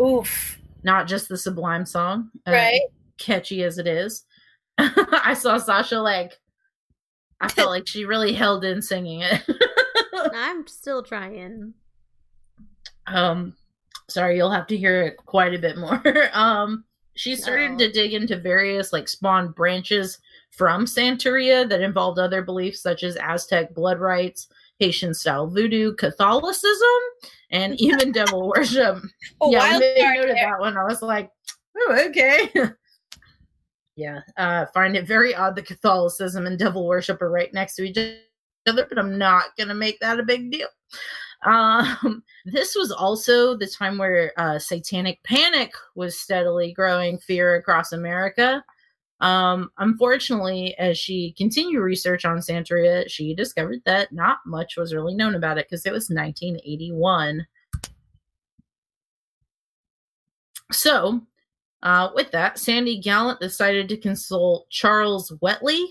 Oof. 0.00 0.58
Not 0.84 1.08
just 1.08 1.28
the 1.28 1.36
Sublime 1.36 1.86
song, 1.86 2.30
uh, 2.46 2.52
Right. 2.52 2.82
catchy 3.18 3.64
as 3.64 3.78
it 3.78 3.86
is. 3.86 4.24
I 4.78 5.34
saw 5.34 5.58
Sasha 5.58 6.00
like, 6.00 6.38
I 7.40 7.48
felt 7.48 7.70
like 7.70 7.86
she 7.86 8.04
really 8.04 8.32
held 8.32 8.64
in 8.64 8.80
singing 8.82 9.20
it. 9.22 9.42
I'm 10.34 10.66
still 10.66 11.02
trying. 11.02 11.74
um, 13.06 13.54
sorry, 14.08 14.36
you'll 14.36 14.50
have 14.50 14.66
to 14.68 14.76
hear 14.76 15.02
it 15.02 15.16
quite 15.16 15.54
a 15.54 15.58
bit 15.58 15.76
more. 15.76 16.02
um, 16.32 16.84
she 17.14 17.36
started 17.36 17.72
Oh. 17.72 17.78
to 17.78 17.92
dig 17.92 18.14
into 18.14 18.36
various 18.36 18.92
like 18.92 19.08
spawned 19.08 19.54
branches 19.54 20.18
from 20.50 20.84
Santeria 20.86 21.68
that 21.68 21.80
involved 21.80 22.18
other 22.18 22.42
beliefs 22.42 22.80
such 22.82 23.02
as 23.02 23.16
Aztec 23.16 23.74
blood 23.74 23.98
rites, 24.00 24.48
Haitian 24.78 25.12
style 25.14 25.46
voodoo, 25.46 25.94
Catholicism, 25.94 26.88
and 27.50 27.78
even 27.80 28.12
devil 28.12 28.48
worship. 28.56 28.98
Oh, 29.40 29.50
yeah, 29.50 29.60
I 29.62 29.78
made 29.78 29.96
note 30.14 30.30
of 30.30 30.36
that 30.36 30.60
one. 30.60 30.76
I 30.76 30.84
was 30.84 31.02
like, 31.02 31.30
oh, 31.78 32.06
okay. 32.08 32.50
Yeah, 33.96 34.20
uh, 34.36 34.66
find 34.66 34.96
it 34.96 35.06
very 35.06 35.34
odd 35.34 35.56
that 35.56 35.66
Catholicism 35.66 36.46
and 36.46 36.58
devil 36.58 36.86
worship 36.86 37.20
are 37.22 37.30
right 37.30 37.52
next 37.52 37.76
to 37.76 37.84
each 37.84 37.98
other, 38.66 38.86
but 38.88 38.98
I'm 38.98 39.18
not 39.18 39.56
gonna 39.58 39.74
make 39.74 40.00
that 40.00 40.20
a 40.20 40.24
big 40.24 40.50
deal. 40.50 40.68
Um, 41.44 42.22
this 42.44 42.74
was 42.74 42.90
also 42.90 43.56
the 43.56 43.66
time 43.66 43.98
where 43.98 44.32
uh, 44.36 44.58
satanic 44.58 45.22
panic 45.24 45.72
was 45.94 46.18
steadily 46.18 46.72
growing 46.72 47.18
fear 47.18 47.56
across 47.56 47.92
America. 47.92 48.64
Um, 49.20 49.70
unfortunately, 49.78 50.76
as 50.78 50.98
she 50.98 51.32
continued 51.38 51.80
research 51.80 52.24
on 52.24 52.38
Santeria, 52.38 53.08
she 53.08 53.34
discovered 53.34 53.78
that 53.86 54.12
not 54.12 54.38
much 54.44 54.76
was 54.76 54.92
really 54.92 55.14
known 55.14 55.36
about 55.36 55.58
it 55.58 55.66
because 55.66 55.86
it 55.86 55.92
was 55.92 56.10
1981. 56.10 57.46
So, 60.72 61.22
uh, 61.82 62.10
with 62.14 62.30
that, 62.30 62.58
Sandy 62.58 62.98
Gallant 62.98 63.40
decided 63.40 63.88
to 63.88 63.96
consult 63.96 64.68
Charles 64.70 65.32
Wetli, 65.42 65.84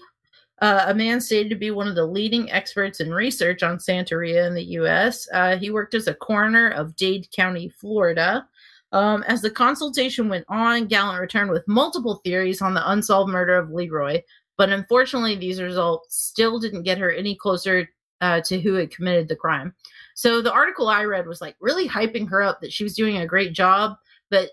uh, 0.61 0.85
a 0.87 0.93
man 0.93 1.19
stated 1.19 1.49
to 1.49 1.55
be 1.55 1.71
one 1.71 1.87
of 1.87 1.95
the 1.95 2.05
leading 2.05 2.51
experts 2.51 2.99
in 2.99 3.11
research 3.11 3.63
on 3.63 3.77
Santeria 3.77 4.45
in 4.45 4.53
the 4.53 4.63
U.S. 4.63 5.27
Uh, 5.33 5.57
he 5.57 5.71
worked 5.71 5.95
as 5.95 6.07
a 6.07 6.13
coroner 6.13 6.69
of 6.69 6.95
Dade 6.95 7.27
County, 7.31 7.67
Florida. 7.67 8.47
Um, 8.91 9.23
as 9.23 9.41
the 9.41 9.49
consultation 9.49 10.29
went 10.29 10.45
on, 10.49 10.85
Gallant 10.85 11.19
returned 11.19 11.49
with 11.49 11.67
multiple 11.67 12.21
theories 12.23 12.61
on 12.61 12.75
the 12.75 12.91
unsolved 12.91 13.31
murder 13.31 13.57
of 13.57 13.71
Leroy, 13.71 14.21
but 14.55 14.69
unfortunately, 14.69 15.35
these 15.35 15.61
results 15.61 16.15
still 16.15 16.59
didn't 16.59 16.83
get 16.83 16.99
her 16.99 17.11
any 17.11 17.35
closer 17.35 17.89
uh, 18.19 18.41
to 18.41 18.59
who 18.59 18.73
had 18.75 18.91
committed 18.91 19.27
the 19.27 19.35
crime. 19.35 19.73
So 20.13 20.41
the 20.41 20.53
article 20.53 20.89
I 20.89 21.05
read 21.05 21.27
was 21.27 21.41
like 21.41 21.55
really 21.59 21.89
hyping 21.89 22.29
her 22.29 22.43
up 22.43 22.61
that 22.61 22.71
she 22.71 22.83
was 22.83 22.95
doing 22.95 23.17
a 23.17 23.25
great 23.25 23.53
job, 23.53 23.97
but 24.29 24.51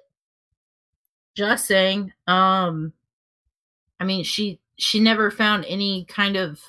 just 1.38 1.66
saying, 1.66 2.12
um, 2.26 2.92
I 4.00 4.04
mean, 4.04 4.24
she 4.24 4.58
she 4.76 4.98
never 4.98 5.30
found 5.30 5.64
any 5.66 6.04
kind 6.06 6.36
of 6.36 6.60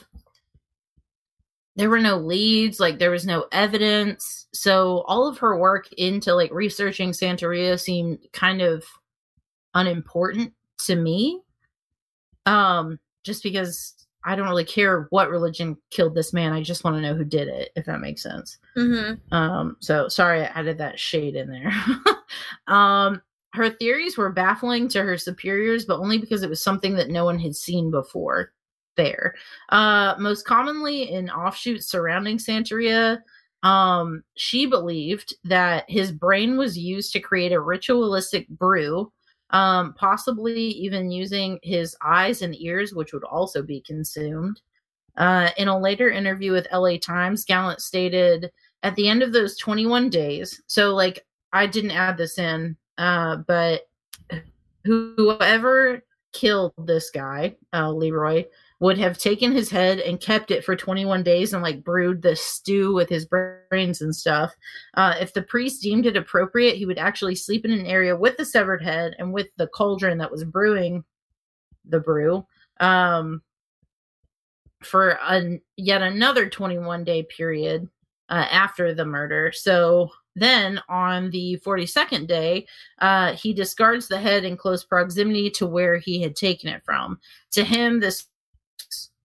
there 1.75 1.89
were 1.89 1.99
no 1.99 2.17
leads 2.17 2.79
like 2.79 2.99
there 2.99 3.11
was 3.11 3.25
no 3.25 3.45
evidence 3.51 4.47
so 4.53 5.03
all 5.07 5.27
of 5.27 5.37
her 5.37 5.57
work 5.57 5.87
into 5.93 6.33
like 6.33 6.51
researching 6.51 7.11
santeria 7.11 7.79
seemed 7.79 8.17
kind 8.33 8.61
of 8.61 8.83
unimportant 9.75 10.51
to 10.79 10.95
me 10.95 11.39
um 12.47 12.99
just 13.23 13.43
because 13.43 13.93
i 14.25 14.35
don't 14.35 14.49
really 14.49 14.65
care 14.65 15.05
what 15.11 15.29
religion 15.29 15.77
killed 15.91 16.15
this 16.15 16.33
man 16.33 16.51
i 16.51 16.61
just 16.61 16.83
want 16.83 16.95
to 16.97 17.01
know 17.01 17.13
who 17.13 17.23
did 17.23 17.47
it 17.47 17.69
if 17.75 17.85
that 17.85 18.01
makes 18.01 18.23
sense 18.23 18.57
Mm-hmm. 18.75 19.33
um, 19.35 19.77
so 19.79 20.07
sorry 20.07 20.41
I 20.41 20.45
added 20.45 20.77
that 20.79 20.97
shade 20.99 21.35
in 21.35 21.49
there. 21.49 21.71
um, 22.67 23.21
her 23.53 23.69
theories 23.69 24.17
were 24.17 24.31
baffling 24.31 24.87
to 24.89 25.01
her 25.03 25.17
superiors, 25.17 25.85
but 25.85 25.99
only 25.99 26.17
because 26.17 26.43
it 26.43 26.49
was 26.49 26.61
something 26.61 26.95
that 26.95 27.09
no 27.09 27.25
one 27.25 27.39
had 27.39 27.55
seen 27.55 27.89
before 27.89 28.51
there. 28.95 29.35
Uh, 29.69 30.15
most 30.19 30.45
commonly 30.45 31.11
in 31.11 31.29
offshoots 31.29 31.87
surrounding 31.87 32.37
Santeria, 32.37 33.19
um, 33.63 34.23
she 34.35 34.65
believed 34.65 35.35
that 35.43 35.89
his 35.89 36.11
brain 36.11 36.57
was 36.57 36.77
used 36.77 37.11
to 37.13 37.19
create 37.19 37.51
a 37.51 37.59
ritualistic 37.59 38.47
brew, 38.49 39.11
um, 39.49 39.93
possibly 39.95 40.61
even 40.61 41.11
using 41.11 41.59
his 41.63 41.95
eyes 42.03 42.41
and 42.41 42.55
ears, 42.61 42.93
which 42.93 43.13
would 43.13 43.23
also 43.23 43.61
be 43.61 43.81
consumed. 43.81 44.61
Uh, 45.17 45.49
in 45.57 45.67
a 45.67 45.77
later 45.77 46.09
interview 46.09 46.51
with 46.51 46.67
LA 46.71 46.97
Times, 46.97 47.43
Gallant 47.43 47.81
stated, 47.81 48.51
at 48.83 48.95
the 48.95 49.09
end 49.09 49.21
of 49.21 49.33
those 49.33 49.57
21 49.57 50.09
days, 50.09 50.61
so 50.67 50.95
like 50.95 51.25
I 51.51 51.67
didn't 51.67 51.91
add 51.91 52.15
this 52.15 52.37
in, 52.37 52.77
uh, 52.99 53.37
but 53.47 53.89
whoever 54.83 56.03
killed 56.33 56.73
this 56.77 57.09
guy, 57.09 57.55
uh, 57.73 57.91
Leroy, 57.91 58.45
would 58.81 58.97
have 58.97 59.17
taken 59.17 59.51
his 59.51 59.69
head 59.69 59.99
and 59.99 60.21
kept 60.21 60.51
it 60.51 60.63
for 60.63 60.75
21 60.75 61.23
days 61.23 61.53
and 61.53 61.63
like 61.63 61.83
brewed 61.83 62.21
the 62.21 62.35
stew 62.35 62.93
with 62.93 63.09
his 63.09 63.25
brains 63.25 64.01
and 64.01 64.15
stuff. 64.15 64.53
Uh, 64.93 65.15
if 65.19 65.33
the 65.33 65.41
priest 65.41 65.81
deemed 65.81 66.05
it 66.05 66.15
appropriate, 66.15 66.75
he 66.75 66.85
would 66.85 66.97
actually 66.97 67.35
sleep 67.35 67.65
in 67.65 67.71
an 67.71 67.85
area 67.85 68.15
with 68.15 68.37
the 68.37 68.45
severed 68.45 68.81
head 68.81 69.15
and 69.17 69.33
with 69.33 69.47
the 69.57 69.67
cauldron 69.67 70.17
that 70.17 70.31
was 70.31 70.43
brewing 70.43 71.03
the 71.85 71.99
brew 71.99 72.45
um, 72.79 73.41
for 74.81 75.19
an, 75.23 75.61
yet 75.75 76.01
another 76.01 76.49
21 76.49 77.03
day 77.03 77.23
period 77.23 77.87
uh, 78.29 78.45
after 78.51 78.93
the 78.93 79.05
murder. 79.05 79.51
So 79.53 80.11
then 80.39 80.79
on 80.89 81.29
the 81.29 81.59
42nd 81.65 82.27
day, 82.27 82.67
uh, 82.99 83.33
he 83.33 83.53
discards 83.53 84.07
the 84.07 84.19
head 84.19 84.43
in 84.43 84.57
close 84.57 84.83
proximity 84.83 85.49
to 85.51 85.65
where 85.65 85.97
he 85.97 86.21
had 86.21 86.35
taken 86.35 86.69
it 86.69 86.83
from. 86.83 87.19
To 87.51 87.63
him, 87.63 87.99
this 87.99 88.27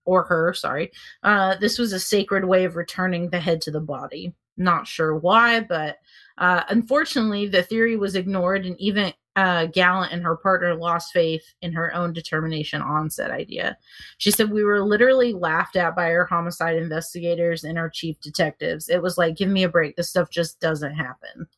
or 0.05 0.25
her, 0.25 0.53
sorry, 0.53 0.93
uh, 1.23 1.57
this 1.57 1.79
was 1.79 1.93
a 1.93 2.01
sacred 2.01 2.45
way 2.45 2.65
of 2.65 2.77
returning 2.77 3.31
the 3.31 3.41
head 3.41 3.61
to 3.63 3.71
the 3.71 3.81
body. 3.81 4.35
Not 4.57 4.87
sure 4.87 5.17
why, 5.17 5.61
but 5.61 5.99
uh, 6.39 6.63
unfortunately, 6.69 7.47
the 7.47 7.63
theory 7.63 7.97
was 7.97 8.15
ignored, 8.15 8.67
and 8.67 8.79
even 8.81 9.13
uh, 9.37 9.67
Gallant 9.67 10.13
and 10.13 10.23
her 10.23 10.37
partner 10.37 10.75
lost 10.75 11.13
faith 11.13 11.45
in 11.61 11.73
her 11.73 11.93
own 11.95 12.13
determination 12.13 12.81
on 12.81 13.11
said 13.11 13.31
idea. 13.31 13.77
She 14.19 14.31
said, 14.31 14.51
We 14.51 14.63
were 14.63 14.81
literally 14.81 15.33
laughed 15.33 15.77
at 15.77 15.97
by 15.97 16.11
our 16.13 16.25
homicide 16.25 16.77
investigators 16.77 17.65
and 17.65 17.77
our 17.79 17.91
chief 17.91 18.21
detectives. 18.21 18.89
It 18.89 19.03
was 19.03 19.19
like, 19.19 19.37
Give 19.37 19.49
me 19.49 19.65
a 19.65 19.69
break. 19.69 19.97
This 19.97 20.11
stuff 20.11 20.31
just 20.31 20.61
doesn't 20.61 20.95
happen. 20.95 21.49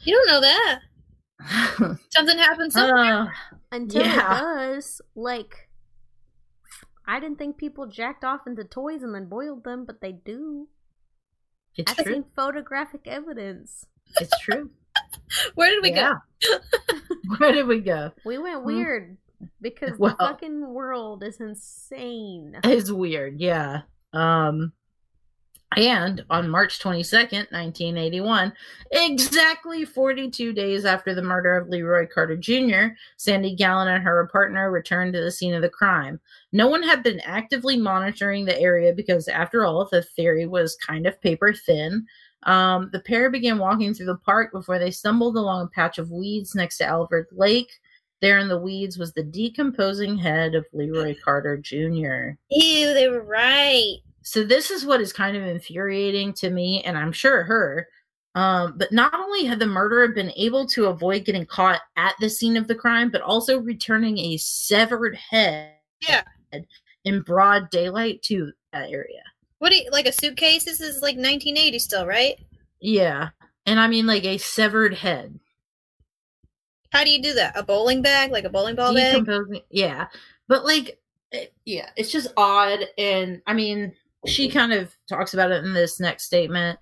You 0.00 0.14
don't 0.14 0.26
know 0.28 0.40
that. 0.40 0.80
Something 2.10 2.38
happens 2.38 2.74
somewhere. 2.74 3.22
Uh, 3.52 3.56
Until 3.72 4.02
Yeah. 4.02 4.14
it 4.14 4.40
does, 4.40 5.00
like, 5.14 5.68
I 7.06 7.18
didn't 7.20 7.38
think 7.38 7.56
people 7.58 7.86
jacked 7.86 8.24
off 8.24 8.46
into 8.46 8.64
toys 8.64 9.02
and 9.02 9.14
then 9.14 9.26
boiled 9.26 9.64
them, 9.64 9.84
but 9.84 10.00
they 10.00 10.12
do. 10.12 10.68
It's 11.76 11.90
I've 11.90 12.04
true. 12.04 12.12
seen 12.14 12.24
photographic 12.36 13.02
evidence. 13.06 13.86
It's 14.20 14.38
true. 14.40 14.70
Where 15.54 15.70
did 15.70 15.82
we 15.82 15.92
yeah. 15.92 16.14
Where 17.38 17.52
did 17.52 17.66
we 17.66 17.80
go? 17.80 18.12
We 18.24 18.38
went 18.38 18.60
Mm. 18.60 18.64
weird 18.64 19.16
because 19.60 19.98
Well. 19.98 20.16
the 20.18 20.24
fucking 20.26 20.66
world 20.72 21.22
is 21.22 21.40
insane. 21.40 22.58
It's 22.64 22.90
weird, 22.90 23.40
yeah. 23.40 23.82
Um 24.12 24.72
and 25.76 26.24
on 26.30 26.48
March 26.48 26.78
22nd, 26.78 27.50
1981, 27.50 28.52
exactly 28.92 29.84
42 29.84 30.52
days 30.52 30.84
after 30.84 31.14
the 31.16 31.22
murder 31.22 31.56
of 31.56 31.68
Leroy 31.68 32.06
Carter 32.06 32.36
Jr., 32.36 32.94
Sandy 33.16 33.56
Gallant 33.56 33.90
and 33.90 34.04
her 34.04 34.28
partner 34.30 34.70
returned 34.70 35.14
to 35.14 35.20
the 35.20 35.32
scene 35.32 35.52
of 35.52 35.62
the 35.62 35.68
crime. 35.68 36.20
No 36.52 36.68
one 36.68 36.84
had 36.84 37.02
been 37.02 37.18
actively 37.24 37.76
monitoring 37.76 38.44
the 38.44 38.56
area 38.60 38.92
because, 38.92 39.26
after 39.26 39.64
all, 39.64 39.88
the 39.90 40.02
theory 40.02 40.46
was 40.46 40.76
kind 40.76 41.06
of 41.08 41.20
paper 41.20 41.52
thin. 41.52 42.06
Um, 42.44 42.90
the 42.92 43.00
pair 43.00 43.30
began 43.30 43.58
walking 43.58 43.94
through 43.94 44.06
the 44.06 44.16
park 44.16 44.52
before 44.52 44.78
they 44.78 44.90
stumbled 44.90 45.36
along 45.36 45.62
a 45.62 45.68
patch 45.68 45.98
of 45.98 46.10
weeds 46.10 46.54
next 46.54 46.78
to 46.78 46.84
Alvord 46.84 47.26
Lake. 47.32 47.72
There 48.20 48.38
in 48.38 48.48
the 48.48 48.58
weeds 48.58 48.96
was 48.98 49.12
the 49.12 49.22
decomposing 49.22 50.16
head 50.16 50.54
of 50.54 50.66
Leroy 50.72 51.14
Carter 51.22 51.56
Jr. 51.58 52.36
Ew, 52.50 52.94
they 52.94 53.08
were 53.08 53.22
right. 53.24 53.96
So 54.22 54.44
this 54.44 54.70
is 54.70 54.86
what 54.86 55.00
is 55.00 55.12
kind 55.12 55.36
of 55.36 55.42
infuriating 55.42 56.32
to 56.34 56.48
me, 56.50 56.82
and 56.84 56.96
I'm 56.96 57.12
sure 57.12 57.42
her. 57.42 57.86
Um, 58.34 58.74
but 58.78 58.90
not 58.90 59.14
only 59.14 59.44
had 59.44 59.58
the 59.58 59.66
murderer 59.66 60.08
been 60.08 60.32
able 60.36 60.66
to 60.68 60.86
avoid 60.86 61.24
getting 61.24 61.46
caught 61.46 61.82
at 61.96 62.14
the 62.18 62.28
scene 62.30 62.56
of 62.56 62.66
the 62.66 62.74
crime, 62.74 63.10
but 63.10 63.20
also 63.20 63.58
returning 63.60 64.18
a 64.18 64.36
severed 64.38 65.14
head 65.16 65.74
Yeah. 66.08 66.22
in 67.04 67.20
broad 67.20 67.70
daylight 67.70 68.22
to 68.22 68.52
that 68.72 68.90
area. 68.90 69.22
What 69.64 69.70
do 69.70 69.76
you 69.76 69.88
like 69.90 70.04
a 70.04 70.12
suitcase? 70.12 70.64
This 70.64 70.82
is 70.82 70.96
like 70.96 71.16
1980 71.16 71.78
still, 71.78 72.06
right? 72.06 72.38
Yeah. 72.82 73.30
And 73.64 73.80
I 73.80 73.86
mean 73.86 74.06
like 74.06 74.26
a 74.26 74.36
severed 74.36 74.92
head. 74.92 75.40
How 76.92 77.02
do 77.02 77.08
you 77.08 77.22
do 77.22 77.32
that? 77.32 77.56
A 77.56 77.62
bowling 77.62 78.02
bag, 78.02 78.30
like 78.30 78.44
a 78.44 78.50
bowling 78.50 78.74
ball 78.74 78.92
bag? 78.92 79.26
Yeah. 79.70 80.08
But 80.48 80.66
like 80.66 81.00
it, 81.32 81.54
yeah, 81.64 81.88
it's 81.96 82.12
just 82.12 82.28
odd 82.36 82.80
and 82.98 83.40
I 83.46 83.54
mean 83.54 83.94
she 84.26 84.50
kind 84.50 84.74
of 84.74 84.94
talks 85.08 85.32
about 85.32 85.50
it 85.50 85.64
in 85.64 85.72
this 85.72 85.98
next 85.98 86.24
statement. 86.24 86.78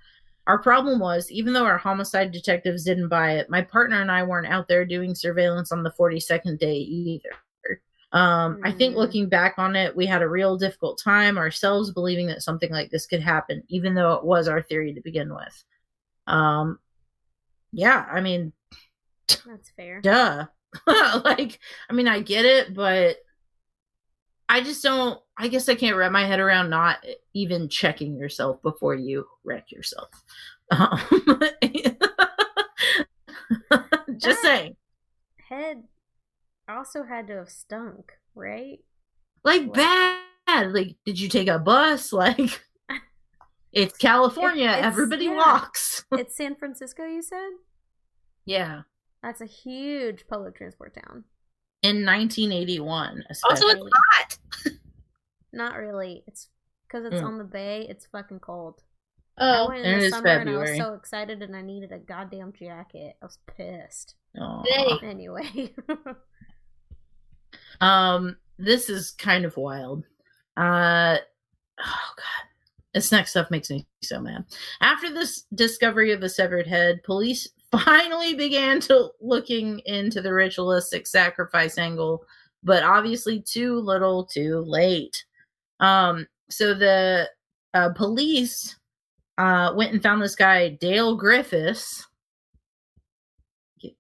Our 0.49 0.59
problem 0.59 0.99
was, 0.99 1.31
even 1.31 1.53
though 1.53 1.65
our 1.65 1.79
homicide 1.79 2.33
detectives 2.33 2.83
didn't 2.83 3.11
buy 3.11 3.37
it, 3.37 3.49
my 3.49 3.63
partner 3.63 4.01
and 4.01 4.11
I 4.11 4.25
weren't 4.25 4.53
out 4.53 4.67
there 4.67 4.85
doing 4.85 5.15
surveillance 5.15 5.71
on 5.71 5.85
the 5.85 5.93
42nd 5.93 6.59
day 6.59 6.79
either. 6.79 7.31
Um, 8.13 8.61
I 8.63 8.73
think 8.73 8.95
Mm. 8.95 8.99
looking 8.99 9.29
back 9.29 9.55
on 9.59 9.75
it, 9.75 9.97
we 9.97 10.05
had 10.07 10.21
a 10.23 10.29
real 10.29 10.59
difficult 10.59 11.01
time 11.03 11.39
ourselves 11.39 11.91
believing 11.93 12.27
that 12.27 12.43
something 12.43 12.71
like 12.71 12.91
this 12.91 13.07
could 13.07 13.23
happen, 13.23 13.63
even 13.69 13.95
though 13.95 14.13
it 14.15 14.25
was 14.25 14.49
our 14.49 14.61
theory 14.63 14.93
to 14.95 15.01
begin 15.01 15.35
with. 15.35 15.65
Um, 16.27 16.79
yeah, 17.73 18.07
I 18.13 18.21
mean, 18.21 18.53
That's 19.47 19.71
fair. 19.71 20.01
duh. 20.03 20.47
like, 20.87 21.59
I 21.89 21.93
mean, 21.93 22.07
I 22.09 22.21
get 22.21 22.45
it, 22.45 22.75
but 22.75 23.17
I 24.49 24.61
just 24.63 24.83
don't. 24.83 25.19
I 25.39 25.49
guess 25.49 25.69
I 25.71 25.75
can't 25.75 25.97
wrap 25.97 26.13
my 26.13 26.27
head 26.27 26.41
around 26.41 26.69
not 26.69 27.03
even 27.33 27.69
checking 27.71 28.17
yourself 28.19 28.61
before 28.63 28.95
you 28.95 29.27
wreck 29.45 29.73
yourself. 29.73 30.09
Um, 30.71 30.99
just 34.19 34.43
That- 34.43 34.43
saying, 34.43 34.77
Head 35.49 35.83
also 36.69 37.03
had 37.05 37.27
to 37.29 37.37
have 37.37 37.49
stunk, 37.51 38.13
right? 38.35 38.79
like 39.45 39.65
What? 39.67 39.75
bad. 40.47 40.73
Like, 40.73 40.97
did 41.05 41.19
you 41.19 41.29
take 41.29 41.49
a 41.49 41.59
bus? 41.59 42.13
Like, 42.13 42.63
it's 43.73 43.97
California. 43.97 44.69
it's- 44.69 44.85
Everybody 44.85 45.25
yeah. 45.27 45.37
walks. 45.37 46.05
it's 46.13 46.37
San 46.37 46.55
Francisco, 46.57 47.05
you 47.05 47.23
said? 47.23 47.51
yeah, 48.45 48.83
That's 49.23 49.41
a 49.41 49.47
huge 49.47 50.27
public 50.29 50.57
transport 50.57 50.95
town. 50.95 51.25
in 51.83 52.05
1981, 52.05 53.25
Also, 53.45 53.67
it's 53.69 53.83
hot. 53.95 54.39
Not 55.53 55.77
really. 55.77 56.23
It's 56.27 56.49
because 56.87 57.05
it's 57.07 57.23
Mm. 57.23 57.27
on 57.27 57.39
the 57.39 57.45
bay. 57.45 57.87
It's 57.89 58.07
fucking 58.07 58.41
cold. 58.41 58.83
I 59.39 59.59
Oh, 59.61 59.69
went 59.69 59.85
and 59.85 59.89
in 59.93 59.95
it 59.95 60.01
the 60.01 60.07
is 60.07 60.13
summer 60.13 60.29
and 60.29 60.51
I 60.51 60.57
was 60.57 60.77
so 60.77 60.93
excited 60.95 61.41
and 61.43 61.57
I 61.57 61.63
needed 61.63 61.91
a 61.93 61.99
goddamn 61.99 62.53
jacket. 62.53 63.17
I 63.23 63.25
was 63.25 63.39
pissed. 63.47 64.15
Aw. 64.39 64.99
Anyway. 65.03 65.75
Um, 67.83 68.37
this 68.59 68.89
is 68.89 69.11
kind 69.11 69.45
of 69.45 69.57
wild. 69.57 70.05
Uh, 70.57 71.19
oh 71.81 72.11
god, 72.17 72.49
this 72.95 73.11
next 73.11 73.31
stuff 73.31 73.51
makes 73.51 73.69
me 73.69 73.87
so 74.03 74.21
mad. 74.21 74.45
After 74.81 75.13
this 75.13 75.47
discovery 75.55 76.13
of 76.13 76.21
the 76.21 76.29
severed 76.29 76.67
head, 76.67 77.03
police 77.03 77.49
finally 77.73 78.35
began 78.35 78.81
to 78.83 79.11
looking 79.21 79.81
into 79.81 80.23
the 80.23 80.33
ritualistic 80.33 81.07
sacrifice 81.07 81.77
angle, 81.77 82.25
but 82.63 82.85
obviously 82.85 83.43
too 83.43 83.81
little, 83.81 84.25
too 84.25 84.61
late. 84.61 85.25
Um, 85.81 86.27
so 86.49 86.75
the 86.75 87.29
uh, 87.75 87.91
police 87.95 88.77
uh 89.39 89.73
went 89.75 89.93
and 89.93 90.03
found 90.03 90.23
this 90.23 90.37
guy 90.37 90.69
Dale 90.69 91.19
Griffis. 91.19 92.05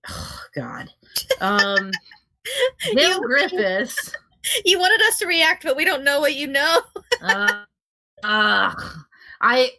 Oh 0.08 0.40
God. 0.54 0.88
Um. 1.40 1.90
Dale 2.94 3.20
You- 3.20 3.20
Griffis. 3.28 4.14
you 4.64 4.78
wanted 4.78 5.00
us 5.06 5.18
to 5.18 5.26
react, 5.26 5.64
but 5.64 5.76
we 5.76 5.84
don't 5.84 6.04
know 6.04 6.20
what 6.20 6.34
you 6.34 6.46
know. 6.46 6.80
uh, 7.22 7.62
uh, 8.24 8.74
I 9.40 9.70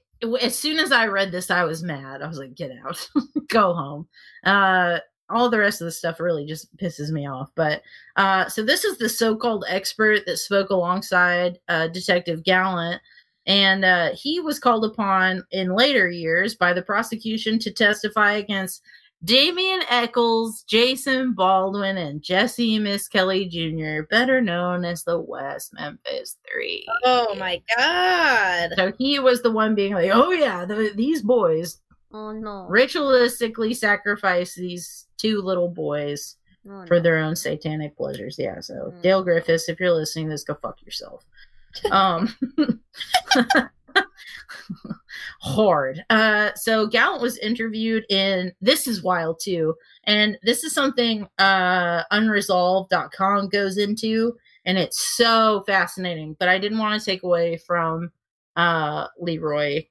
as 0.41 0.57
soon 0.57 0.79
as 0.79 0.91
I 0.91 1.07
read 1.07 1.31
this, 1.31 1.51
I 1.51 1.63
was 1.63 1.83
mad. 1.83 2.21
I 2.21 2.27
was 2.27 2.37
like, 2.37 2.55
"Get 2.55 2.71
out, 2.85 3.09
go 3.49 3.73
home." 3.73 4.07
Uh, 4.45 4.99
all 5.29 5.49
the 5.49 5.57
rest 5.57 5.81
of 5.81 5.85
the 5.85 5.91
stuff 5.91 6.19
really 6.19 6.45
just 6.45 6.75
pisses 6.77 7.09
me 7.09 7.27
off. 7.27 7.49
But 7.55 7.81
uh, 8.17 8.47
so 8.49 8.63
this 8.63 8.83
is 8.83 8.97
the 8.97 9.09
so-called 9.09 9.65
expert 9.67 10.25
that 10.25 10.37
spoke 10.37 10.69
alongside 10.69 11.59
uh, 11.69 11.87
Detective 11.87 12.43
Gallant, 12.43 13.01
and 13.45 13.83
uh, 13.83 14.09
he 14.13 14.39
was 14.39 14.59
called 14.59 14.85
upon 14.85 15.43
in 15.51 15.75
later 15.75 16.09
years 16.09 16.55
by 16.55 16.71
the 16.73 16.81
prosecution 16.81 17.59
to 17.59 17.71
testify 17.71 18.33
against 18.33 18.81
Damien 19.23 19.81
Echols, 19.89 20.63
Jason 20.63 21.33
Baldwin, 21.33 21.97
and 21.97 22.21
Jesse 22.21 22.77
Misskelley 22.77 23.45
Jr., 23.47 24.03
better 24.09 24.41
known 24.41 24.83
as 24.83 25.03
the 25.03 25.19
West 25.19 25.73
Memphis 25.73 26.37
Three. 26.51 26.85
Oh 27.05 27.33
my 27.35 27.61
god. 27.77 28.71
So 28.75 28.91
he 28.97 29.19
was 29.19 29.41
the 29.41 29.51
one 29.51 29.75
being 29.75 29.93
like, 29.93 30.11
"Oh 30.13 30.31
yeah, 30.31 30.65
the, 30.65 30.91
these 30.95 31.21
boys 31.21 31.79
oh 32.11 32.31
no. 32.31 32.67
ritualistically 32.69 33.75
sacrifice 33.75 34.55
these 34.55 35.07
two 35.17 35.41
little 35.41 35.69
boys 35.69 36.35
Oh, 36.69 36.85
for 36.85 36.99
their 36.99 37.17
own 37.17 37.35
satanic 37.35 37.95
pleasures." 37.95 38.35
Yeah. 38.37 38.59
So 38.59 38.91
Mm. 38.93 39.01
Dale 39.01 39.25
Griffis, 39.25 39.69
if 39.69 39.79
you're 39.79 39.91
listening, 39.93 40.25
to 40.25 40.31
this 40.31 40.43
go 40.43 40.55
fuck 40.55 40.81
yourself. 40.81 41.25
Um. 41.91 42.35
hard. 45.41 46.03
Uh, 46.09 46.51
so 46.55 46.87
Gallant 46.87 47.21
was 47.21 47.37
interviewed 47.37 48.05
in 48.09 48.51
this 48.61 48.87
is 48.87 49.03
wild 49.03 49.39
too, 49.39 49.75
and 50.05 50.37
this 50.43 50.63
is 50.63 50.73
something 50.73 51.27
uh 51.39 52.03
unresolved.com 52.11 53.49
goes 53.49 53.77
into, 53.77 54.35
and 54.65 54.77
it's 54.77 55.15
so 55.15 55.63
fascinating. 55.65 56.35
But 56.39 56.49
I 56.49 56.59
didn't 56.59 56.79
want 56.79 56.99
to 56.99 57.05
take 57.05 57.23
away 57.23 57.57
from 57.57 58.11
uh 58.55 59.07
Leroy 59.19 59.85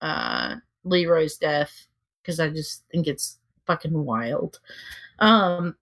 uh 0.00 0.56
Leroy's 0.84 1.36
death 1.36 1.86
because 2.22 2.40
I 2.40 2.48
just 2.48 2.84
think 2.90 3.06
it's 3.06 3.38
fucking 3.66 4.04
wild. 4.04 4.60
Um 5.18 5.76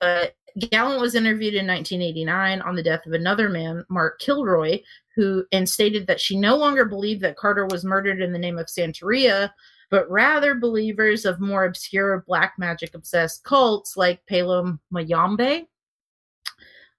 but 0.00 0.34
Gallant 0.58 1.00
was 1.00 1.14
interviewed 1.14 1.54
in 1.54 1.66
1989 1.66 2.62
on 2.62 2.74
the 2.74 2.82
death 2.82 3.06
of 3.06 3.12
another 3.12 3.48
man, 3.48 3.84
Mark 3.88 4.18
Kilroy, 4.18 4.80
who 5.20 5.44
and 5.52 5.68
stated 5.68 6.06
that 6.06 6.18
she 6.18 6.34
no 6.34 6.56
longer 6.56 6.86
believed 6.86 7.20
that 7.20 7.36
Carter 7.36 7.66
was 7.66 7.84
murdered 7.84 8.22
in 8.22 8.32
the 8.32 8.38
name 8.38 8.56
of 8.56 8.68
Santeria, 8.68 9.50
but 9.90 10.10
rather 10.10 10.54
believers 10.54 11.26
of 11.26 11.40
more 11.40 11.66
obscure 11.66 12.24
black 12.26 12.54
magic 12.56 12.94
obsessed 12.94 13.44
cults 13.44 13.98
like 13.98 14.24
Palo 14.24 14.78
Mayombe. 14.90 15.68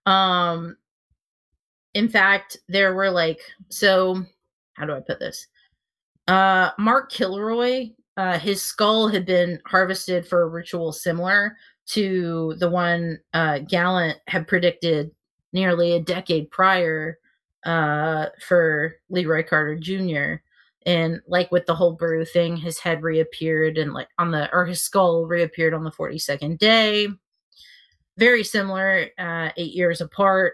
Um, 0.05 0.78
in 1.95 2.09
fact, 2.09 2.57
there 2.67 2.93
were 2.93 3.09
like 3.09 3.39
so. 3.69 4.24
How 4.74 4.86
do 4.86 4.93
I 4.93 4.99
put 4.99 5.19
this? 5.19 5.47
Uh, 6.28 6.69
Mark 6.78 7.11
Kilroy, 7.11 7.89
uh, 8.17 8.38
his 8.38 8.61
skull 8.61 9.07
had 9.07 9.26
been 9.26 9.59
harvested 9.65 10.28
for 10.28 10.43
a 10.43 10.47
ritual 10.47 10.91
similar 10.91 11.57
to 11.88 12.53
the 12.59 12.69
one 12.69 13.19
uh, 13.34 13.59
Gallant 13.59 14.19
had 14.28 14.47
predicted 14.47 15.09
nearly 15.53 15.93
a 15.93 15.99
decade 15.99 16.51
prior 16.51 17.17
uh, 17.66 18.28
for 18.47 18.95
Leroy 19.09 19.43
Carter 19.43 19.78
Jr. 19.78 20.36
And 20.86 21.22
like 21.28 21.51
with 21.51 21.66
the 21.66 21.76
whole 21.76 21.93
brew 21.93 22.26
thing, 22.26 22.57
his 22.57 22.80
head 22.80 23.03
reappeared 23.03 23.78
and 23.78 23.93
like 23.93 24.09
on 24.18 24.32
the 24.32 24.51
or 24.53 24.66
his 24.66 24.82
skull 24.82 25.26
reappeared 25.26 25.74
on 25.74 25.84
the 25.84 25.91
42nd 25.91 26.57
day. 26.57 27.07
Very 28.18 28.43
similar, 28.43 29.07
uh, 29.18 29.49
eight 29.57 29.74
years 29.74 30.01
apart. 30.01 30.53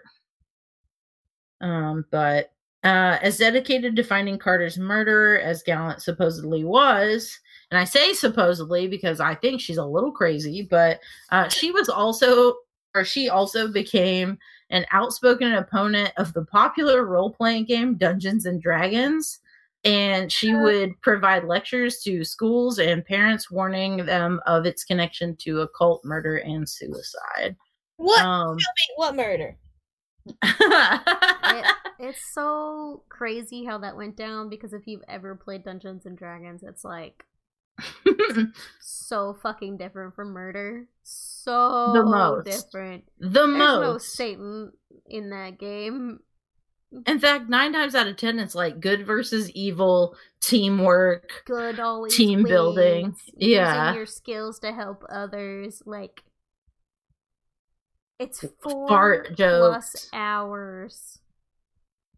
Um, 1.62 2.06
but 2.12 2.52
Uh, 2.84 3.18
as 3.22 3.38
dedicated 3.40 3.96
to 3.96 4.04
finding 4.04 4.38
Carter's 4.38 4.78
murderer 4.78 5.40
as 5.40 5.64
Gallant 5.64 6.02
supposedly 6.02 6.64
was, 6.64 7.38
and 7.72 7.78
I 7.78 7.84
say 7.84 8.14
supposedly 8.14 8.88
because 8.88 9.20
I 9.20 9.36
think 9.36 9.60
she's 9.60 9.78
a 9.78 9.86
little 9.86 10.12
crazy, 10.12 10.68
but 10.70 11.00
uh, 11.32 11.50
she 11.50 11.72
was 11.72 11.90
also, 11.90 12.54
or 12.96 13.04
she 13.04 13.30
also 13.30 13.68
became 13.68 14.38
an 14.70 14.86
outspoken 14.92 15.54
opponent 15.54 16.12
of 16.18 16.34
the 16.34 16.46
popular 16.46 17.06
role 17.06 17.32
playing 17.32 17.66
game 17.66 17.96
Dungeons 17.96 18.46
and 18.46 18.62
Dragons. 18.62 19.40
And 19.84 20.30
she 20.32 20.54
would 20.54 21.00
provide 21.02 21.46
lectures 21.46 22.02
to 22.02 22.26
schools 22.26 22.80
and 22.80 23.06
parents, 23.06 23.50
warning 23.50 24.06
them 24.06 24.42
of 24.46 24.66
its 24.66 24.84
connection 24.84 25.36
to 25.38 25.62
occult 25.62 26.04
murder 26.04 26.38
and 26.38 26.68
suicide. 26.68 27.56
What? 27.96 28.20
Um, 28.26 28.58
Tell 28.58 28.74
me 28.74 28.94
what 28.96 29.16
murder? 29.16 29.58
It, 31.50 31.66
it's 32.00 32.34
so 32.34 33.04
crazy 33.08 33.64
how 33.64 33.78
that 33.78 33.96
went 33.96 34.18
down 34.18 34.50
because 34.50 34.74
if 34.74 34.86
you've 34.86 35.04
ever 35.08 35.34
played 35.36 35.64
Dungeons 35.64 36.06
and 36.06 36.18
Dragons, 36.18 36.62
it's 36.62 36.84
like 36.84 37.24
so 38.82 39.38
fucking 39.42 39.78
different 39.78 40.16
from 40.16 40.30
murder. 40.30 40.88
So 41.04 41.92
The 41.94 42.04
most. 42.04 42.46
different. 42.46 43.06
the 43.20 43.30
There's 43.30 43.48
no 43.58 43.82
most. 43.82 44.14
Satan 44.14 44.72
in 45.08 45.30
that 45.30 45.60
game. 45.60 46.20
In 47.06 47.20
fact, 47.20 47.50
nine 47.50 47.74
times 47.74 47.96
out 47.96 48.08
of 48.08 48.16
ten, 48.16 48.40
it's 48.40 48.56
like 48.56 48.80
good 48.80 49.06
versus 49.06 49.50
evil, 49.52 50.16
teamwork. 50.42 51.44
Good 51.46 51.80
always 51.80 52.16
Team 52.16 52.44
building. 52.44 53.14
Yeah. 53.36 53.88
Using 53.90 53.98
your 53.98 54.06
skills 54.06 54.60
to 54.60 54.72
help 54.74 55.04
others. 55.10 55.84
Like 55.86 56.24
it's 58.20 58.44
four 58.62 58.88
Fart 58.88 59.28
plus 59.28 59.38
jokes. 59.94 60.10
hours 60.14 61.20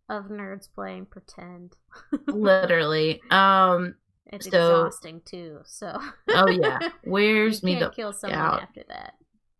of 0.08 0.26
nerds 0.26 0.68
playing 0.74 1.08
pretend. 1.08 1.76
Literally. 2.28 3.22
Um. 3.32 3.96
It's 4.32 4.50
So- 4.50 4.86
exhausting 4.86 5.22
too. 5.26 5.60
So 5.66 5.98
Oh 6.30 6.48
yeah. 6.50 6.80
Where's 7.04 7.62
you 7.62 7.66
me 7.68 7.74
can't 7.80 7.92
the 7.92 7.96
kill 7.96 8.14
someone 8.14 8.40
out. 8.40 8.62
after 8.62 8.84
that. 8.88 9.14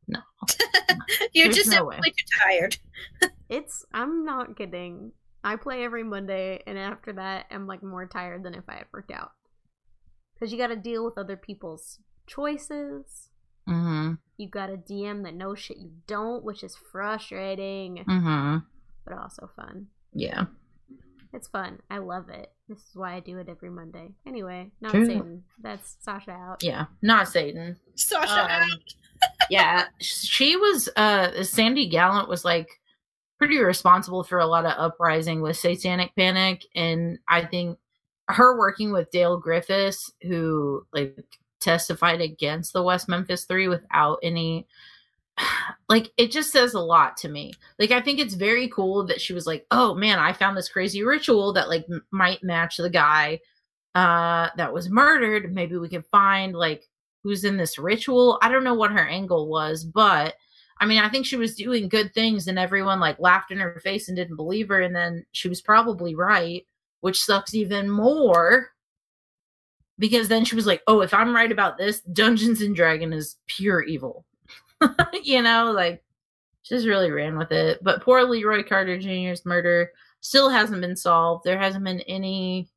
No, 0.08 0.20
you're 1.34 1.46
There's 1.46 1.56
just 1.58 1.70
no 1.72 1.86
way. 1.86 1.96
simply 1.96 2.12
too 2.12 2.26
tired. 2.44 2.78
It's 3.50 3.84
I'm 3.94 4.26
not 4.26 4.56
kidding. 4.56 5.12
I 5.44 5.56
play 5.56 5.84
every 5.84 6.04
Monday, 6.04 6.62
and 6.68 6.78
after 6.78 7.14
that, 7.14 7.46
I'm 7.50 7.66
like 7.66 7.82
more 7.82 8.06
tired 8.06 8.44
than 8.44 8.54
if 8.54 8.64
I 8.70 8.74
had 8.76 8.86
worked 8.94 9.10
out. 9.12 9.32
Because 10.34 10.52
you 10.52 10.58
got 10.60 10.68
to 10.68 10.76
deal 10.76 11.04
with 11.04 11.18
other 11.18 11.36
people's 11.36 11.98
choices. 12.28 13.30
Mm-hmm. 13.68 14.14
You 14.38 14.50
got 14.50 14.70
a 14.70 14.78
DM 14.78 15.24
that 15.24 15.34
knows 15.34 15.60
shit 15.60 15.78
you 15.78 15.92
don't, 16.08 16.44
which 16.44 16.64
is 16.64 16.76
frustrating, 16.92 18.04
Mm-hmm. 18.08 18.58
but 19.06 19.18
also 19.18 19.50
fun. 19.56 19.88
Yeah. 20.14 20.46
It's 21.34 21.48
fun. 21.48 21.80
I 21.90 21.98
love 22.00 22.30
it. 22.30 22.52
This 22.70 22.78
is 22.78 22.96
why 22.96 23.16
I 23.16 23.20
do 23.20 23.40
it 23.40 23.50
every 23.50 23.72
Monday. 23.72 24.12
Anyway, 24.28 24.70
not 24.80 24.92
True. 24.92 25.08
Satan. 25.08 25.44
That's 25.60 25.98
Sasha 26.02 26.32
out. 26.32 26.64
Yeah. 26.64 26.86
Not 27.02 27.28
Satan. 27.28 27.76
Sasha, 27.96 28.62
Um, 28.62 28.70
yeah. 29.50 29.86
She 30.00 30.56
was 30.56 30.88
uh 30.96 31.44
Sandy 31.44 31.90
Gallant 31.90 32.30
was 32.30 32.46
like 32.46 32.70
pretty 33.40 33.58
responsible 33.58 34.24
for 34.24 34.38
a 34.38 34.46
lot 34.46 34.66
of 34.66 34.74
uprising 34.78 35.42
with 35.42 35.58
Satanic 35.58 36.16
Panic. 36.16 36.64
And 36.76 37.18
I 37.28 37.44
think 37.44 37.80
her 38.28 38.56
working 38.56 38.92
with 38.92 39.10
Dale 39.10 39.42
Griffis, 39.42 40.12
who 40.22 40.86
like 40.94 41.18
testified 41.60 42.22
against 42.22 42.74
the 42.74 42.84
West 42.84 43.10
Memphis 43.10 43.46
Three 43.46 43.68
without 43.68 44.20
any 44.22 44.68
like 45.90 46.12
it 46.18 46.32
just 46.32 46.52
says 46.52 46.74
a 46.74 46.80
lot 46.80 47.18
to 47.18 47.30
me. 47.30 47.54
Like 47.78 47.92
I 47.92 48.02
think 48.02 48.20
it's 48.20 48.34
very 48.34 48.68
cool 48.70 49.06
that 49.08 49.22
she 49.22 49.34
was 49.34 49.48
like, 49.48 49.66
"Oh 49.72 49.94
man, 49.96 50.20
I 50.20 50.34
found 50.34 50.58
this 50.58 50.70
crazy 50.70 51.04
ritual 51.04 51.54
that 51.54 51.70
like 51.70 51.86
m- 51.92 52.06
might 52.12 52.44
match 52.44 52.78
the 52.78 52.90
guy 52.90 53.40
uh 53.96 54.50
that 54.58 54.74
was 54.74 54.90
murdered. 54.90 55.54
Maybe 55.54 55.78
we 55.78 55.90
can 55.90 56.04
find 56.04 56.56
like 56.56 56.88
who's 57.24 57.44
in 57.44 57.58
this 57.58 57.78
ritual." 57.78 58.40
I 58.42 58.50
don't 58.50 58.64
know 58.64 58.74
what 58.76 58.92
her 58.92 59.08
angle 59.08 59.48
was, 59.50 59.84
but 59.84 60.36
I 60.80 60.86
mean, 60.86 61.00
I 61.00 61.10
think 61.10 61.26
she 61.26 61.36
was 61.38 61.56
doing 61.56 61.90
good 61.90 62.14
things 62.14 62.48
and 62.48 62.58
everyone 62.60 63.00
like 63.00 63.20
laughed 63.20 63.52
in 63.52 63.60
her 63.60 63.80
face 63.84 64.08
and 64.08 64.16
didn't 64.18 64.38
believe 64.38 64.70
her 64.70 64.82
and 64.82 64.96
then 64.96 65.26
she 65.34 65.50
was 65.50 65.62
probably 65.62 66.16
right, 66.16 66.66
which 67.02 67.22
sucks 67.22 67.54
even 67.54 67.90
more 67.90 68.70
because 70.00 70.30
then 70.30 70.46
she 70.46 70.56
was 70.56 70.66
like, 70.66 70.82
"Oh, 70.88 71.02
if 71.02 71.14
I'm 71.14 71.36
right 71.36 71.52
about 71.52 71.78
this, 71.78 72.02
Dungeons 72.02 72.62
and 72.62 72.76
Dragon 72.76 73.14
is 73.14 73.38
pure 73.48 73.82
evil." 73.84 74.26
you 75.24 75.42
know, 75.42 75.72
like 75.72 76.04
just 76.64 76.88
really 76.88 77.12
ran 77.12 77.38
with 77.38 77.52
it. 77.52 77.84
But 77.84 78.02
poor 78.02 78.24
Leroy 78.24 78.64
Carter 78.64 78.98
Jr.'s 79.00 79.46
murder 79.46 79.92
still 80.22 80.50
hasn't 80.50 80.82
been 80.82 80.96
solved. 80.96 81.44
There 81.44 81.60
hasn't 81.60 81.84
been 81.86 82.02
any 82.02 82.70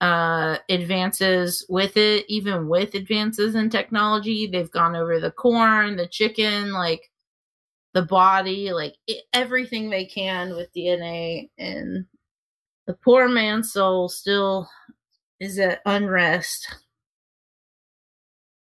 uh 0.00 0.56
advances 0.70 1.64
with 1.68 1.96
it 1.98 2.24
even 2.26 2.68
with 2.68 2.94
advances 2.94 3.54
in 3.54 3.68
technology 3.68 4.46
they've 4.46 4.70
gone 4.70 4.96
over 4.96 5.20
the 5.20 5.30
corn 5.30 5.94
the 5.94 6.06
chicken 6.06 6.72
like 6.72 7.10
the 7.92 8.00
body 8.00 8.72
like 8.72 8.94
it, 9.06 9.24
everything 9.34 9.90
they 9.90 10.06
can 10.06 10.56
with 10.56 10.72
dna 10.72 11.50
and 11.58 12.06
the 12.86 12.94
poor 12.94 13.28
man's 13.28 13.72
soul 13.72 14.08
still 14.08 14.66
is 15.38 15.58
at 15.58 15.82
unrest 15.84 16.66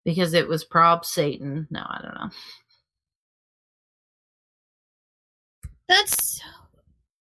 because 0.06 0.34
it 0.34 0.48
was 0.48 0.64
prob 0.64 1.06
satan 1.06 1.68
no 1.70 1.82
i 1.90 2.00
don't 2.02 2.16
know 2.16 2.30
that's 5.88 6.40
so 6.40 6.46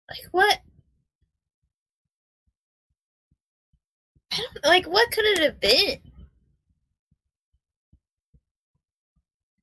like 0.09 0.27
what? 0.31 0.59
I 4.31 4.37
don't 4.37 4.65
like 4.65 4.85
what 4.85 5.11
could 5.11 5.25
it 5.25 5.39
have 5.39 5.59
been? 5.59 5.99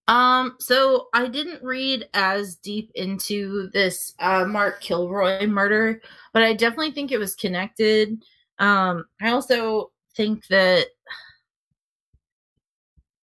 Um, 0.08 0.56
so 0.58 1.06
I 1.14 1.28
didn't 1.28 1.62
read 1.62 2.08
as 2.14 2.56
deep 2.56 2.90
into 2.96 3.70
this 3.72 4.14
uh 4.18 4.44
Mark 4.44 4.80
Kilroy 4.80 5.46
murder, 5.46 6.02
but 6.32 6.42
I 6.42 6.52
definitely 6.52 6.90
think 6.92 7.12
it 7.12 7.18
was 7.18 7.36
connected. 7.36 8.22
Um, 8.58 9.04
I 9.20 9.30
also 9.30 9.92
think 10.16 10.46
that 10.48 10.86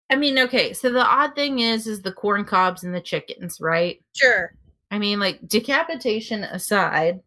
I 0.08 0.16
mean, 0.16 0.38
okay, 0.38 0.72
so 0.72 0.90
the 0.90 1.04
odd 1.04 1.34
thing 1.34 1.58
is 1.58 1.86
is 1.86 2.02
the 2.02 2.12
corn 2.12 2.44
cobs 2.44 2.84
and 2.84 2.94
the 2.94 3.00
chickens, 3.00 3.60
right? 3.60 4.00
Sure. 4.14 4.54
I 4.90 4.98
mean, 4.98 5.18
like 5.18 5.46
decapitation 5.48 6.44
aside, 6.44 7.20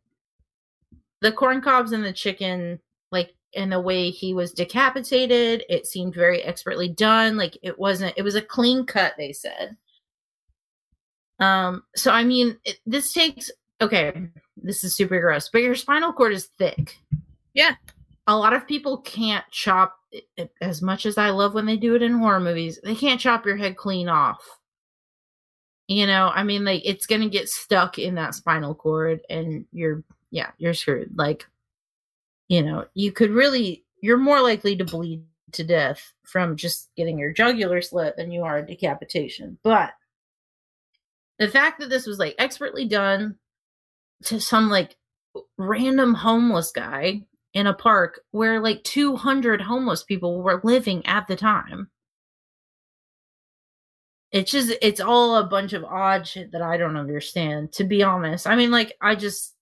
the 1.22 1.32
corn 1.32 1.62
cobs 1.62 1.92
and 1.92 2.06
the 2.06 2.14
chicken, 2.14 2.80
like 3.12 3.34
in 3.54 3.70
the 3.70 3.82
way 3.82 4.10
he 4.10 4.34
was 4.34 4.54
decapitated, 4.54 5.66
it 5.70 5.88
seemed 5.88 6.16
very 6.16 6.42
expertly 6.42 6.88
done. 6.88 7.36
Like 7.36 7.58
it 7.62 7.78
wasn't, 7.78 8.14
it 8.16 8.22
was 8.22 8.36
a 8.36 8.42
clean 8.42 8.86
cut. 8.86 9.14
They 9.18 9.34
said. 9.34 9.76
Um. 11.40 11.84
So 11.96 12.12
I 12.12 12.24
mean, 12.24 12.58
it, 12.64 12.80
this 12.86 13.12
takes 13.12 13.52
okay. 13.82 14.14
This 14.56 14.84
is 14.84 14.96
super 14.96 15.20
gross, 15.20 15.50
but 15.50 15.62
your 15.62 15.76
spinal 15.76 16.14
cord 16.14 16.34
is 16.34 16.46
thick. 16.58 16.98
Yeah. 17.54 17.76
A 18.30 18.38
lot 18.38 18.54
of 18.54 18.68
people 18.68 19.00
can't 19.00 19.44
chop. 19.50 19.96
it- 20.12 20.28
it- 20.38 20.54
As 20.62 20.82
much 20.82 21.06
as 21.06 21.18
I 21.18 21.30
love 21.32 21.54
when 21.54 21.66
they 21.66 21.78
do 21.78 21.96
it 21.96 22.02
in 22.02 22.14
horror 22.14 22.40
movies, 22.40 22.80
they 22.84 22.96
can't 22.96 23.20
chop 23.20 23.46
your 23.46 23.58
head 23.58 23.76
clean 23.78 24.08
off 24.10 24.44
you 25.90 26.06
know 26.06 26.32
i 26.36 26.44
mean 26.44 26.64
like 26.64 26.84
it's 26.86 27.08
gonna 27.08 27.28
get 27.28 27.50
stuck 27.50 27.98
in 27.98 28.14
that 28.16 28.36
spinal 28.36 28.76
cord 28.76 29.22
and 29.30 29.66
you're 29.72 30.04
yeah 30.30 30.52
you're 30.60 30.74
screwed 30.74 31.10
like 31.18 31.48
you 32.48 32.62
know 32.62 32.86
you 32.94 33.12
could 33.12 33.32
really 33.32 33.84
you're 34.02 34.18
more 34.18 34.40
likely 34.40 34.76
to 34.76 34.86
bleed 34.86 35.24
to 35.52 35.64
death 35.64 36.14
from 36.24 36.56
just 36.56 36.90
getting 36.96 37.18
your 37.18 37.34
jugular 37.34 37.82
slit 37.82 38.16
than 38.18 38.32
you 38.32 38.44
are 38.44 38.60
a 38.60 38.66
decapitation 38.66 39.58
but 39.64 39.92
the 41.40 41.48
fact 41.48 41.80
that 41.80 41.90
this 41.90 42.06
was 42.06 42.20
like 42.20 42.36
expertly 42.38 42.86
done 42.86 43.36
to 44.24 44.40
some 44.40 44.70
like 44.70 44.96
random 45.58 46.14
homeless 46.14 46.72
guy 46.72 47.20
in 47.54 47.68
a 47.68 47.74
park 47.74 48.22
where 48.32 48.60
like 48.60 48.84
200 48.84 49.62
homeless 49.62 50.04
people 50.04 50.42
were 50.42 50.62
living 50.64 51.06
at 51.06 51.28
the 51.28 51.36
time 51.36 51.90
it's 54.32 54.52
just 54.52 54.74
it's 54.82 55.00
all 55.00 55.38
a 55.38 55.48
bunch 55.48 55.74
of 55.74 55.84
odd 55.84 56.28
shit 56.28 56.52
that 56.52 56.62
I 56.62 56.78
don't 56.78 56.98
understand, 56.98 57.72
to 57.74 57.84
be 57.84 58.04
honest. 58.04 58.46
I 58.46 58.56
mean, 58.56 58.72
like 58.72 58.96
I 59.02 59.16
just 59.16 59.56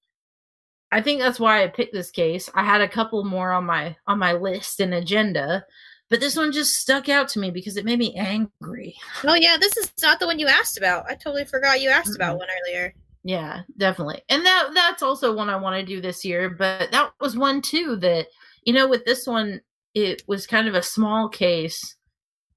I 0.91 1.01
think 1.01 1.21
that's 1.21 1.39
why 1.39 1.63
I 1.63 1.67
picked 1.67 1.93
this 1.93 2.11
case. 2.11 2.49
I 2.53 2.63
had 2.63 2.81
a 2.81 2.87
couple 2.87 3.23
more 3.23 3.51
on 3.51 3.65
my 3.65 3.95
on 4.07 4.19
my 4.19 4.33
list 4.33 4.79
and 4.79 4.93
agenda, 4.93 5.65
but 6.09 6.19
this 6.19 6.35
one 6.35 6.51
just 6.51 6.75
stuck 6.75 7.07
out 7.07 7.29
to 7.29 7.39
me 7.39 7.49
because 7.49 7.77
it 7.77 7.85
made 7.85 7.99
me 7.99 8.13
angry. 8.15 8.95
Oh 9.23 9.35
yeah, 9.35 9.57
this 9.59 9.77
is 9.77 9.91
not 10.01 10.19
the 10.19 10.25
one 10.25 10.39
you 10.39 10.47
asked 10.47 10.77
about. 10.77 11.05
I 11.09 11.15
totally 11.15 11.45
forgot 11.45 11.81
you 11.81 11.89
asked 11.89 12.15
about 12.15 12.35
Mm-mm. 12.35 12.39
one 12.39 12.47
earlier. 12.65 12.93
Yeah, 13.27 13.63
definitely. 13.75 14.21
And 14.29 14.45
that 14.45 14.69
that's 14.73 15.03
also 15.03 15.35
one 15.35 15.49
I 15.49 15.57
want 15.57 15.75
to 15.75 15.85
do 15.85 15.99
this 15.99 16.23
year, 16.23 16.49
but 16.49 16.91
that 16.91 17.11
was 17.19 17.35
one 17.35 17.61
too 17.61 17.97
that 17.97 18.27
you 18.63 18.71
know 18.71 18.87
with 18.87 19.03
this 19.03 19.27
one 19.27 19.59
it 19.93 20.23
was 20.27 20.47
kind 20.47 20.65
of 20.69 20.75
a 20.75 20.81
small 20.81 21.27
case 21.27 21.95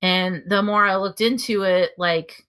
and 0.01 0.45
the 0.47 0.62
more 0.62 0.85
I 0.85 0.95
looked 0.95 1.21
into 1.21 1.62
it 1.62 1.91
like 1.99 2.47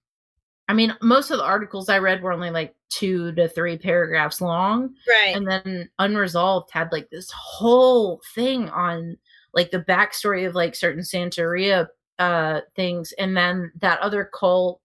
I 0.68 0.74
mean 0.74 0.96
most 1.02 1.32
of 1.32 1.40
the 1.40 1.44
articles 1.44 1.90
I 1.90 1.98
read 1.98 2.22
were 2.22 2.32
only 2.32 2.52
like 2.52 2.76
two 2.90 3.32
to 3.34 3.48
three 3.48 3.78
paragraphs 3.78 4.40
long 4.40 4.94
Right. 5.08 5.36
and 5.36 5.48
then 5.48 5.90
unresolved 5.98 6.70
had 6.72 6.92
like 6.92 7.10
this 7.10 7.32
whole 7.32 8.22
thing 8.36 8.70
on 8.70 9.18
like 9.54 9.72
the 9.72 9.80
backstory 9.82 10.48
of 10.48 10.54
like 10.54 10.76
certain 10.76 11.02
santeria 11.02 11.88
uh 12.20 12.62
things 12.76 13.14
and 13.14 13.36
then 13.36 13.72
that 13.80 14.00
other 14.02 14.30
cult 14.32 14.80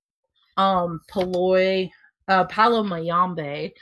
um 0.56 1.00
Paloi 1.10 1.90
uh 2.28 2.44
Palo 2.44 2.82
Mayombe 2.82 3.74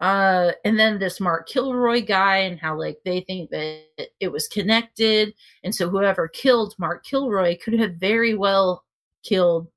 uh 0.00 0.52
and 0.64 0.78
then 0.78 0.98
this 0.98 1.20
Mark 1.20 1.48
Kilroy 1.48 2.04
guy 2.04 2.38
and 2.38 2.58
how 2.58 2.78
like 2.78 2.98
they 3.04 3.20
think 3.20 3.50
that 3.50 3.82
it 4.20 4.28
was 4.28 4.48
connected 4.48 5.34
and 5.64 5.74
so 5.74 5.88
whoever 5.88 6.28
killed 6.28 6.74
Mark 6.78 7.04
Kilroy 7.04 7.56
could 7.58 7.78
have 7.78 7.94
very 7.94 8.34
well 8.34 8.84
killed 9.22 9.68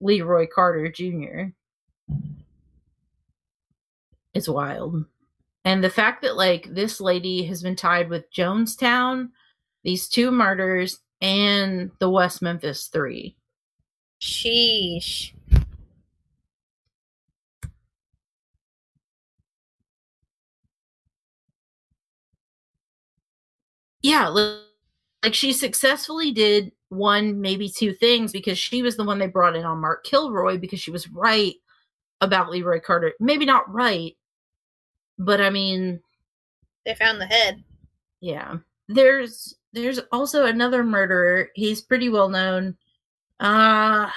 Leroy 0.00 0.46
Carter 0.52 0.90
Jr. 0.90 1.50
It's 4.34 4.48
wild. 4.48 5.04
And 5.64 5.82
the 5.82 5.90
fact 5.90 6.22
that 6.22 6.36
like 6.36 6.74
this 6.74 7.00
lady 7.00 7.44
has 7.44 7.62
been 7.62 7.76
tied 7.76 8.10
with 8.10 8.30
Jonestown, 8.32 9.30
these 9.82 10.08
two 10.08 10.30
murders, 10.30 11.00
and 11.22 11.90
the 12.00 12.10
West 12.10 12.42
Memphis 12.42 12.88
Three. 12.88 13.36
Sheesh. 14.20 15.32
Yeah, 24.04 24.28
li- 24.28 24.60
like 25.24 25.32
she 25.34 25.50
successfully 25.54 26.30
did 26.30 26.70
one, 26.90 27.40
maybe 27.40 27.70
two 27.70 27.94
things 27.94 28.32
because 28.32 28.58
she 28.58 28.82
was 28.82 28.96
the 28.98 29.04
one 29.04 29.18
they 29.18 29.26
brought 29.26 29.56
in 29.56 29.64
on 29.64 29.80
Mark 29.80 30.04
Kilroy 30.04 30.58
because 30.58 30.78
she 30.78 30.90
was 30.90 31.08
right 31.08 31.54
about 32.20 32.50
Leroy 32.50 32.80
Carter. 32.80 33.14
Maybe 33.18 33.46
not 33.46 33.72
right, 33.72 34.14
but 35.18 35.40
I 35.40 35.48
mean, 35.48 36.00
They 36.84 36.94
found 36.94 37.18
the 37.18 37.26
head. 37.26 37.64
yeah. 38.20 38.56
There's 38.88 39.56
there's 39.72 40.00
also 40.12 40.44
another 40.44 40.84
murderer. 40.84 41.48
He's 41.54 41.80
pretty 41.80 42.10
well 42.10 42.28
known. 42.28 42.76
Uh. 43.40 44.10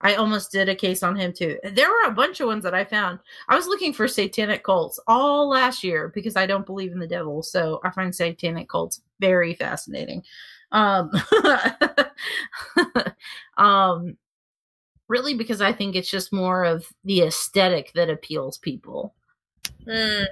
I 0.00 0.14
almost 0.14 0.52
did 0.52 0.68
a 0.68 0.74
case 0.74 1.02
on 1.02 1.16
him 1.16 1.32
too. 1.32 1.58
There 1.64 1.88
were 1.88 2.10
a 2.10 2.14
bunch 2.14 2.40
of 2.40 2.48
ones 2.48 2.64
that 2.64 2.74
I 2.74 2.84
found. 2.84 3.18
I 3.48 3.56
was 3.56 3.66
looking 3.66 3.92
for 3.92 4.06
satanic 4.06 4.62
cults 4.62 5.00
all 5.06 5.48
last 5.48 5.82
year 5.82 6.12
because 6.14 6.36
I 6.36 6.46
don't 6.46 6.66
believe 6.66 6.92
in 6.92 6.98
the 6.98 7.06
devil, 7.06 7.42
so 7.42 7.80
I 7.82 7.90
find 7.90 8.14
satanic 8.14 8.68
cults 8.68 9.00
very 9.20 9.54
fascinating. 9.54 10.22
Um 10.72 11.10
um 13.56 14.16
really 15.08 15.34
because 15.34 15.60
I 15.60 15.72
think 15.72 15.94
it's 15.94 16.10
just 16.10 16.32
more 16.32 16.64
of 16.64 16.86
the 17.04 17.22
aesthetic 17.22 17.92
that 17.94 18.10
appeals 18.10 18.58
people. 18.58 19.14
Mm. 19.86 20.26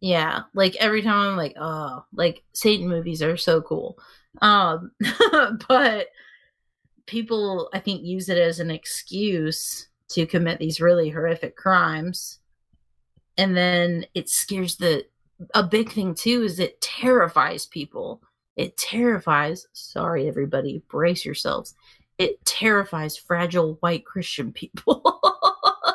Yeah, 0.00 0.42
like 0.54 0.76
every 0.76 1.02
time 1.02 1.30
I'm 1.30 1.36
like, 1.36 1.54
oh, 1.58 2.04
like 2.12 2.42
Satan 2.52 2.88
movies 2.88 3.22
are 3.22 3.36
so 3.36 3.62
cool. 3.62 3.98
Um 4.42 4.92
but 5.68 6.08
people 7.08 7.68
I 7.72 7.80
think 7.80 8.04
use 8.04 8.28
it 8.28 8.38
as 8.38 8.60
an 8.60 8.70
excuse 8.70 9.88
to 10.10 10.26
commit 10.26 10.58
these 10.58 10.80
really 10.80 11.10
horrific 11.10 11.56
crimes. 11.56 12.38
And 13.36 13.56
then 13.56 14.06
it 14.14 14.28
scares 14.28 14.76
the 14.76 15.06
a 15.54 15.62
big 15.62 15.90
thing 15.90 16.14
too 16.14 16.42
is 16.42 16.60
it 16.60 16.80
terrifies 16.80 17.66
people. 17.66 18.22
It 18.56 18.76
terrifies, 18.76 19.66
sorry 19.72 20.28
everybody, 20.28 20.82
brace 20.88 21.24
yourselves. 21.24 21.74
It 22.18 22.44
terrifies 22.44 23.16
fragile 23.16 23.76
white 23.80 24.04
Christian 24.04 24.52
people. 24.52 25.20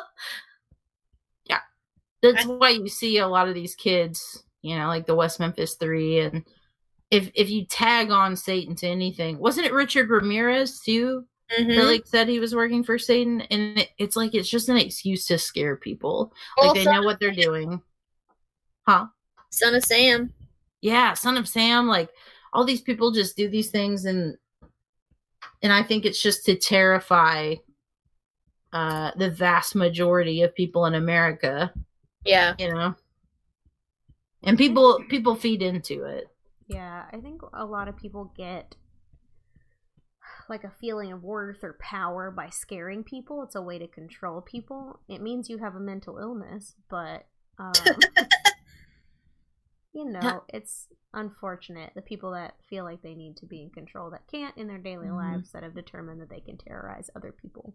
yeah. 1.44 1.60
That's 2.22 2.46
why 2.46 2.70
you 2.70 2.88
see 2.88 3.18
a 3.18 3.28
lot 3.28 3.48
of 3.48 3.54
these 3.54 3.74
kids, 3.74 4.44
you 4.62 4.76
know, 4.76 4.86
like 4.86 5.04
the 5.04 5.14
West 5.14 5.40
Memphis 5.40 5.74
3 5.74 6.20
and 6.20 6.44
if 7.14 7.30
if 7.34 7.48
you 7.48 7.64
tag 7.64 8.10
on 8.10 8.34
Satan 8.34 8.74
to 8.76 8.88
anything, 8.88 9.38
wasn't 9.38 9.66
it 9.66 9.72
Richard 9.72 10.10
Ramirez 10.10 10.80
too? 10.80 11.24
That 11.56 11.84
like 11.84 12.06
said 12.06 12.28
he 12.28 12.40
was 12.40 12.54
working 12.54 12.82
for 12.82 12.98
Satan, 12.98 13.42
and 13.42 13.78
it, 13.78 13.90
it's 13.98 14.16
like 14.16 14.34
it's 14.34 14.48
just 14.48 14.68
an 14.68 14.76
excuse 14.76 15.26
to 15.26 15.38
scare 15.38 15.76
people. 15.76 16.32
Like 16.56 16.64
Well, 16.64 16.74
they 16.74 16.84
know 16.84 17.02
what 17.02 17.20
they're 17.20 17.30
doing, 17.30 17.80
huh? 18.88 19.06
son 19.50 19.76
of 19.76 19.84
Sam. 19.84 20.32
Yeah, 20.80 21.14
Son 21.14 21.36
of 21.36 21.46
Sam. 21.46 21.86
Like 21.86 22.10
all 22.52 22.64
these 22.64 22.80
people 22.80 23.12
just 23.12 23.36
do 23.36 23.48
these 23.48 23.70
things, 23.70 24.04
and 24.06 24.36
and 25.62 25.72
I 25.72 25.84
think 25.84 26.04
it's 26.04 26.20
just 26.22 26.44
to 26.46 26.56
terrify 26.56 27.54
uh 28.72 29.12
the 29.16 29.30
vast 29.30 29.76
majority 29.76 30.42
of 30.42 30.54
people 30.54 30.86
in 30.86 30.94
America. 30.94 31.72
Yeah. 32.24 32.54
You 32.58 32.74
know, 32.74 32.94
and 34.42 34.58
people 34.58 35.04
people 35.08 35.36
feed 35.36 35.62
into 35.62 36.04
it. 36.04 36.28
Yeah, 36.74 37.04
I 37.12 37.18
think 37.18 37.42
a 37.52 37.64
lot 37.64 37.88
of 37.88 37.96
people 37.96 38.32
get 38.36 38.76
like 40.48 40.64
a 40.64 40.72
feeling 40.80 41.12
of 41.12 41.22
worth 41.22 41.62
or 41.62 41.78
power 41.80 42.30
by 42.30 42.50
scaring 42.50 43.04
people. 43.04 43.42
It's 43.42 43.54
a 43.54 43.62
way 43.62 43.78
to 43.78 43.86
control 43.86 44.40
people. 44.40 45.00
It 45.08 45.22
means 45.22 45.48
you 45.48 45.58
have 45.58 45.74
a 45.74 45.80
mental 45.80 46.18
illness, 46.18 46.74
but 46.90 47.26
um, 47.58 47.72
you 49.92 50.04
know, 50.04 50.42
it's 50.48 50.88
unfortunate 51.12 51.92
the 51.94 52.02
people 52.02 52.32
that 52.32 52.54
feel 52.68 52.84
like 52.84 53.02
they 53.02 53.14
need 53.14 53.36
to 53.36 53.46
be 53.46 53.62
in 53.62 53.70
control 53.70 54.10
that 54.10 54.26
can't 54.30 54.56
in 54.56 54.66
their 54.66 54.78
daily 54.78 55.06
Mhm. 55.06 55.16
lives 55.16 55.52
that 55.52 55.62
have 55.62 55.74
determined 55.74 56.20
that 56.20 56.28
they 56.28 56.40
can 56.40 56.58
terrorize 56.58 57.10
other 57.14 57.32
people. 57.32 57.74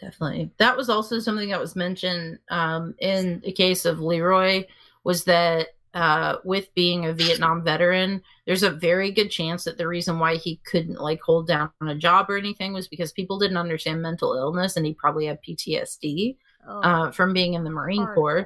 Definitely. 0.00 0.52
That 0.58 0.76
was 0.76 0.88
also 0.88 1.18
something 1.18 1.50
that 1.50 1.60
was 1.60 1.74
mentioned 1.74 2.38
um, 2.50 2.94
in 2.98 3.40
the 3.40 3.52
case 3.52 3.84
of 3.84 3.98
Leroy 3.98 4.66
was 5.04 5.24
that 5.24 5.68
uh, 5.96 6.36
with 6.44 6.72
being 6.74 7.06
a 7.06 7.12
Vietnam 7.12 7.64
veteran, 7.64 8.22
there's 8.46 8.62
a 8.62 8.70
very 8.70 9.10
good 9.10 9.30
chance 9.30 9.64
that 9.64 9.78
the 9.78 9.88
reason 9.88 10.18
why 10.18 10.36
he 10.36 10.60
couldn't 10.66 11.00
like 11.00 11.20
hold 11.20 11.48
down 11.48 11.70
a 11.82 11.94
job 11.94 12.30
or 12.30 12.36
anything 12.36 12.72
was 12.72 12.86
because 12.86 13.12
people 13.12 13.38
didn't 13.38 13.56
understand 13.56 14.02
mental 14.02 14.34
illness 14.34 14.76
and 14.76 14.86
he 14.86 14.94
probably 14.94 15.26
had 15.26 15.42
PTSD 15.42 16.36
Oh, 16.68 16.80
uh, 16.80 17.10
from 17.12 17.32
being 17.32 17.54
in 17.54 17.64
the 17.64 17.70
Marine 17.70 18.06
Corps. 18.06 18.44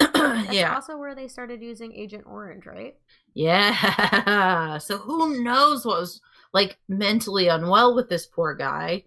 hardcore. 0.00 0.12
That's 0.14 0.52
yeah. 0.54 0.74
also 0.74 0.96
where 0.96 1.14
they 1.14 1.28
started 1.28 1.60
using 1.60 1.92
Agent 1.92 2.24
Orange, 2.26 2.66
right? 2.66 2.94
Yeah. 3.34 4.78
So 4.80 4.98
who 4.98 5.42
knows 5.42 5.84
what 5.86 6.00
was 6.00 6.20
like 6.52 6.78
mentally 6.88 7.48
unwell 7.48 7.94
with 7.94 8.08
this 8.08 8.26
poor 8.26 8.54
guy, 8.54 9.04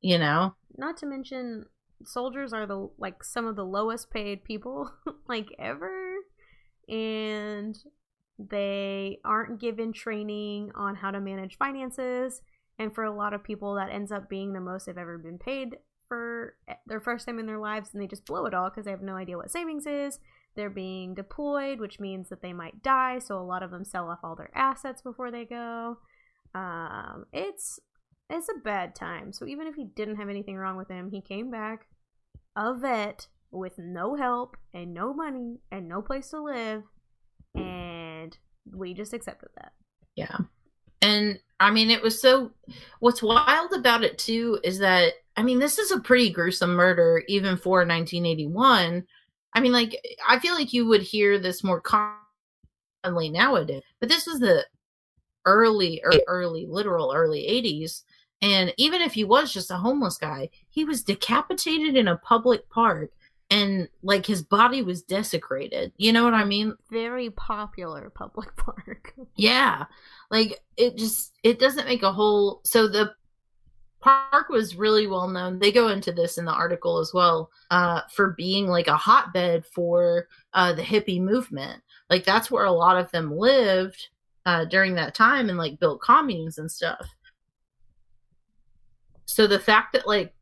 you 0.00 0.18
know? 0.18 0.54
not 0.76 0.96
to 0.98 1.06
mention 1.06 1.66
soldiers 2.04 2.52
are 2.52 2.66
the 2.66 2.88
like 2.98 3.22
some 3.22 3.46
of 3.46 3.56
the 3.56 3.64
lowest 3.64 4.10
paid 4.10 4.42
people 4.44 4.90
like 5.28 5.46
ever 5.58 6.16
and 6.92 7.78
they 8.38 9.18
aren't 9.24 9.60
given 9.60 9.92
training 9.92 10.70
on 10.74 10.94
how 10.94 11.10
to 11.10 11.20
manage 11.20 11.56
finances. 11.56 12.42
And 12.78 12.94
for 12.94 13.04
a 13.04 13.14
lot 13.14 13.32
of 13.32 13.42
people 13.42 13.74
that 13.76 13.90
ends 13.90 14.12
up 14.12 14.28
being 14.28 14.52
the 14.52 14.60
most 14.60 14.86
they've 14.86 14.98
ever 14.98 15.18
been 15.18 15.38
paid 15.38 15.76
for 16.08 16.54
eh, 16.68 16.74
their 16.86 17.00
first 17.00 17.26
time 17.26 17.38
in 17.38 17.46
their 17.46 17.58
lives 17.58 17.90
and 17.92 18.02
they 18.02 18.06
just 18.06 18.26
blow 18.26 18.44
it 18.44 18.54
all 18.54 18.68
because 18.68 18.84
they 18.84 18.90
have 18.90 19.02
no 19.02 19.16
idea 19.16 19.36
what 19.36 19.50
savings 19.50 19.86
is. 19.86 20.18
They're 20.54 20.70
being 20.70 21.14
deployed 21.14 21.80
which 21.80 21.98
means 21.98 22.28
that 22.28 22.42
they 22.42 22.52
might 22.52 22.82
die 22.82 23.18
so 23.18 23.38
a 23.38 23.40
lot 23.40 23.62
of 23.62 23.70
them 23.70 23.84
sell 23.84 24.08
off 24.08 24.18
all 24.22 24.36
their 24.36 24.50
assets 24.54 25.00
before 25.00 25.30
they 25.30 25.44
go. 25.44 25.98
Um, 26.54 27.24
it's 27.32 27.80
it's 28.28 28.48
a 28.48 28.60
bad 28.62 28.94
time. 28.94 29.32
So 29.32 29.46
even 29.46 29.66
if 29.66 29.74
he 29.74 29.84
didn't 29.84 30.16
have 30.16 30.28
anything 30.28 30.56
wrong 30.56 30.76
with 30.76 30.88
him, 30.88 31.10
he 31.10 31.20
came 31.20 31.50
back 31.50 31.86
a 32.56 32.74
vet 32.74 33.28
with 33.52 33.78
no 33.78 34.16
help 34.16 34.56
and 34.74 34.92
no 34.92 35.14
money 35.14 35.58
and 35.70 35.88
no 35.88 36.02
place 36.02 36.30
to 36.30 36.42
live, 36.42 36.82
and 37.54 38.36
we 38.74 38.94
just 38.94 39.12
accepted 39.12 39.50
that. 39.56 39.72
Yeah. 40.16 40.38
And 41.02 41.38
I 41.60 41.70
mean, 41.70 41.90
it 41.90 42.02
was 42.02 42.20
so. 42.20 42.52
What's 43.00 43.22
wild 43.22 43.72
about 43.72 44.04
it, 44.04 44.18
too, 44.18 44.58
is 44.64 44.78
that, 44.78 45.12
I 45.36 45.42
mean, 45.42 45.58
this 45.58 45.78
is 45.78 45.90
a 45.90 46.00
pretty 46.00 46.30
gruesome 46.30 46.74
murder, 46.74 47.22
even 47.28 47.56
for 47.56 47.78
1981. 47.78 49.04
I 49.54 49.60
mean, 49.60 49.72
like, 49.72 50.00
I 50.26 50.38
feel 50.38 50.54
like 50.54 50.72
you 50.72 50.86
would 50.86 51.02
hear 51.02 51.38
this 51.38 51.62
more 51.62 51.80
commonly 51.82 53.28
nowadays, 53.28 53.82
but 54.00 54.08
this 54.08 54.26
was 54.26 54.40
the 54.40 54.64
early, 55.44 56.00
or 56.04 56.12
early, 56.26 56.66
literal 56.66 57.12
early 57.14 57.42
80s. 57.42 58.02
And 58.40 58.72
even 58.76 59.02
if 59.02 59.12
he 59.12 59.24
was 59.24 59.52
just 59.52 59.70
a 59.70 59.76
homeless 59.76 60.18
guy, 60.18 60.50
he 60.70 60.84
was 60.84 61.02
decapitated 61.04 61.96
in 61.96 62.08
a 62.08 62.16
public 62.18 62.68
park 62.70 63.10
and, 63.52 63.88
like, 64.02 64.26
his 64.26 64.42
body 64.42 64.82
was 64.82 65.02
desecrated. 65.02 65.92
You 65.96 66.12
know 66.12 66.24
what 66.24 66.34
I 66.34 66.44
mean? 66.44 66.74
Very 66.90 67.30
popular 67.30 68.10
public 68.10 68.56
park. 68.56 69.14
Yeah. 69.36 69.84
Like 70.32 70.60
it 70.78 70.96
just 70.96 71.34
it 71.42 71.58
doesn't 71.60 71.86
make 71.86 72.02
a 72.02 72.10
whole 72.10 72.62
so 72.64 72.88
the 72.88 73.14
park 74.00 74.48
was 74.48 74.74
really 74.74 75.06
well 75.06 75.28
known. 75.28 75.58
They 75.58 75.70
go 75.70 75.88
into 75.88 76.10
this 76.10 76.38
in 76.38 76.46
the 76.46 76.52
article 76.52 76.98
as 76.98 77.12
well, 77.14 77.50
uh, 77.70 78.00
for 78.10 78.30
being 78.30 78.66
like 78.66 78.88
a 78.88 78.96
hotbed 78.96 79.64
for 79.66 80.26
uh 80.54 80.72
the 80.72 80.82
hippie 80.82 81.20
movement. 81.20 81.82
Like 82.08 82.24
that's 82.24 82.50
where 82.50 82.64
a 82.64 82.72
lot 82.72 82.96
of 82.96 83.10
them 83.12 83.36
lived 83.36 84.08
uh 84.46 84.64
during 84.64 84.94
that 84.94 85.14
time 85.14 85.50
and 85.50 85.58
like 85.58 85.78
built 85.78 86.00
communes 86.00 86.56
and 86.56 86.70
stuff. 86.70 87.06
So 89.26 89.46
the 89.46 89.60
fact 89.60 89.92
that 89.92 90.08
like 90.08 90.32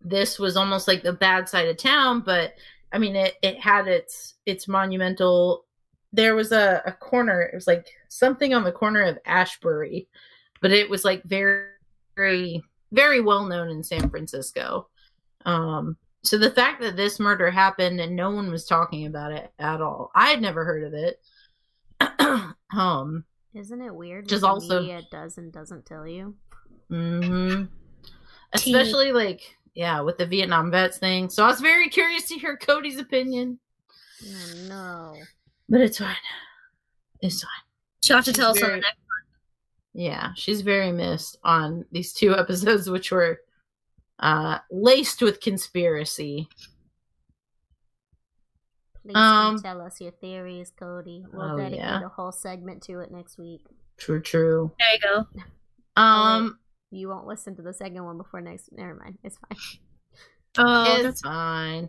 this 0.00 0.38
was 0.38 0.56
almost 0.56 0.88
like 0.88 1.02
the 1.02 1.12
bad 1.12 1.48
side 1.48 1.68
of 1.68 1.76
town, 1.76 2.20
but 2.20 2.54
I 2.92 2.98
mean 2.98 3.16
it 3.16 3.34
it 3.42 3.58
had 3.60 3.86
its 3.86 4.34
its 4.46 4.68
monumental 4.68 5.64
there 6.12 6.34
was 6.34 6.50
a, 6.50 6.82
a 6.86 6.92
corner, 6.92 7.42
it 7.42 7.54
was 7.54 7.68
like 7.68 7.86
something 8.08 8.52
on 8.52 8.64
the 8.64 8.72
corner 8.72 9.02
of 9.02 9.18
Ashbury, 9.26 10.08
but 10.60 10.72
it 10.72 10.90
was 10.90 11.04
like 11.04 11.22
very 11.24 11.66
very 12.16 12.62
very 12.92 13.20
well 13.20 13.46
known 13.46 13.68
in 13.68 13.84
San 13.84 14.10
Francisco. 14.10 14.88
Um 15.44 15.96
so 16.22 16.36
the 16.36 16.50
fact 16.50 16.82
that 16.82 16.96
this 16.96 17.18
murder 17.18 17.50
happened 17.50 18.00
and 18.00 18.14
no 18.14 18.30
one 18.30 18.50
was 18.50 18.66
talking 18.66 19.06
about 19.06 19.32
it 19.32 19.50
at 19.58 19.80
all. 19.80 20.10
I 20.14 20.28
had 20.28 20.42
never 20.42 20.64
heard 20.64 20.84
of 20.84 20.94
it. 20.94 21.20
um 22.76 23.24
Isn't 23.54 23.80
it 23.80 23.94
weird? 23.94 24.28
Just 24.28 24.44
also- 24.44 24.80
media 24.80 25.02
does 25.10 25.38
and 25.38 25.52
doesn't 25.52 25.86
tell 25.86 26.06
you. 26.06 26.34
Mm-hmm. 26.90 27.64
Especially 28.52 29.12
like 29.12 29.56
yeah, 29.74 30.00
with 30.00 30.18
the 30.18 30.26
Vietnam 30.26 30.70
vets 30.70 30.98
thing. 30.98 31.28
So 31.30 31.44
I 31.44 31.48
was 31.48 31.60
very 31.60 31.88
curious 31.88 32.28
to 32.28 32.34
hear 32.34 32.56
Cody's 32.56 32.98
opinion. 32.98 33.58
Oh, 34.24 34.54
no. 34.68 35.14
But 35.68 35.80
it's 35.80 35.98
fine. 35.98 36.16
It's 37.20 37.42
fine. 37.42 37.50
She'll 38.02 38.16
have 38.16 38.24
to 38.26 38.30
She's 38.32 38.38
tell 38.38 38.50
us 38.50 38.56
on 38.58 38.60
the 38.62 38.66
very- 38.68 38.80
next. 38.80 38.96
Yeah, 39.92 40.30
she's 40.36 40.60
very 40.60 40.92
missed 40.92 41.38
on 41.42 41.84
these 41.90 42.12
two 42.12 42.36
episodes, 42.38 42.88
which 42.88 43.10
were 43.10 43.40
uh 44.20 44.58
laced 44.70 45.20
with 45.22 45.40
conspiracy. 45.40 46.48
Please 49.02 49.16
Um, 49.16 49.60
tell 49.60 49.80
us 49.80 50.00
your 50.00 50.12
theories, 50.12 50.70
Cody. 50.78 51.24
We'll 51.32 51.52
Oh, 51.54 51.56
dedicate 51.56 51.78
yeah. 51.78 52.04
a 52.04 52.08
whole 52.08 52.30
segment 52.32 52.82
to 52.84 53.00
it 53.00 53.10
next 53.10 53.38
week. 53.38 53.62
True, 53.96 54.20
true. 54.20 54.70
There 54.78 54.92
you 54.92 55.26
go. 55.96 56.00
Um, 56.00 56.59
You 56.90 57.08
won't 57.08 57.26
listen 57.26 57.54
to 57.56 57.62
the 57.62 57.72
second 57.72 58.04
one 58.04 58.16
before 58.16 58.40
next. 58.40 58.70
Never 58.72 58.94
mind. 58.94 59.18
It's 59.22 59.38
fine. 59.38 59.58
Oh, 60.58 60.94
it's 60.94 61.02
that's 61.04 61.20
fine. 61.20 61.88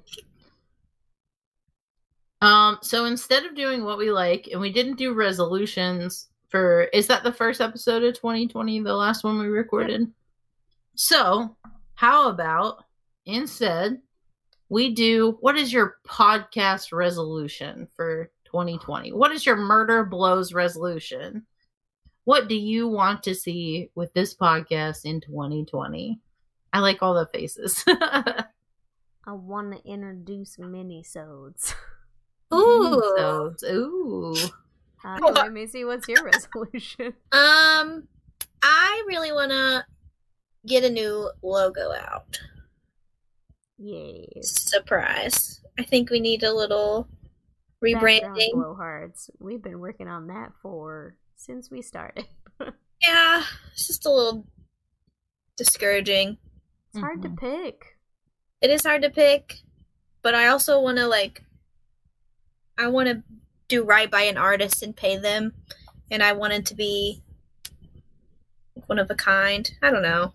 Um, 2.41 2.77
so 2.81 3.05
instead 3.05 3.45
of 3.45 3.55
doing 3.55 3.83
what 3.83 3.97
we 3.97 4.11
like, 4.11 4.49
and 4.51 4.61
we 4.61 4.71
didn't 4.71 4.97
do 4.97 5.13
resolutions 5.13 6.29
for 6.49 6.83
is 6.93 7.07
that 7.07 7.23
the 7.23 7.31
first 7.31 7.61
episode 7.61 8.03
of 8.03 8.13
2020, 8.15 8.81
the 8.81 8.93
last 8.93 9.23
one 9.23 9.39
we 9.39 9.47
recorded? 9.47 10.11
So, 10.95 11.55
how 11.95 12.29
about 12.29 12.83
instead 13.25 13.99
we 14.69 14.93
do 14.93 15.37
what 15.39 15.57
is 15.57 15.71
your 15.71 15.97
podcast 16.07 16.91
resolution 16.91 17.87
for 17.95 18.31
2020? 18.45 19.13
What 19.13 19.31
is 19.31 19.45
your 19.45 19.55
murder 19.55 20.03
blows 20.03 20.53
resolution? 20.53 21.45
What 22.23 22.47
do 22.47 22.55
you 22.55 22.87
want 22.87 23.23
to 23.23 23.35
see 23.35 23.89
with 23.95 24.13
this 24.13 24.35
podcast 24.35 25.05
in 25.05 25.21
2020? 25.21 26.19
I 26.73 26.79
like 26.79 27.01
all 27.01 27.13
the 27.13 27.25
faces. 27.27 27.83
I 27.87 28.45
want 29.27 29.73
to 29.73 29.89
introduce 29.89 30.57
mini-sodes. 30.59 31.75
Ooh. 32.53 33.01
So, 33.17 33.55
ooh. 33.71 34.35
Uh, 35.03 35.17
Hold 35.19 35.37
on. 35.37 35.45
let 35.45 35.53
me 35.53 35.67
see. 35.67 35.83
What's 35.83 36.07
your 36.07 36.23
resolution? 36.23 37.13
Um, 37.31 38.07
I 38.61 39.03
really 39.07 39.31
want 39.31 39.51
to 39.51 39.83
get 40.67 40.83
a 40.83 40.89
new 40.89 41.29
logo 41.41 41.91
out. 41.93 42.39
Yes. 43.77 44.51
Surprise! 44.69 45.61
I 45.79 45.83
think 45.83 46.11
we 46.11 46.19
need 46.19 46.43
a 46.43 46.53
little 46.53 47.07
Background 47.81 48.37
rebranding. 48.37 48.53
blowhards. 48.53 49.29
We've 49.39 49.61
been 49.61 49.79
working 49.79 50.07
on 50.07 50.27
that 50.27 50.51
for 50.61 51.15
since 51.41 51.69
we 51.71 51.81
started. 51.81 52.25
Yeah, 53.03 53.43
it's 53.73 53.87
just 53.87 54.05
a 54.05 54.11
little 54.11 54.45
discouraging. 55.57 56.37
It's 56.93 56.99
hard 56.99 57.23
to 57.23 57.29
Mhm. 57.29 57.39
pick. 57.39 57.97
It 58.61 58.69
is 58.69 58.83
hard 58.85 59.01
to 59.01 59.09
pick, 59.09 59.55
but 60.21 60.35
I 60.35 60.45
also 60.49 60.79
want 60.79 60.99
to 60.99 61.07
like, 61.07 61.41
I 62.77 62.85
want 62.89 63.07
to 63.09 63.23
do 63.69 63.83
right 63.83 64.11
by 64.11 64.21
an 64.21 64.37
artist 64.37 64.83
and 64.83 64.95
pay 64.95 65.17
them, 65.17 65.53
and 66.11 66.21
I 66.21 66.33
want 66.33 66.53
it 66.53 66.67
to 66.67 66.75
be 66.75 67.23
one 68.85 68.99
of 68.99 69.09
a 69.09 69.15
kind. 69.15 69.67
I 69.81 69.89
don't 69.89 70.03
know. 70.03 70.33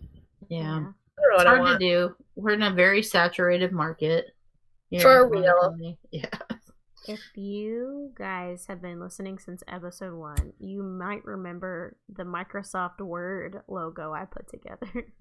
Yeah. 0.48 0.80
Don't 0.80 1.28
know 1.28 1.34
It's 1.36 1.44
hard 1.44 1.66
to 1.66 1.78
do. 1.78 2.16
We're 2.34 2.54
in 2.54 2.62
a 2.64 2.72
very 2.74 3.04
saturated 3.04 3.70
market. 3.70 4.34
here 4.90 5.02
For 5.02 5.28
real. 5.28 5.76
Yeah. 6.10 6.30
If 7.08 7.20
you 7.36 8.12
guys 8.16 8.66
have 8.66 8.82
been 8.82 9.00
listening 9.00 9.38
since 9.38 9.62
episode 9.68 10.14
one, 10.14 10.52
you 10.58 10.82
might 10.82 11.24
remember 11.24 11.96
the 12.08 12.24
Microsoft 12.24 13.00
Word 13.00 13.62
logo 13.68 14.12
I 14.12 14.24
put 14.24 14.48
together. 14.48 15.06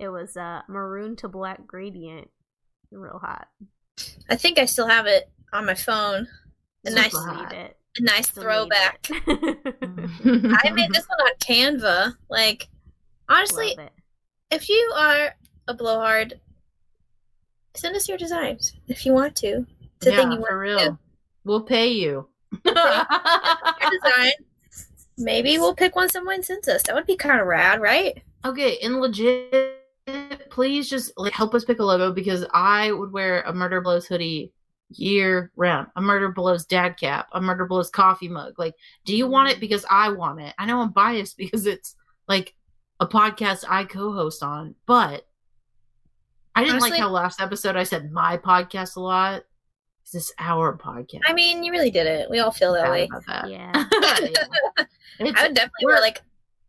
It 0.00 0.08
was 0.08 0.34
a 0.34 0.64
maroon 0.66 1.14
to 1.16 1.28
black 1.28 1.66
gradient. 1.66 2.30
Real 2.90 3.20
hot. 3.22 3.48
I 4.30 4.36
think 4.36 4.58
I 4.58 4.64
still 4.64 4.88
have 4.88 5.04
it 5.04 5.30
on 5.52 5.66
my 5.66 5.74
phone. 5.74 6.26
A 6.86 6.90
nice, 6.90 7.14
it. 7.14 7.76
a 7.98 8.02
nice 8.02 8.30
throwback. 8.30 9.06
it. 9.10 9.20
I 10.64 10.70
made 10.70 10.90
this 10.90 11.06
one 11.06 11.20
on 11.20 11.32
Canva. 11.38 12.14
Like, 12.30 12.68
honestly, 13.28 13.76
if 14.50 14.70
you 14.70 14.92
are 14.96 15.34
a 15.68 15.74
blowhard, 15.74 16.40
send 17.76 17.94
us 17.94 18.08
your 18.08 18.16
designs 18.16 18.72
if 18.88 19.04
you 19.04 19.12
want 19.12 19.36
to. 19.36 19.66
Yeah, 20.04 20.16
thing 20.16 20.32
you 20.32 20.44
for 20.46 20.58
real. 20.58 20.98
We'll 21.44 21.62
pay 21.62 21.88
you. 21.88 22.28
Design. 22.64 24.32
Maybe 25.18 25.58
we'll 25.58 25.74
pick 25.74 25.94
one 25.96 26.08
someone 26.08 26.42
sends 26.42 26.68
us. 26.68 26.82
That 26.84 26.94
would 26.94 27.06
be 27.06 27.16
kind 27.16 27.40
of 27.40 27.46
rad, 27.46 27.80
right? 27.80 28.22
okay, 28.44 28.78
and 28.82 29.00
legit, 29.00 29.76
please 30.50 30.88
just 30.88 31.12
like, 31.16 31.32
help 31.32 31.54
us 31.54 31.64
pick 31.64 31.78
a 31.78 31.84
logo 31.84 32.12
because 32.12 32.44
I 32.52 32.92
would 32.92 33.12
wear 33.12 33.42
a 33.42 33.52
Murder 33.52 33.80
Blows 33.80 34.06
hoodie 34.06 34.52
year 34.90 35.52
round. 35.56 35.88
A 35.96 36.00
Murder 36.00 36.32
Blows 36.32 36.64
dad 36.64 36.96
cap. 36.98 37.28
A 37.32 37.40
Murder 37.40 37.66
Blows 37.66 37.90
coffee 37.90 38.28
mug. 38.28 38.58
Like, 38.58 38.74
do 39.04 39.16
you 39.16 39.26
want 39.26 39.50
it 39.50 39.58
mm. 39.58 39.60
because 39.60 39.84
I 39.90 40.10
want 40.10 40.40
it? 40.40 40.54
I 40.58 40.66
know 40.66 40.80
I'm 40.80 40.92
biased 40.92 41.36
because 41.36 41.66
it's 41.66 41.96
like 42.28 42.54
a 42.98 43.06
podcast 43.06 43.64
I 43.68 43.84
co-host 43.84 44.42
on, 44.42 44.74
but 44.86 45.26
I 46.54 46.64
didn't 46.64 46.80
like 46.80 46.92
Honestly- 46.92 47.00
how 47.00 47.10
last 47.10 47.40
episode 47.40 47.76
I 47.76 47.84
said 47.84 48.10
my 48.10 48.36
podcast 48.36 48.96
a 48.96 49.00
lot. 49.00 49.44
Is 50.10 50.26
this 50.26 50.32
our 50.40 50.76
podcast? 50.76 51.20
I 51.26 51.32
mean, 51.34 51.62
you 51.62 51.70
really 51.70 51.92
did 51.92 52.08
it. 52.08 52.28
We 52.28 52.40
all 52.40 52.50
feel 52.50 52.72
that 52.72 52.90
way. 52.90 53.08
that. 53.28 53.48
Yeah. 53.48 53.72
Yeah. 55.20 55.32
I 55.36 55.46
would 55.46 55.54
definitely 55.54 55.84
wear 55.84 56.00
like 56.00 56.22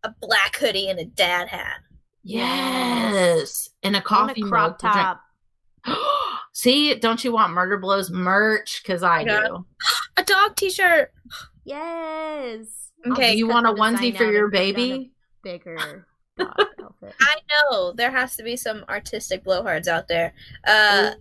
a 0.04 0.14
black 0.22 0.58
hoodie 0.58 0.90
and 0.90 1.00
a 1.00 1.06
dad 1.06 1.48
hat. 1.48 1.78
yes, 2.24 3.70
and 3.82 3.96
a 3.96 4.00
On 4.00 4.02
a 4.02 4.06
coffee 4.06 4.42
crop 4.42 4.84
mug, 4.84 4.94
top. 4.94 5.22
See, 6.54 6.94
don't 6.96 7.24
you 7.24 7.32
want 7.32 7.54
Murder 7.54 7.78
Blows 7.78 8.12
merch? 8.12 8.84
Because 8.84 9.04
I 9.04 9.22
Yeah. 9.22 9.48
do. 9.48 9.66
A 10.18 10.24
dog 10.24 10.56
T-shirt. 10.58 11.12
Yes. 11.64 12.92
Okay, 13.10 13.30
I'll 13.30 13.36
you 13.36 13.48
want 13.48 13.66
a 13.68 13.72
onesie 13.72 14.16
for 14.16 14.26
your 14.32 14.46
and 14.46 14.52
put 14.54 14.60
it 14.62 14.64
on 14.66 14.70
a 14.70 14.74
baby? 14.74 15.12
Bigger. 15.44 16.08
I 16.40 17.36
know 17.50 17.94
there 17.94 18.12
has 18.12 18.36
to 18.36 18.44
be 18.44 18.58
some 18.58 18.84
artistic 18.90 19.46
blowhards 19.46 19.88
out 19.88 20.10
there. 20.10 20.34
Uh, 20.68 21.12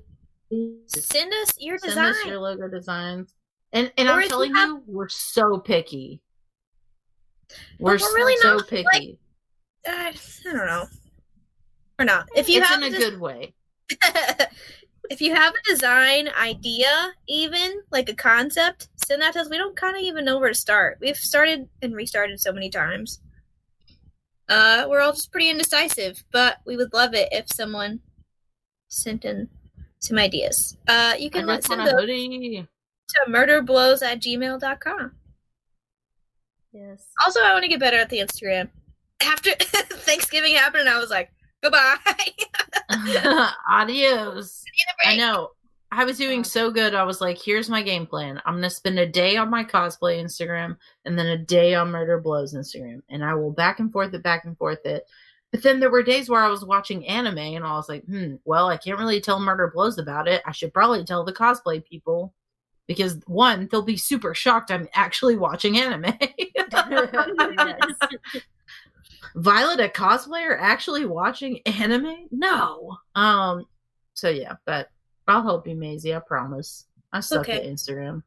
send 0.86 1.32
us 1.42 1.55
your 1.59 1.78
designs. 1.78 1.94
Send 1.94 2.07
design. 2.07 2.11
us 2.14 2.24
your 2.26 2.38
logo 2.40 2.68
designs. 2.68 3.34
And 3.72 3.92
and 3.96 4.09
Or 4.09 4.12
I'm 4.12 4.18
if 4.18 4.24
you 4.24 4.28
telling 4.30 4.55
have- 4.55 4.68
you, 4.68 4.82
we're 4.86 5.09
so 5.09 5.59
picky. 5.59 6.20
We're, 7.78 7.98
we're 7.98 8.14
really 8.14 8.36
so 8.38 8.57
not, 8.57 8.68
picky. 8.68 8.84
like- 8.92 9.18
Uh, 9.88 10.12
I 10.12 10.12
don't 10.44 10.66
know. 10.66 10.86
Or 11.98 12.05
not. 12.05 12.28
If 12.36 12.48
you 12.48 12.59
it's 12.59 12.68
have 12.68 12.82
in 12.82 12.94
a 12.94 12.96
des- 12.98 13.11
good 13.11 13.20
way. 13.20 13.55
if 15.11 15.20
you 15.20 15.34
have 15.34 15.53
a 15.55 15.68
design 15.70 16.28
idea, 16.40 17.12
even 17.28 17.80
like 17.90 18.09
a 18.09 18.14
concept, 18.14 18.88
send 19.05 19.20
that 19.22 19.32
to 19.34 19.40
us. 19.40 19.51
We 19.51 19.57
don't 19.59 19.76
kind 19.76 19.96
of 19.96 20.03
even 20.03 20.24
know 20.24 20.38
where 20.38 20.48
to 20.51 20.55
start. 20.55 20.98
We've 21.01 21.16
started 21.16 21.68
and 21.82 21.94
restarted 21.94 22.40
so 22.40 22.53
many 22.53 22.70
times. 22.70 23.20
Uh, 24.48 24.86
we're 24.88 25.01
all 25.01 25.12
just 25.12 25.30
pretty 25.32 25.48
indecisive, 25.51 26.24
but 26.32 26.59
we 26.66 26.76
would 26.76 26.92
love 26.92 27.14
it 27.14 27.28
if 27.32 27.48
someone 27.53 28.01
sent 28.88 29.24
in 29.24 29.48
some 30.01 30.18
ideas. 30.18 30.76
Uh, 30.88 31.14
you 31.18 31.30
can 31.30 31.46
let 31.46 31.59
just 31.59 31.68
want 31.68 31.88
send 31.88 31.98
a 31.98 32.07
to 32.07 33.30
murderblows 33.30 34.03
at 34.03 34.20
gmail.com. 34.20 35.12
Yes. 36.72 37.07
Also, 37.24 37.40
I 37.40 37.53
want 37.53 37.64
to 37.64 37.68
get 37.68 37.80
better 37.80 37.96
at 37.96 38.09
the 38.09 38.18
Instagram. 38.18 38.68
After 39.22 39.51
Thanksgiving 39.59 40.55
happened, 40.55 40.88
I 40.88 40.98
was 40.98 41.11
like, 41.11 41.30
goodbye. 41.62 41.96
Adios. 43.70 44.64
I 45.05 45.05
Break. 45.05 45.18
know. 45.18 45.51
I 45.92 46.05
was 46.05 46.18
doing 46.18 46.44
so 46.44 46.70
good. 46.70 46.94
I 46.94 47.03
was 47.03 47.20
like, 47.20 47.36
here's 47.36 47.68
my 47.68 47.82
game 47.82 48.07
plan. 48.07 48.40
I'm 48.46 48.55
going 48.55 48.62
to 48.62 48.70
spend 48.70 49.01
a 49.01 49.07
day 49.07 49.36
on 49.36 49.51
my 49.51 49.64
cosplay 49.64 50.22
Instagram 50.22 50.76
and 51.05 51.18
then 51.18 51.26
a 51.26 51.36
day 51.36 51.74
on 51.74 51.90
Murder 51.90 52.20
Blows 52.20 52.55
Instagram. 52.55 53.03
And 53.09 53.24
I 53.24 53.34
will 53.34 53.51
back 53.51 53.80
and 53.80 53.90
forth 53.90 54.14
it, 54.14 54.22
back 54.22 54.44
and 54.44 54.57
forth 54.57 54.86
it. 54.86 55.05
But 55.53 55.62
then 55.64 55.80
there 55.80 55.90
were 55.90 56.03
days 56.05 56.28
where 56.28 56.40
I 56.42 56.48
was 56.48 56.64
watching 56.64 57.07
anime 57.09 57.38
and 57.38 57.64
I 57.64 57.72
was 57.72 57.88
like, 57.88 58.05
hmm, 58.05 58.34
well, 58.44 58.68
I 58.68 58.76
can't 58.76 58.98
really 58.98 59.20
tell 59.20 59.40
Murder 59.40 59.70
Blows 59.74 59.98
about 59.98 60.28
it. 60.28 60.42
I 60.46 60.53
should 60.53 60.72
probably 60.72 61.05
tell 61.05 61.24
the 61.24 61.32
cosplay 61.32 61.84
people 61.84 62.32
because 62.86 63.18
one, 63.26 63.68
they'll 63.70 63.82
be 63.82 63.96
super 63.96 64.32
shocked 64.34 64.70
I'm 64.70 64.88
actually 64.94 65.36
watching 65.36 65.78
anime. 65.78 66.05
Violet, 69.36 69.80
a 69.80 69.88
cosplayer, 69.88 70.57
actually 70.59 71.05
watching 71.05 71.61
anime? 71.66 72.26
No. 72.30 72.96
Um. 73.14 73.66
So 74.14 74.28
yeah, 74.28 74.55
but 74.66 74.88
I'll 75.28 75.42
help 75.42 75.66
you, 75.68 75.74
Maisie. 75.76 76.14
I 76.14 76.18
promise. 76.20 76.86
I 77.12 77.20
suck 77.20 77.40
Okay. 77.40 77.61
at 77.61 77.64
Instagram. 77.64 78.22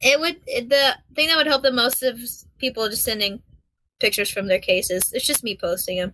It 0.00 0.20
would 0.20 0.40
it- 0.46 0.68
the 0.68 0.96
thing 1.14 1.28
that 1.28 1.36
would 1.36 1.46
help 1.46 1.62
the 1.62 1.72
most 1.72 2.02
is 2.02 2.46
people 2.58 2.88
just 2.88 3.02
sending 3.04 3.42
pictures 3.98 4.30
from 4.30 4.46
their 4.46 4.58
cases. 4.60 5.12
It's 5.12 5.26
just 5.26 5.42
me 5.44 5.56
posting 5.60 5.98
them. 5.98 6.12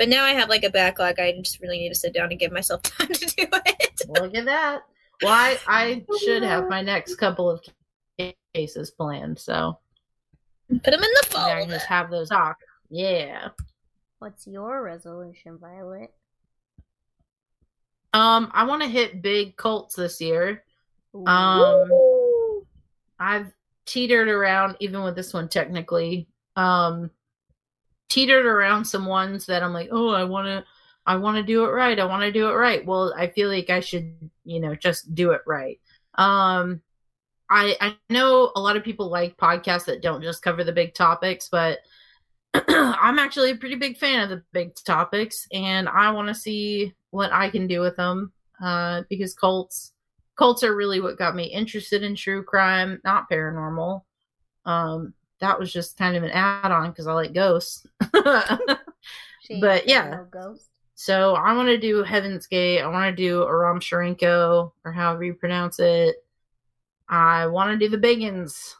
But 0.00 0.08
now 0.08 0.24
I 0.24 0.30
have 0.30 0.48
like 0.48 0.64
a 0.64 0.70
backlog. 0.70 1.20
I 1.20 1.38
just 1.42 1.60
really 1.60 1.78
need 1.78 1.90
to 1.90 1.94
sit 1.94 2.14
down 2.14 2.30
and 2.30 2.40
give 2.40 2.52
myself 2.52 2.80
time 2.84 3.08
to 3.08 3.26
do 3.36 3.46
it. 3.66 4.00
Look 4.08 4.34
at 4.34 4.46
that. 4.46 4.80
Well, 5.22 5.30
I, 5.30 5.58
I 5.66 6.04
should 6.24 6.42
have 6.42 6.70
my 6.70 6.80
next 6.80 7.16
couple 7.16 7.50
of 7.50 7.60
cases 8.54 8.92
planned, 8.92 9.38
so 9.38 9.78
Put 10.70 10.84
them 10.84 10.94
in 10.94 11.00
the 11.00 11.26
I 11.26 11.28
can 11.28 11.58
folder. 11.58 11.72
just 11.74 11.84
have 11.84 12.10
those 12.10 12.30
talk. 12.30 12.56
Yeah. 12.88 13.48
What's 14.20 14.46
your 14.46 14.82
resolution, 14.82 15.58
Violet? 15.58 16.14
Um, 18.14 18.50
I 18.54 18.64
want 18.64 18.82
to 18.82 18.88
hit 18.88 19.20
big 19.20 19.54
cults 19.58 19.96
this 19.96 20.18
year. 20.18 20.64
Um, 21.26 21.90
Woo! 21.90 22.66
I've 23.18 23.52
teetered 23.84 24.28
around 24.28 24.78
even 24.80 25.02
with 25.02 25.14
this 25.14 25.34
one 25.34 25.50
technically. 25.50 26.26
Um 26.56 27.10
teetered 28.10 28.46
around 28.46 28.84
some 28.84 29.06
ones 29.06 29.46
that 29.46 29.62
I'm 29.62 29.72
like, 29.74 29.88
"Oh, 29.92 30.10
I 30.10 30.24
want 30.24 30.48
to 30.48 30.64
I 31.06 31.16
want 31.16 31.38
to 31.38 31.42
do 31.44 31.64
it 31.64 31.70
right. 31.70 31.98
I 31.98 32.04
want 32.04 32.22
to 32.22 32.32
do 32.32 32.48
it 32.50 32.54
right." 32.54 32.84
Well, 32.86 33.14
I 33.16 33.28
feel 33.28 33.48
like 33.48 33.70
I 33.70 33.80
should, 33.80 34.30
you 34.44 34.60
know, 34.60 34.74
just 34.76 35.14
do 35.14 35.32
it 35.32 35.42
right. 35.46 35.80
Um 36.16 36.82
I 37.50 37.76
I 37.80 37.96
know 38.10 38.52
a 38.56 38.60
lot 38.60 38.76
of 38.76 38.84
people 38.84 39.10
like 39.10 39.36
podcasts 39.36 39.86
that 39.86 40.02
don't 40.02 40.22
just 40.22 40.42
cover 40.42 40.64
the 40.64 40.72
big 40.72 40.94
topics, 40.94 41.48
but 41.50 41.80
I'm 42.68 43.18
actually 43.18 43.52
a 43.52 43.56
pretty 43.56 43.76
big 43.76 43.98
fan 43.98 44.20
of 44.22 44.30
the 44.30 44.42
big 44.52 44.74
topics 44.76 45.46
and 45.52 45.88
I 45.88 46.10
want 46.12 46.28
to 46.28 46.34
see 46.34 46.94
what 47.10 47.32
I 47.32 47.50
can 47.50 47.66
do 47.66 47.80
with 47.80 47.96
them 47.96 48.32
uh 48.62 49.02
because 49.08 49.34
cults 49.34 49.92
cults 50.36 50.62
are 50.64 50.74
really 50.74 51.00
what 51.00 51.18
got 51.18 51.36
me 51.36 51.44
interested 51.44 52.02
in 52.02 52.16
true 52.16 52.42
crime, 52.42 52.98
not 53.04 53.28
paranormal. 53.30 54.02
Um, 54.64 55.12
that 55.40 55.58
was 55.58 55.72
just 55.72 55.96
kind 55.96 56.16
of 56.16 56.22
an 56.22 56.30
add-on 56.30 56.90
because 56.90 57.06
I 57.06 57.12
like 57.12 57.32
ghosts. 57.34 57.86
But 59.60 59.88
yeah. 59.88 60.24
ghost. 60.30 60.68
so 60.94 61.34
I 61.34 61.54
want 61.54 61.68
to 61.68 61.78
do 61.78 62.04
Heaven's 62.04 62.46
Gate. 62.46 62.80
I 62.80 62.86
want 62.86 63.10
to 63.10 63.22
do 63.22 63.42
Aram 63.42 63.80
Sharenko, 63.80 64.70
or 64.84 64.92
however 64.92 65.24
you 65.24 65.34
pronounce 65.34 65.80
it. 65.80 66.16
I 67.08 67.48
want 67.48 67.72
to 67.72 67.76
do 67.76 67.88
the 67.88 68.06
Biggins. 68.06 68.74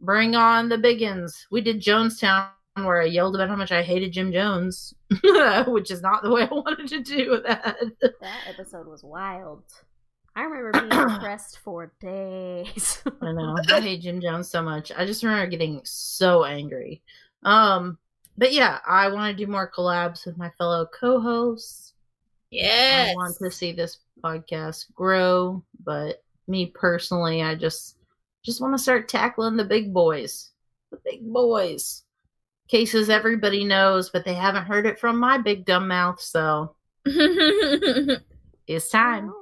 Bring 0.00 0.34
on 0.34 0.68
the 0.68 0.76
Biggins. 0.76 1.44
We 1.52 1.60
did 1.60 1.80
Jonestown, 1.80 2.48
where 2.74 3.02
I 3.02 3.04
yelled 3.04 3.36
about 3.36 3.48
how 3.48 3.56
much 3.56 3.70
I 3.70 3.82
hated 3.82 4.12
Jim 4.12 4.32
Jones, 4.32 4.94
which 5.68 5.90
is 5.92 6.02
not 6.02 6.22
the 6.24 6.30
way 6.30 6.42
I 6.42 6.46
wanted 6.52 6.88
to 6.88 7.00
do 7.00 7.40
that. 7.46 7.76
That 8.00 8.40
episode 8.48 8.88
was 8.88 9.04
wild. 9.04 9.62
I 10.40 10.44
remember 10.44 10.72
being 10.72 11.08
depressed 11.14 11.58
for 11.58 11.92
days. 12.00 13.02
I 13.20 13.32
know. 13.32 13.56
I 13.68 13.80
hate 13.82 14.00
Jim 14.00 14.22
Jones 14.22 14.48
so 14.48 14.62
much. 14.62 14.90
I 14.96 15.04
just 15.04 15.22
remember 15.22 15.46
getting 15.46 15.82
so 15.84 16.44
angry. 16.44 17.02
Um, 17.42 17.98
but 18.38 18.54
yeah, 18.54 18.78
I 18.88 19.08
want 19.08 19.36
to 19.36 19.44
do 19.44 19.50
more 19.50 19.70
collabs 19.70 20.24
with 20.24 20.38
my 20.38 20.48
fellow 20.56 20.86
co-hosts. 20.98 21.92
Yes. 22.50 23.10
I 23.10 23.14
want 23.16 23.36
to 23.36 23.50
see 23.50 23.72
this 23.72 23.98
podcast 24.24 24.86
grow, 24.94 25.62
but 25.84 26.22
me 26.48 26.66
personally, 26.68 27.42
I 27.42 27.54
just 27.54 27.98
just 28.42 28.62
want 28.62 28.72
to 28.72 28.82
start 28.82 29.10
tackling 29.10 29.58
the 29.58 29.64
big 29.64 29.92
boys. 29.92 30.52
The 30.90 31.00
big 31.04 31.30
boys. 31.30 32.04
Cases 32.68 33.10
everybody 33.10 33.62
knows, 33.62 34.08
but 34.08 34.24
they 34.24 34.34
haven't 34.34 34.64
heard 34.64 34.86
it 34.86 34.98
from 34.98 35.18
my 35.18 35.36
big 35.36 35.66
dumb 35.66 35.86
mouth, 35.86 36.18
so 36.18 36.76
it's 37.04 38.88
time. 38.88 39.34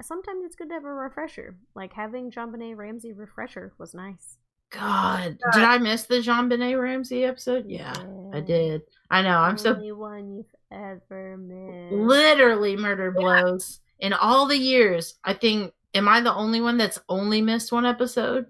Well, 0.00 0.06
sometimes 0.06 0.46
it's 0.46 0.56
good 0.56 0.68
to 0.68 0.74
have 0.76 0.84
a 0.86 0.92
refresher. 0.94 1.56
Like 1.74 1.92
having 1.92 2.30
JonBenét 2.30 2.74
Ramsey 2.74 3.12
refresher 3.12 3.74
was 3.76 3.92
nice. 3.92 4.38
God, 4.70 5.36
did 5.52 5.62
I 5.62 5.76
miss 5.76 6.04
the 6.04 6.22
JonBenét 6.22 6.80
Ramsey 6.80 7.24
episode? 7.24 7.66
Yeah, 7.68 7.92
I 8.32 8.40
did. 8.40 8.80
I 9.10 9.20
know. 9.20 9.36
I'm 9.36 9.58
so 9.58 9.74
Only 9.74 9.92
one 9.92 10.36
you've 10.36 10.54
ever 10.72 11.36
missed. 11.36 11.92
literally 11.92 12.78
murder 12.78 13.10
blows 13.10 13.80
in 13.98 14.14
all 14.14 14.46
the 14.46 14.56
years. 14.56 15.18
I 15.22 15.34
think. 15.34 15.74
Am 15.92 16.08
I 16.08 16.22
the 16.22 16.32
only 16.32 16.62
one 16.62 16.78
that's 16.78 17.00
only 17.10 17.42
missed 17.42 17.70
one 17.70 17.84
episode? 17.84 18.46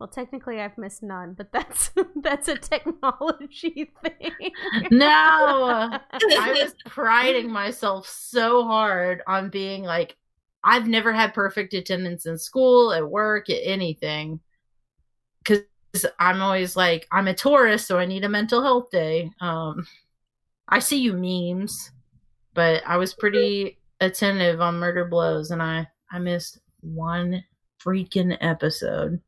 Well, 0.00 0.08
technically, 0.08 0.62
I've 0.62 0.78
missed 0.78 1.02
none, 1.02 1.34
but 1.34 1.52
that's 1.52 1.90
that's 2.16 2.48
a 2.48 2.56
technology 2.56 3.92
thing. 4.02 4.50
No, 4.90 5.10
I 5.10 6.00
was 6.62 6.74
priding 6.86 7.50
myself 7.50 8.08
so 8.08 8.64
hard 8.64 9.20
on 9.26 9.50
being 9.50 9.82
like, 9.82 10.16
I've 10.64 10.88
never 10.88 11.12
had 11.12 11.34
perfect 11.34 11.74
attendance 11.74 12.24
in 12.24 12.38
school, 12.38 12.94
at 12.94 13.10
work, 13.10 13.50
at 13.50 13.60
anything. 13.62 14.40
Because 15.44 15.66
I'm 16.18 16.40
always 16.40 16.76
like, 16.76 17.06
I'm 17.12 17.28
a 17.28 17.34
Taurus, 17.34 17.86
so 17.86 17.98
I 17.98 18.06
need 18.06 18.24
a 18.24 18.28
mental 18.28 18.62
health 18.62 18.90
day. 18.90 19.30
Um, 19.40 19.86
I 20.66 20.78
see 20.78 20.98
you 20.98 21.12
memes, 21.12 21.90
but 22.54 22.82
I 22.86 22.96
was 22.96 23.12
pretty 23.12 23.78
attentive 24.00 24.62
on 24.62 24.78
Murder 24.78 25.04
Blows, 25.04 25.50
and 25.50 25.62
I 25.62 25.88
I 26.10 26.20
missed 26.20 26.58
one 26.80 27.44
freaking 27.84 28.38
episode. 28.40 29.20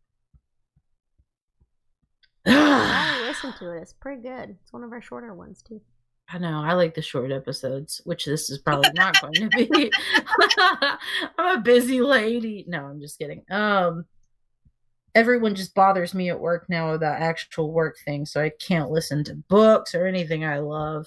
I 2.47 3.25
listened 3.27 3.55
to 3.59 3.71
it. 3.73 3.83
It's 3.83 3.93
pretty 3.93 4.23
good. 4.23 4.57
It's 4.63 4.73
one 4.73 4.85
of 4.85 4.93
our 4.93 5.03
shorter 5.03 5.35
ones 5.35 5.63
too. 5.63 5.81
I 6.29 6.39
know. 6.39 6.63
I 6.63 6.73
like 6.73 6.95
the 6.95 7.03
short 7.03 7.31
episodes, 7.31 8.01
which 8.05 8.25
this 8.25 8.49
is 8.51 8.59
probably 8.59 8.91
not 8.95 9.21
going 9.21 9.35
to 9.35 9.49
be. 9.49 9.93
I'm 11.39 11.59
a 11.59 11.61
busy 11.61 12.01
lady. 12.01 12.65
No, 12.67 12.87
I'm 12.87 13.01
just 13.01 13.19
kidding. 13.19 13.45
Um 13.51 14.07
everyone 15.15 15.55
just 15.55 15.75
bothers 15.75 16.15
me 16.15 16.31
at 16.31 16.41
work 16.41 16.67
now 16.69 16.93
about 16.93 17.21
actual 17.21 17.71
work 17.71 17.97
things, 18.05 18.33
so 18.33 18.41
I 18.41 18.51
can't 18.51 18.91
listen 18.91 19.23
to 19.25 19.35
books 19.35 19.95
or 19.95 20.07
anything 20.07 20.45
I 20.45 20.59
love. 20.59 21.07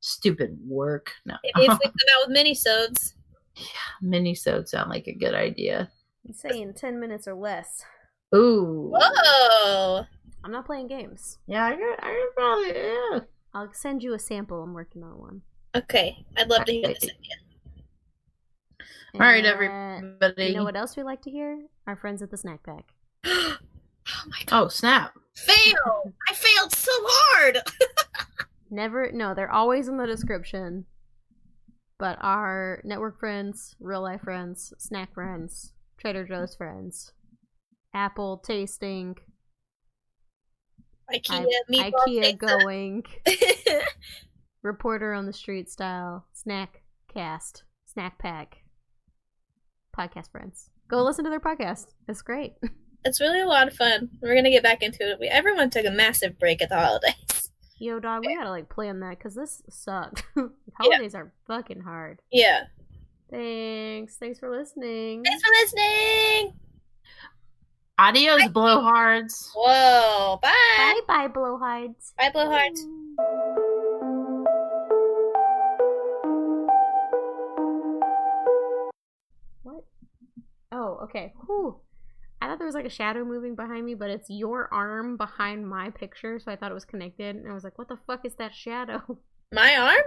Stupid 0.00 0.56
work. 0.66 1.10
No. 1.26 1.34
Maybe 1.44 1.66
if 1.66 1.78
we 1.78 1.84
come 1.84 1.94
out 2.14 2.28
with 2.28 2.36
minisodes. 2.36 3.14
Yeah, 3.56 3.64
minisodes 4.02 4.68
sound 4.68 4.90
like 4.90 5.08
a 5.08 5.12
good 5.12 5.34
idea. 5.34 5.90
I'm 6.26 6.32
saying 6.32 6.74
ten 6.74 7.00
minutes 7.00 7.26
or 7.26 7.34
less. 7.34 7.84
Ooh. 8.34 8.92
Whoa. 8.94 10.04
I'm 10.44 10.52
not 10.52 10.66
playing 10.66 10.88
games. 10.88 11.38
Yeah, 11.46 11.66
I 11.66 11.76
could, 11.76 11.96
I 12.00 12.12
could 12.12 12.36
probably 12.36 12.68
yeah. 12.68 13.20
I'll 13.52 13.72
send 13.72 14.02
you 14.02 14.14
a 14.14 14.18
sample. 14.18 14.62
I'm 14.62 14.74
working 14.74 15.02
on 15.02 15.18
one. 15.18 15.42
Okay. 15.74 16.24
I'd 16.36 16.48
love 16.48 16.64
to 16.64 16.72
hear 16.72 16.88
this 16.88 17.02
again. 17.04 17.14
All 19.14 19.20
right, 19.20 19.44
uh, 19.44 19.48
everybody. 19.48 20.46
You 20.46 20.54
know 20.54 20.64
what 20.64 20.76
else 20.76 20.96
we 20.96 21.02
like 21.02 21.22
to 21.22 21.30
hear? 21.30 21.60
Our 21.86 21.96
friends 21.96 22.22
at 22.22 22.30
the 22.30 22.36
snack 22.36 22.62
pack. 22.62 22.94
oh 23.26 23.56
my 24.26 24.38
god. 24.46 24.64
Oh, 24.64 24.68
snap. 24.68 25.14
Fail! 25.36 26.12
I 26.28 26.34
failed 26.34 26.72
so 26.72 26.92
hard! 26.94 27.58
Never, 28.70 29.10
no, 29.12 29.34
they're 29.34 29.50
always 29.50 29.88
in 29.88 29.96
the 29.96 30.06
description. 30.06 30.86
But 31.98 32.18
our 32.20 32.80
network 32.84 33.18
friends, 33.18 33.74
real 33.80 34.02
life 34.02 34.22
friends, 34.22 34.72
snack 34.78 35.12
friends, 35.12 35.72
Trader 35.98 36.26
Joe's 36.26 36.54
friends, 36.54 37.12
Apple 37.94 38.38
tasting, 38.38 39.16
IKEA 41.14 41.46
I- 41.74 41.90
IKEA 41.90 42.38
going, 42.38 43.04
reporter 44.62 45.12
on 45.12 45.26
the 45.26 45.32
street 45.32 45.70
style, 45.70 46.26
snack 46.32 46.82
cast, 47.12 47.64
snack 47.86 48.18
pack, 48.18 48.58
podcast 49.96 50.30
friends. 50.30 50.70
Go 50.88 50.98
mm. 50.98 51.04
listen 51.04 51.24
to 51.24 51.30
their 51.30 51.40
podcast. 51.40 51.86
It's 52.08 52.22
great. 52.22 52.54
it's 53.04 53.20
really 53.20 53.40
a 53.40 53.46
lot 53.46 53.68
of 53.68 53.74
fun. 53.74 54.10
We're 54.20 54.34
gonna 54.34 54.50
get 54.50 54.62
back 54.62 54.82
into 54.82 55.10
it. 55.10 55.18
We, 55.20 55.28
everyone 55.28 55.70
took 55.70 55.86
a 55.86 55.90
massive 55.90 56.38
break 56.38 56.62
at 56.62 56.68
the 56.68 56.78
holidays. 56.78 57.50
Yo, 57.78 57.98
dog, 57.98 58.26
we 58.26 58.34
gotta 58.34 58.50
like 58.50 58.68
plan 58.68 59.00
that 59.00 59.18
because 59.18 59.34
this 59.34 59.62
sucked. 59.70 60.24
Holidays 60.74 61.14
are 61.14 61.32
fucking 61.46 61.80
hard. 61.80 62.20
Yeah. 62.30 62.64
Thanks. 63.30 64.16
Thanks 64.16 64.38
for 64.38 64.50
listening. 64.50 65.22
Thanks 65.24 65.42
for 65.42 65.50
listening. 65.62 66.60
Adios, 68.00 68.44
blowhards. 68.44 69.50
Whoa. 69.54 70.38
Bye. 70.40 70.50
Bye 70.78 71.00
bye, 71.06 71.28
blowhides. 71.28 72.14
Bye, 72.16 72.30
blowhards. 72.34 72.80
What? 79.62 79.84
Oh, 80.72 81.00
okay. 81.02 81.34
Whew. 81.44 81.76
I 82.40 82.46
thought 82.46 82.56
there 82.56 82.66
was 82.66 82.74
like 82.74 82.86
a 82.86 82.90
shadow 82.90 83.22
moving 83.22 83.54
behind 83.54 83.84
me, 83.84 83.94
but 83.94 84.08
it's 84.08 84.30
your 84.30 84.72
arm 84.72 85.18
behind 85.18 85.68
my 85.68 85.90
picture, 85.90 86.38
so 86.38 86.50
I 86.50 86.56
thought 86.56 86.70
it 86.70 86.74
was 86.74 86.86
connected. 86.86 87.36
And 87.36 87.46
I 87.50 87.52
was 87.52 87.64
like, 87.64 87.76
what 87.76 87.88
the 87.88 87.98
fuck 88.06 88.24
is 88.24 88.34
that 88.36 88.54
shadow? 88.54 89.02
My 89.52 89.76
arm? 89.76 90.04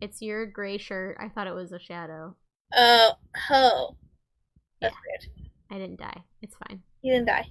It's 0.00 0.22
your 0.22 0.46
gray 0.46 0.78
shirt. 0.78 1.16
I 1.18 1.28
thought 1.28 1.48
it 1.48 1.54
was 1.54 1.72
a 1.72 1.80
shadow. 1.80 2.36
Oh, 2.72 3.12
ho. 3.34 3.96
That's 4.80 4.94
weird. 4.94 5.48
I 5.72 5.78
didn't 5.78 5.98
die. 5.98 6.22
It's 6.40 6.54
fine. 6.68 6.82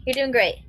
You're 0.06 0.14
doing 0.14 0.32
great. 0.32 0.64